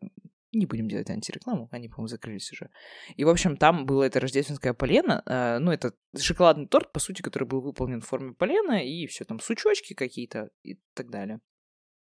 не 0.52 0.66
будем 0.66 0.88
делать 0.88 1.10
антирекламу, 1.10 1.68
они, 1.70 1.88
по-моему, 1.88 2.08
закрылись 2.08 2.50
уже. 2.52 2.70
И, 3.16 3.24
в 3.24 3.28
общем, 3.28 3.56
там 3.56 3.84
было 3.86 4.04
это 4.04 4.20
рождественское 4.20 4.72
полено, 4.72 5.22
э, 5.26 5.58
ну, 5.58 5.70
это 5.70 5.94
шоколадный 6.16 6.66
торт, 6.66 6.92
по 6.92 7.00
сути, 7.00 7.22
который 7.22 7.46
был 7.46 7.60
выполнен 7.60 8.00
в 8.00 8.06
форме 8.06 8.32
полена, 8.32 8.84
и 8.84 9.06
все 9.06 9.24
там 9.24 9.40
сучочки 9.40 9.94
какие-то 9.94 10.50
и 10.62 10.80
так 10.94 11.10
далее. 11.10 11.40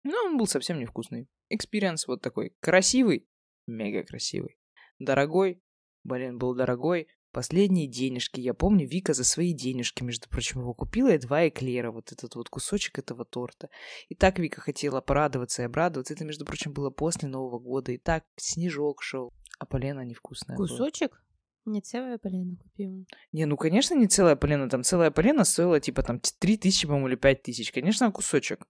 Но 0.04 0.18
он 0.26 0.38
был 0.38 0.48
совсем 0.48 0.80
невкусный. 0.80 1.28
Experience 1.50 2.08
вот 2.08 2.22
такой. 2.22 2.56
Красивый, 2.60 3.28
мега 3.68 4.04
красивый. 4.04 4.58
Дорогой, 5.00 5.62
блин, 6.04 6.38
был 6.38 6.56
дорогой. 6.56 7.08
Последние 7.32 7.88
денежки. 7.88 8.42
Я 8.42 8.54
помню, 8.54 8.86
Вика 8.88 9.14
за 9.14 9.24
свои 9.24 9.54
денежки, 9.54 10.04
между 10.04 10.28
прочим, 10.28 10.60
его 10.60 10.74
купила 10.74 11.10
и 11.14 11.18
два 11.18 11.48
эклера, 11.48 11.92
вот 11.92 12.12
этот 12.12 12.36
вот 12.36 12.50
кусочек 12.50 13.00
этого 13.00 13.24
торта. 13.24 13.70
И 14.10 14.16
так 14.16 14.38
Вика 14.38 14.60
хотела 14.60 15.00
порадоваться 15.00 15.62
и 15.62 15.66
обрадоваться. 15.66 16.14
Это, 16.14 16.26
между 16.26 16.46
прочим, 16.46 16.74
было 16.74 16.90
после 16.90 17.30
Нового 17.30 17.60
года. 17.60 17.94
И 17.94 17.98
так 17.98 18.26
снежок 18.36 19.02
шел. 19.02 19.34
А 19.60 19.66
полено 19.66 20.02
невкусное 20.02 20.58
было. 20.58 20.68
Кусочек? 20.68 21.24
Не 21.66 21.82
целое 21.82 22.18
полено 22.18 22.58
купила. 22.58 23.06
Не, 23.32 23.46
ну, 23.46 23.56
конечно, 23.56 23.94
не 23.94 24.08
целая 24.08 24.36
полена. 24.36 24.68
Там 24.70 24.84
целая 24.84 25.12
полена 25.12 25.46
стоила, 25.46 25.80
типа, 25.80 26.04
там, 26.04 26.20
3 26.20 26.58
тысячи, 26.58 26.86
по-моему, 26.86 27.08
или 27.08 27.16
5 27.16 27.44
тысяч. 27.44 27.72
Конечно, 27.72 28.12
кусочек. 28.12 28.68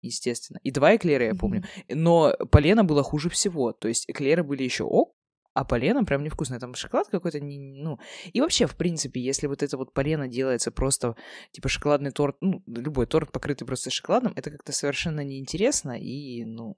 Естественно. 0.00 0.58
И 0.64 0.72
два 0.72 0.96
эклера, 0.96 1.26
я 1.26 1.34
помню. 1.34 1.62
Но 1.88 2.34
полено 2.50 2.82
было 2.82 3.04
хуже 3.04 3.30
всего. 3.30 3.72
То 3.72 3.86
есть 3.86 4.08
эклеры 4.08 4.42
были 4.42 4.64
еще 4.64 4.82
ок, 4.82 5.14
а 5.54 5.64
полено 5.64 6.04
прям 6.04 6.22
невкусное. 6.22 6.58
Там 6.58 6.74
шоколад 6.74 7.08
какой-то, 7.08 7.40
не, 7.40 7.58
ну... 7.58 7.98
И 8.32 8.40
вообще, 8.40 8.66
в 8.66 8.76
принципе, 8.76 9.20
если 9.20 9.46
вот 9.46 9.62
это 9.62 9.76
вот 9.76 9.92
полено 9.92 10.28
делается 10.28 10.70
просто, 10.70 11.16
типа, 11.50 11.68
шоколадный 11.68 12.10
торт, 12.10 12.36
ну, 12.40 12.62
любой 12.66 13.06
торт, 13.06 13.32
покрытый 13.32 13.66
просто 13.66 13.90
шоколадом, 13.90 14.32
это 14.36 14.50
как-то 14.50 14.72
совершенно 14.72 15.22
неинтересно 15.24 15.98
и, 15.98 16.44
ну, 16.44 16.76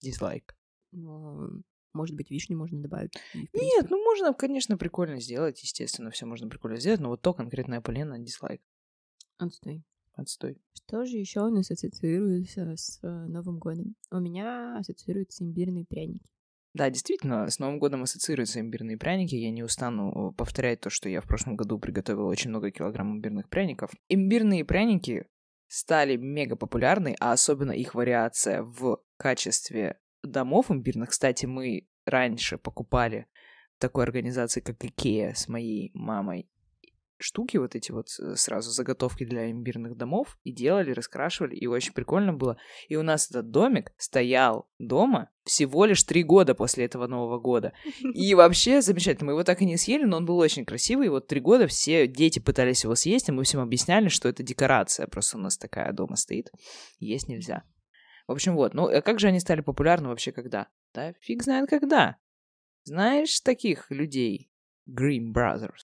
дизлайк. 0.00 0.56
Но, 0.92 1.50
может 1.92 2.16
быть, 2.16 2.30
вишню 2.30 2.56
можно 2.56 2.80
добавить. 2.80 3.12
Нет, 3.34 3.86
ну, 3.90 4.02
можно, 4.02 4.34
конечно, 4.34 4.76
прикольно 4.76 5.20
сделать, 5.20 5.62
естественно, 5.62 6.10
все 6.10 6.26
можно 6.26 6.48
прикольно 6.48 6.78
сделать, 6.78 7.00
но 7.00 7.10
вот 7.10 7.22
то 7.22 7.32
конкретное 7.32 7.80
полено 7.80 8.18
дизлайк. 8.18 8.60
Отстой. 9.38 9.84
Отстой. 10.14 10.60
Что 10.74 11.06
же 11.06 11.16
еще 11.16 11.40
у 11.40 11.50
нас 11.50 11.70
ассоциируется 11.70 12.74
с 12.76 12.98
э, 13.02 13.08
Новым 13.08 13.58
годом? 13.58 13.94
У 14.10 14.18
меня 14.18 14.76
ассоциируются 14.76 15.44
имбирные 15.44 15.86
пряники. 15.86 16.28
Да, 16.72 16.88
действительно, 16.88 17.48
с 17.48 17.58
Новым 17.58 17.80
годом 17.80 18.04
ассоциируются 18.04 18.60
имбирные 18.60 18.96
пряники. 18.96 19.34
Я 19.34 19.50
не 19.50 19.62
устану 19.64 20.32
повторять 20.36 20.80
то, 20.80 20.90
что 20.90 21.08
я 21.08 21.20
в 21.20 21.26
прошлом 21.26 21.56
году 21.56 21.78
приготовила 21.78 22.26
очень 22.26 22.50
много 22.50 22.70
килограмм 22.70 23.16
имбирных 23.16 23.48
пряников. 23.48 23.90
Имбирные 24.08 24.64
пряники 24.64 25.26
стали 25.66 26.16
мега 26.16 26.54
популярны, 26.54 27.16
а 27.18 27.32
особенно 27.32 27.72
их 27.72 27.94
вариация 27.94 28.62
в 28.62 29.02
качестве 29.16 29.98
домов 30.22 30.70
имбирных. 30.70 31.10
Кстати, 31.10 31.46
мы 31.46 31.88
раньше 32.06 32.56
покупали 32.56 33.26
такой 33.78 34.04
организации, 34.04 34.60
как 34.60 34.84
Икея, 34.84 35.34
с 35.34 35.48
моей 35.48 35.90
мамой 35.94 36.48
штуки, 37.22 37.56
вот 37.56 37.74
эти 37.74 37.92
вот 37.92 38.08
э, 38.18 38.34
сразу 38.36 38.70
заготовки 38.70 39.24
для 39.24 39.50
имбирных 39.50 39.96
домов, 39.96 40.38
и 40.42 40.52
делали, 40.52 40.92
раскрашивали, 40.92 41.54
и 41.54 41.66
очень 41.66 41.92
прикольно 41.92 42.32
было. 42.32 42.56
И 42.88 42.96
у 42.96 43.02
нас 43.02 43.30
этот 43.30 43.50
домик 43.50 43.92
стоял 43.96 44.68
дома 44.78 45.30
всего 45.44 45.84
лишь 45.84 46.02
три 46.04 46.22
года 46.22 46.54
после 46.54 46.84
этого 46.84 47.06
Нового 47.06 47.38
года. 47.38 47.72
И 48.14 48.34
вообще 48.34 48.82
замечательно. 48.82 49.26
Мы 49.26 49.32
его 49.32 49.44
так 49.44 49.62
и 49.62 49.64
не 49.64 49.76
съели, 49.76 50.04
но 50.04 50.18
он 50.18 50.26
был 50.26 50.38
очень 50.38 50.64
красивый. 50.64 51.06
И 51.06 51.10
вот 51.10 51.26
три 51.26 51.40
года 51.40 51.66
все 51.66 52.06
дети 52.06 52.38
пытались 52.38 52.84
его 52.84 52.94
съесть, 52.94 53.28
и 53.28 53.32
мы 53.32 53.44
всем 53.44 53.60
объясняли, 53.60 54.08
что 54.08 54.28
это 54.28 54.42
декорация. 54.42 55.06
Просто 55.06 55.38
у 55.38 55.40
нас 55.40 55.56
такая 55.58 55.92
дома 55.92 56.16
стоит. 56.16 56.50
Есть 56.98 57.28
нельзя. 57.28 57.64
В 58.26 58.32
общем, 58.32 58.54
вот. 58.54 58.74
Ну, 58.74 58.86
а 58.86 59.02
как 59.02 59.18
же 59.18 59.28
они 59.28 59.40
стали 59.40 59.60
популярны 59.60 60.08
вообще 60.08 60.30
когда? 60.30 60.68
Да 60.94 61.14
фиг 61.20 61.42
знает 61.42 61.68
когда. 61.68 62.16
Знаешь 62.84 63.40
таких 63.40 63.90
людей? 63.90 64.50
Grimm 64.88 65.32
Brothers. 65.34 65.84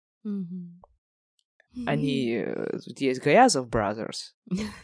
Они... 1.86 2.36
э, 2.46 2.80
Тут 2.86 3.00
есть 3.00 3.22
Гаязов 3.22 3.68
Brothers, 3.68 4.34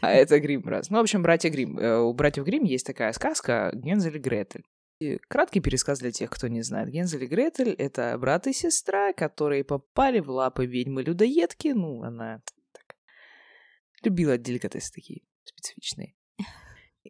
а 0.02 0.12
это 0.12 0.40
Грим 0.40 0.62
Brothers. 0.62 0.88
Ну, 0.90 0.98
в 0.98 1.02
общем, 1.02 1.22
братья 1.22 1.50
Грим. 1.50 1.78
У 1.78 2.14
братьев 2.14 2.46
Грим 2.46 2.64
есть 2.64 2.86
такая 2.86 3.12
сказка 3.14 3.72
«Гензель 3.74 4.16
и 4.16 4.20
Гретель». 4.20 4.64
И 5.00 5.18
краткий 5.30 5.62
пересказ 5.62 6.00
для 6.00 6.12
тех, 6.12 6.30
кто 6.30 6.48
не 6.48 6.62
знает. 6.62 6.90
Гензель 6.90 7.24
и 7.24 7.28
Гретель— 7.28 7.74
это 7.78 8.18
брат 8.18 8.48
и 8.48 8.54
сестра, 8.54 9.14
которые 9.14 9.64
попали 9.64 10.20
в 10.20 10.30
лапы 10.30 10.66
ведьмы-людоедки. 10.66 11.70
Ну, 11.70 12.04
она 12.04 12.42
так, 12.74 12.96
любила 14.04 14.38
деликатесы 14.38 14.92
такие 14.92 15.22
специфичные. 15.46 16.16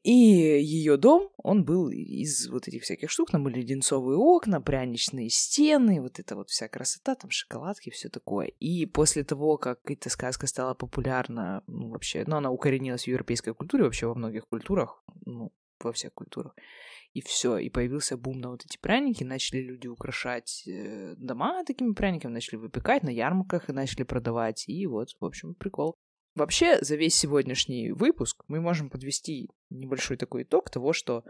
И 0.04 0.12
ее 0.12 0.98
дом, 0.98 1.30
он 1.38 1.66
был 1.66 1.90
из 1.90 2.48
вот 2.48 2.68
этих 2.68 2.84
всяких 2.84 3.10
штук. 3.10 3.32
Там 3.32 3.44
были 3.44 3.62
леденцовые 3.62 4.18
окна, 4.18 4.62
пряничные 4.62 5.30
стены, 5.30 6.02
вот 6.02 6.20
эта 6.20 6.36
вот 6.36 6.50
вся 6.50 6.68
красота, 6.68 7.16
там 7.16 7.32
шоколадки, 7.32 7.90
все 7.90 8.10
такое. 8.10 8.48
И 8.60 8.86
после 8.86 9.24
того, 9.24 9.58
как 9.58 9.80
эта 9.90 10.10
сказка 10.10 10.48
стала 10.48 10.74
популярна, 10.76 11.64
ну, 11.68 11.90
вообще, 11.90 12.24
ну, 12.28 12.38
она 12.38 12.52
укоренилась 12.52 13.04
в 13.06 13.08
европейской 13.08 13.54
культуре, 13.54 13.84
вообще 13.84 14.08
во 14.08 14.16
многих 14.16 14.48
культурах, 14.48 15.04
ну, 15.26 15.52
во 15.80 15.92
всех 15.92 16.14
культурах. 16.14 16.56
И 17.14 17.22
все, 17.22 17.58
и 17.58 17.70
появился 17.70 18.18
бум 18.18 18.40
на 18.40 18.52
вот 18.52 18.64
эти 18.64 18.78
пряники, 18.78 19.24
начали 19.24 19.62
люди 19.62 19.88
украшать 19.88 20.64
э, 20.68 21.16
дома 21.18 21.64
такими 21.66 21.94
пряниками, 21.94 22.34
начали 22.34 22.58
выпекать 22.58 23.02
на 23.02 23.10
ярмарках 23.10 23.70
и 23.70 23.74
начали 23.74 24.04
продавать. 24.04 24.66
И 24.68 24.86
вот, 24.86 25.10
в 25.20 25.26
общем, 25.26 25.56
прикол. 25.56 25.98
Вообще, 26.36 26.80
за 26.82 26.96
весь 26.96 27.16
сегодняшний 27.16 27.92
выпуск 27.92 28.44
мы 28.48 28.62
можем 28.62 28.90
подвести 28.90 29.50
небольшой 29.70 30.18
такой 30.18 30.44
итог 30.44 30.70
того, 30.70 30.94
что 30.94 31.24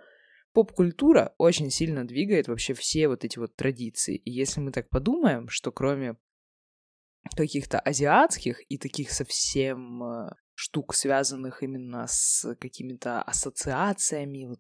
поп-культура 0.54 1.34
очень 1.38 1.70
сильно 1.70 2.06
двигает 2.06 2.48
вообще 2.48 2.74
все 2.74 3.08
вот 3.08 3.24
эти 3.24 3.40
вот 3.40 3.56
традиции. 3.56 4.18
И 4.18 4.32
если 4.32 4.60
мы 4.60 4.72
так 4.72 4.90
подумаем, 4.90 5.48
что 5.50 5.72
кроме 5.72 6.18
каких-то 7.36 7.80
азиатских 7.80 8.62
и 8.70 8.78
таких 8.78 9.12
совсем 9.12 10.04
э, 10.04 10.30
штук, 10.56 10.96
связанных 10.96 11.64
именно 11.64 12.06
с 12.08 12.56
какими-то 12.56 13.22
ассоциациями 13.22 14.46
вот, 14.46 14.60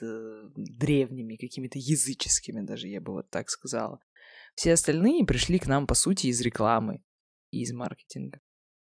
э, 0.00 0.42
древними, 0.56 1.36
какими-то 1.36 1.78
языческими 1.78 2.60
даже, 2.60 2.88
я 2.88 3.00
бы 3.00 3.12
вот 3.12 3.30
так 3.30 3.48
сказала, 3.50 4.00
все 4.54 4.72
остальные 4.72 5.24
пришли 5.24 5.58
к 5.58 5.66
нам, 5.66 5.86
по 5.86 5.94
сути, 5.94 6.26
из 6.26 6.40
рекламы 6.40 7.02
и 7.50 7.62
из 7.62 7.72
маркетинга. 7.72 8.40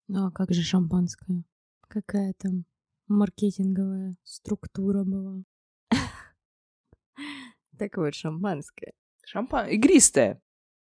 Ну 0.09 0.27
а 0.27 0.31
как 0.31 0.53
же 0.53 0.63
шампанское? 0.63 1.45
Какая 1.89 2.33
там 2.35 2.65
маркетинговая 3.09 4.17
структура 4.25 5.05
была? 5.05 5.43
Так 7.79 7.97
вот, 7.99 8.15
шампанское. 8.15 8.93
Шампан... 9.25 9.69
Игристое. 9.69 10.41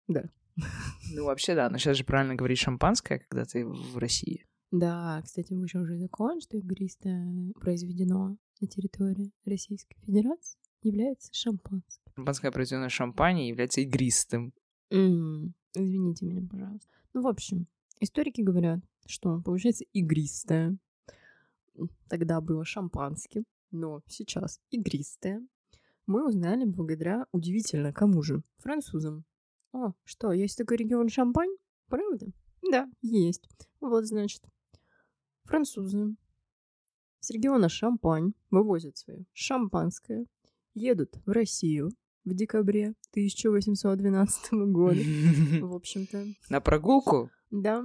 Да. 0.08 0.24
Ну, 1.12 1.24
вообще, 1.24 1.54
да, 1.54 1.70
но 1.70 1.78
сейчас 1.78 1.96
же 1.96 2.04
правильно 2.04 2.34
говорить 2.34 2.58
шампанское, 2.58 3.18
когда 3.20 3.44
ты 3.44 3.64
в 3.64 3.96
России. 3.98 4.44
Да, 4.72 5.22
кстати, 5.24 5.52
вышел 5.54 5.82
уже 5.82 5.96
закон, 5.96 6.40
что 6.40 6.56
игристое 6.56 7.52
произведено 7.60 8.36
на 8.60 8.66
территории 8.66 9.32
Российской 9.44 9.96
Федерации 10.04 10.58
является 10.82 11.32
шампанским. 11.32 12.02
Шампанское, 12.16 12.50
произведенное 12.50 12.88
в 12.88 12.92
шампане, 12.92 13.48
является 13.48 13.80
игристым. 13.82 14.52
М, 14.90 15.54
Извините 15.74 16.26
меня, 16.26 16.42
пожалуйста. 16.50 16.88
Ну, 17.14 17.22
в 17.22 17.28
общем, 17.28 17.66
историки 18.00 18.40
говорят, 18.40 18.80
что 19.06 19.40
получается 19.42 19.84
игристое. 19.92 20.76
Тогда 22.08 22.40
было 22.40 22.64
шампанским, 22.64 23.44
но 23.70 24.00
сейчас 24.06 24.60
игристое. 24.70 25.46
Мы 26.06 26.26
узнали 26.26 26.64
благодаря 26.64 27.26
удивительно 27.32 27.92
кому 27.92 28.22
же? 28.22 28.42
Французам. 28.58 29.24
О, 29.72 29.92
что, 30.04 30.32
есть 30.32 30.56
такой 30.56 30.76
регион 30.78 31.08
Шампань? 31.08 31.50
Правда? 31.88 32.26
Да, 32.70 32.88
есть. 33.02 33.48
Вот, 33.80 34.06
значит, 34.06 34.42
французы 35.44 36.16
с 37.20 37.30
региона 37.30 37.68
Шампань 37.68 38.32
вывозят 38.50 38.96
свое 38.96 39.26
шампанское, 39.32 40.26
едут 40.74 41.18
в 41.26 41.30
Россию 41.30 41.90
в 42.24 42.34
декабре 42.34 42.94
1812 43.10 44.52
года. 44.70 45.00
В 45.60 45.74
общем-то, 45.74 46.24
На 46.48 46.60
прогулку? 46.60 47.30
да. 47.50 47.84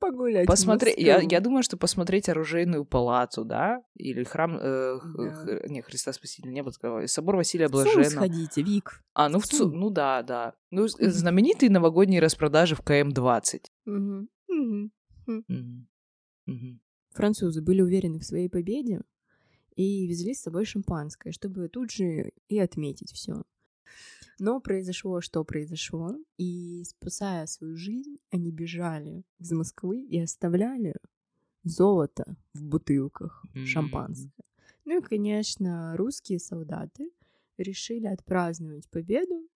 Погулять. 0.00 0.46
Посмотреть. 0.46 0.96
Я, 0.98 1.20
я 1.20 1.40
думаю, 1.40 1.62
что 1.62 1.76
посмотреть 1.76 2.28
оружейную 2.28 2.84
палату, 2.84 3.44
да? 3.44 3.82
Или 3.94 4.22
храм... 4.24 4.56
э, 4.56 4.98
Да. 5.16 5.30
х- 5.34 5.60
не, 5.68 5.82
Христа 5.82 6.12
Спасителя 6.12 6.50
не 6.52 6.62
такого. 6.62 7.06
Собор 7.06 7.36
Василия 7.36 7.68
В 7.68 7.72
Блаженного. 7.72 8.04
сходите, 8.04 8.62
Вик. 8.62 9.02
А, 9.14 9.28
ну 9.28 9.40
в 9.40 9.46
ЦУ... 9.46 9.68
Ну 9.70 9.90
да, 9.90 10.22
да. 10.22 10.54
Ну, 10.70 10.86
с- 10.86 10.96
знаменитые 11.00 11.70
новогодние 11.70 12.20
распродажи 12.20 12.76
в 12.76 12.80
КМ-20. 12.82 13.64
Мгм. 13.86 14.28
Мгм. 14.48 14.92
Мгм. 15.26 15.88
Мгм. 16.46 16.80
Французы 17.10 17.60
были 17.62 17.80
уверены 17.82 18.18
в 18.20 18.24
своей 18.24 18.48
победе 18.48 19.00
и 19.74 20.06
везли 20.06 20.34
с 20.34 20.42
собой 20.42 20.64
шампанское, 20.64 21.32
чтобы 21.32 21.68
тут 21.68 21.90
же 21.90 22.30
и 22.48 22.58
отметить 22.58 23.12
все. 23.12 23.42
Но 24.40 24.60
произошло, 24.60 25.20
что 25.20 25.44
произошло, 25.44 26.16
и 26.36 26.84
спасая 26.84 27.46
свою 27.46 27.76
жизнь, 27.76 28.18
они 28.30 28.52
бежали 28.52 29.24
из 29.38 29.50
Москвы 29.52 30.00
и 30.02 30.20
оставляли 30.20 30.94
золото 31.64 32.36
в 32.54 32.62
бутылках 32.62 33.44
М. 33.54 33.66
шампанское. 33.66 34.30
Ну 34.84 34.98
и, 34.98 35.02
конечно, 35.02 35.96
русские 35.96 36.38
солдаты 36.38 37.10
решили 37.56 38.06
отпраздновать 38.06 38.88
победу 38.90 39.48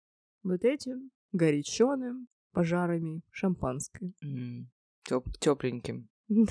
вот 0.43 0.65
этим 0.65 1.11
горяченым 1.31 2.27
пожарами 2.51 3.21
шампанское. 3.29 4.13
М. 4.23 4.69
Тёп- 5.07 5.37
Тепленьким. 5.39 6.09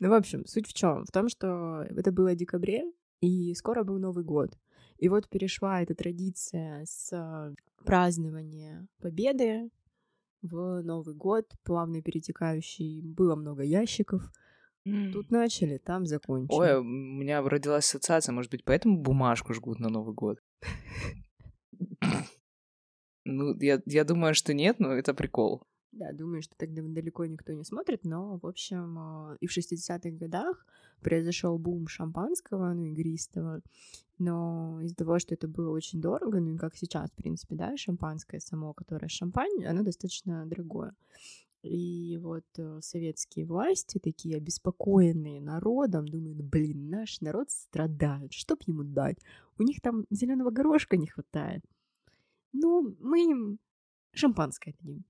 Ну, 0.00 0.08
в 0.08 0.14
общем, 0.14 0.44
суть 0.46 0.66
в 0.66 0.72
чем? 0.72 1.04
В 1.04 1.12
том, 1.12 1.28
что 1.28 1.84
это 1.88 2.10
было 2.10 2.32
в 2.32 2.36
декабре, 2.36 2.82
и 3.20 3.54
скоро 3.54 3.84
был 3.84 4.00
Новый 4.00 4.24
год. 4.24 4.58
И 5.02 5.08
вот 5.08 5.28
перешла 5.28 5.82
эта 5.82 5.96
традиция 5.96 6.84
с 6.86 7.12
э, 7.12 7.54
празднования 7.84 8.86
Победы 9.00 9.68
в 10.42 10.80
Новый 10.82 11.16
год, 11.16 11.52
плавно 11.64 12.00
перетекающий. 12.00 13.00
Было 13.02 13.34
много 13.34 13.64
ящиков. 13.64 14.22
Тут 14.84 15.32
начали, 15.32 15.78
там 15.78 16.06
закончили. 16.06 16.56
Ой, 16.56 16.76
у 16.76 16.84
меня 16.84 17.42
родилась 17.42 17.84
ассоциация, 17.84 18.32
может 18.32 18.52
быть, 18.52 18.64
поэтому 18.64 18.96
бумажку 18.96 19.54
жгут 19.54 19.80
на 19.80 19.88
Новый 19.88 20.14
год? 20.14 20.38
Ну, 23.24 23.56
я, 23.60 23.80
я 23.86 24.02
думаю, 24.02 24.34
что 24.34 24.52
нет, 24.52 24.80
но 24.80 24.92
это 24.92 25.14
прикол. 25.14 25.62
Да, 25.92 26.10
думаю, 26.12 26.40
что 26.40 26.54
тогда 26.56 26.80
далеко 26.82 27.26
никто 27.26 27.52
не 27.52 27.64
смотрит, 27.64 28.04
но, 28.04 28.38
в 28.38 28.46
общем, 28.46 29.32
э, 29.32 29.36
и 29.40 29.46
в 29.46 29.56
60-х 29.56 30.10
годах 30.16 30.66
произошел 31.02 31.58
бум 31.58 31.86
шампанского, 31.86 32.72
ну, 32.72 32.84
игристого, 32.86 33.60
но 34.18 34.80
из-за 34.82 34.96
того, 34.96 35.18
что 35.18 35.34
это 35.34 35.48
было 35.48 35.70
очень 35.70 36.00
дорого, 36.00 36.40
ну, 36.40 36.54
и 36.54 36.56
как 36.56 36.76
сейчас, 36.76 37.10
в 37.10 37.14
принципе, 37.14 37.56
да, 37.56 37.76
шампанское 37.76 38.40
само, 38.40 38.72
которое 38.72 39.08
шампань, 39.08 39.64
оно 39.66 39.82
достаточно 39.82 40.46
дорогое. 40.46 40.94
И 41.62 42.18
вот 42.22 42.46
э, 42.56 42.78
советские 42.80 43.44
власти, 43.44 43.98
такие 43.98 44.38
обеспокоенные 44.38 45.42
народом, 45.42 46.08
думают, 46.08 46.40
блин, 46.40 46.88
наш 46.88 47.20
народ 47.20 47.50
страдает, 47.50 48.32
что 48.32 48.56
б 48.56 48.62
ему 48.66 48.82
дать? 48.82 49.18
У 49.58 49.62
них 49.62 49.82
там 49.82 50.06
зеленого 50.10 50.50
горошка 50.50 50.96
не 50.96 51.06
хватает. 51.06 51.62
Ну, 52.54 52.96
мы 52.98 53.30
им 53.30 53.58
шампанское 54.14 54.74
дадим 54.80 55.04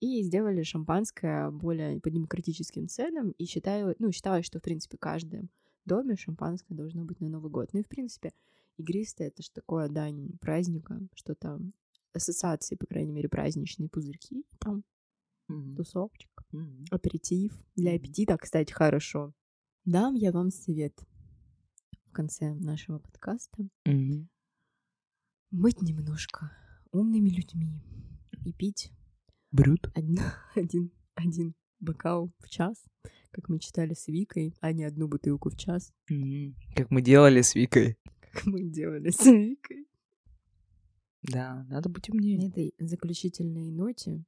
и 0.00 0.22
сделали 0.22 0.62
шампанское 0.62 1.50
более 1.50 2.00
по 2.00 2.10
демократическим 2.10 2.88
ценам, 2.88 3.30
и 3.32 3.44
считаю, 3.46 3.94
ну, 3.98 4.12
считаю, 4.12 4.42
что, 4.42 4.58
в 4.58 4.62
принципе, 4.62 4.96
в 4.96 5.00
каждом 5.00 5.50
доме 5.84 6.16
шампанское 6.16 6.74
должно 6.74 7.04
быть 7.04 7.20
на 7.20 7.28
Новый 7.28 7.50
год. 7.50 7.70
Ну 7.72 7.80
и, 7.80 7.82
в 7.82 7.88
принципе, 7.88 8.32
игристое— 8.76 9.28
это 9.28 9.42
же 9.42 9.50
такое 9.52 9.88
дань 9.88 10.38
праздника, 10.40 11.00
что 11.14 11.34
там 11.34 11.72
ассоциации, 12.12 12.76
по 12.76 12.86
крайней 12.86 13.12
мере, 13.12 13.28
праздничные 13.28 13.88
пузырьки, 13.88 14.44
там 14.58 14.84
Мгм. 15.48 15.76
тусовочек, 15.76 16.30
Мгм. 16.52 16.84
аперитив. 16.90 17.52
Для 17.76 17.94
аппетита, 17.94 18.36
кстати, 18.36 18.72
хорошо. 18.72 19.32
Дам 19.84 20.14
я 20.14 20.30
вам 20.32 20.50
совет 20.50 20.92
в 22.06 22.12
конце 22.12 22.54
нашего 22.54 22.98
подкаста. 22.98 23.68
Быть 25.50 25.80
немножко 25.80 26.52
умными 26.92 27.30
людьми 27.30 27.82
и 28.44 28.52
пить 28.52 28.92
Брют. 29.50 29.90
Один, 29.94 30.18
один, 30.54 30.90
один 31.14 31.54
бокал 31.80 32.30
в 32.40 32.48
час, 32.48 32.84
как 33.30 33.48
мы 33.48 33.58
читали 33.58 33.94
с 33.94 34.08
Викой, 34.08 34.54
а 34.60 34.72
не 34.72 34.84
одну 34.84 35.08
бутылку 35.08 35.50
в 35.50 35.56
час, 35.56 35.92
М, 36.10 36.54
Как 36.74 36.90
мы 36.90 37.02
делали 37.02 37.40
с 37.42 37.54
Викой. 37.54 37.96
как 38.20 38.46
мы 38.46 38.62
делали 38.64 39.10
с 39.10 39.24
Викой. 39.24 39.86
Да, 41.22 41.64
надо 41.68 41.88
быть 41.88 42.08
На 42.08 42.14
умнее. 42.14 42.48
этой 42.48 42.74
заключительной 42.78 43.70
ноте 43.70 44.24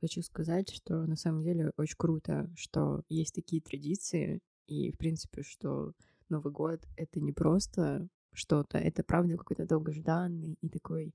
хочу 0.00 0.22
сказать, 0.22 0.70
что 0.70 1.06
на 1.06 1.14
самом 1.16 1.42
деле 1.42 1.72
очень 1.76 1.96
круто, 1.98 2.50
что 2.56 3.02
есть 3.10 3.34
такие 3.34 3.60
традиции, 3.60 4.40
и, 4.66 4.92
в 4.92 4.96
принципе, 4.96 5.42
что 5.42 5.92
Новый 6.30 6.52
год— 6.52 6.86
это 6.96 7.20
не 7.20 7.32
просто 7.32 8.08
что-то, 8.32 8.78
это, 8.78 9.02
правда, 9.02 9.36
какой-то 9.36 9.66
долгожданный 9.66 10.56
и 10.62 10.68
такой 10.70 11.12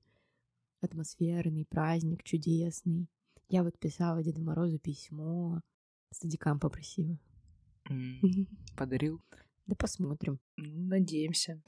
атмосферный 0.80 1.66
праздник, 1.68 2.22
чудесный. 2.22 3.08
Я 3.48 3.62
вот 3.62 3.78
писала 3.78 4.22
Деду 4.22 4.42
Морозу 4.42 4.78
письмо, 4.78 5.60
стадикам 6.12 6.58
попросила. 6.58 7.18
Подарил. 8.76 9.22
Да 9.66 9.76
посмотрим. 9.76 10.38
Ну, 10.56 10.86
надеемся. 10.88 11.62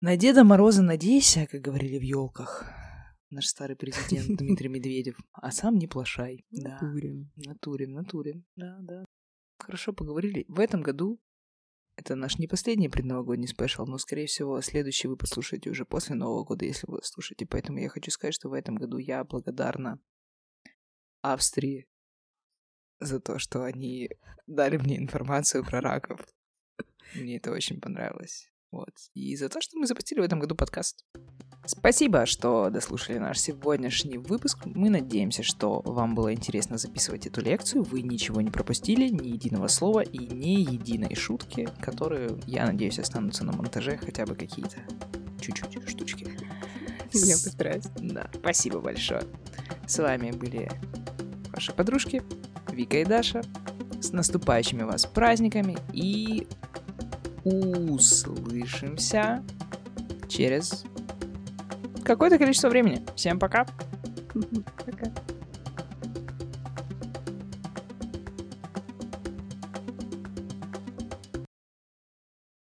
На 0.00 0.16
Деда 0.16 0.44
Мороза 0.44 0.82
надейся, 0.82 1.46
как 1.46 1.62
говорили 1.62 1.98
в 1.98 2.02
елках. 2.02 2.64
Наш 3.30 3.46
старый 3.46 3.76
президент 3.76 4.26
Дмитрий 4.38 4.68
Медведев. 4.68 5.18
А 5.32 5.50
сам 5.50 5.78
не 5.78 5.86
плашай. 5.86 6.44
Да. 6.50 6.78
Натуре. 6.80 7.26
В 7.34 7.46
натуре, 7.46 7.86
в 7.86 7.90
натуре. 7.90 8.42
Да, 8.56 8.78
да. 8.80 9.04
Хорошо 9.58 9.92
поговорили. 9.92 10.44
В 10.48 10.60
этом 10.60 10.82
году 10.82 11.18
это 11.96 12.14
наш 12.14 12.38
не 12.38 12.46
последний 12.46 12.88
предновогодний 12.88 13.48
спешл, 13.48 13.86
но, 13.86 13.98
скорее 13.98 14.26
всего, 14.26 14.60
следующий 14.60 15.08
вы 15.08 15.16
послушаете 15.16 15.70
уже 15.70 15.84
после 15.84 16.14
Нового 16.14 16.44
года, 16.44 16.64
если 16.64 16.86
вы 16.86 17.02
слушаете. 17.02 17.46
Поэтому 17.46 17.78
я 17.78 17.88
хочу 17.88 18.10
сказать, 18.10 18.34
что 18.34 18.50
в 18.50 18.52
этом 18.52 18.76
году 18.76 18.98
я 18.98 19.24
благодарна 19.24 19.98
Австрии 21.22 21.88
за 23.00 23.18
то, 23.18 23.38
что 23.38 23.64
они 23.64 24.10
дали 24.46 24.76
мне 24.76 24.98
информацию 24.98 25.64
про 25.64 25.80
раков. 25.80 26.20
Мне 27.14 27.38
это 27.38 27.50
очень 27.50 27.80
понравилось. 27.80 28.50
Вот. 28.76 28.92
И 29.14 29.34
за 29.36 29.48
то, 29.48 29.62
что 29.62 29.78
мы 29.78 29.86
запустили 29.86 30.20
в 30.20 30.22
этом 30.22 30.38
году 30.38 30.54
подкаст. 30.54 31.02
Спасибо, 31.64 32.26
что 32.26 32.68
дослушали 32.68 33.16
наш 33.16 33.40
сегодняшний 33.40 34.18
выпуск. 34.18 34.66
Мы 34.66 34.90
надеемся, 34.90 35.42
что 35.42 35.80
вам 35.80 36.14
было 36.14 36.34
интересно 36.34 36.76
записывать 36.76 37.26
эту 37.26 37.40
лекцию. 37.40 37.84
Вы 37.84 38.02
ничего 38.02 38.42
не 38.42 38.50
пропустили, 38.50 39.08
ни 39.08 39.28
единого 39.28 39.68
слова 39.68 40.00
и 40.00 40.18
ни 40.18 40.60
единой 40.60 41.14
шутки, 41.14 41.70
которые, 41.80 42.38
я 42.46 42.66
надеюсь, 42.66 42.98
останутся 42.98 43.46
на 43.46 43.52
монтаже 43.52 43.96
хотя 43.96 44.26
бы 44.26 44.36
какие-то 44.36 44.76
чуть-чуть 45.40 45.88
штучки. 45.88 46.26
Я 47.14 47.32
постараюсь. 47.32 47.84
Да, 47.96 48.28
спасибо 48.34 48.80
большое. 48.80 49.22
С 49.88 49.98
вами 49.98 50.32
были 50.32 50.70
ваши 51.50 51.72
подружки 51.72 52.22
Вика 52.70 52.98
и 52.98 53.06
Даша. 53.06 53.42
С 54.02 54.12
наступающими 54.12 54.82
вас 54.82 55.06
праздниками 55.06 55.78
и 55.94 56.46
услышимся 57.46 59.42
через 60.28 60.84
какое-то 62.04 62.38
количество 62.38 62.68
времени. 62.68 63.04
Всем 63.14 63.38
пока! 63.38 63.66
Пока. 64.84 65.12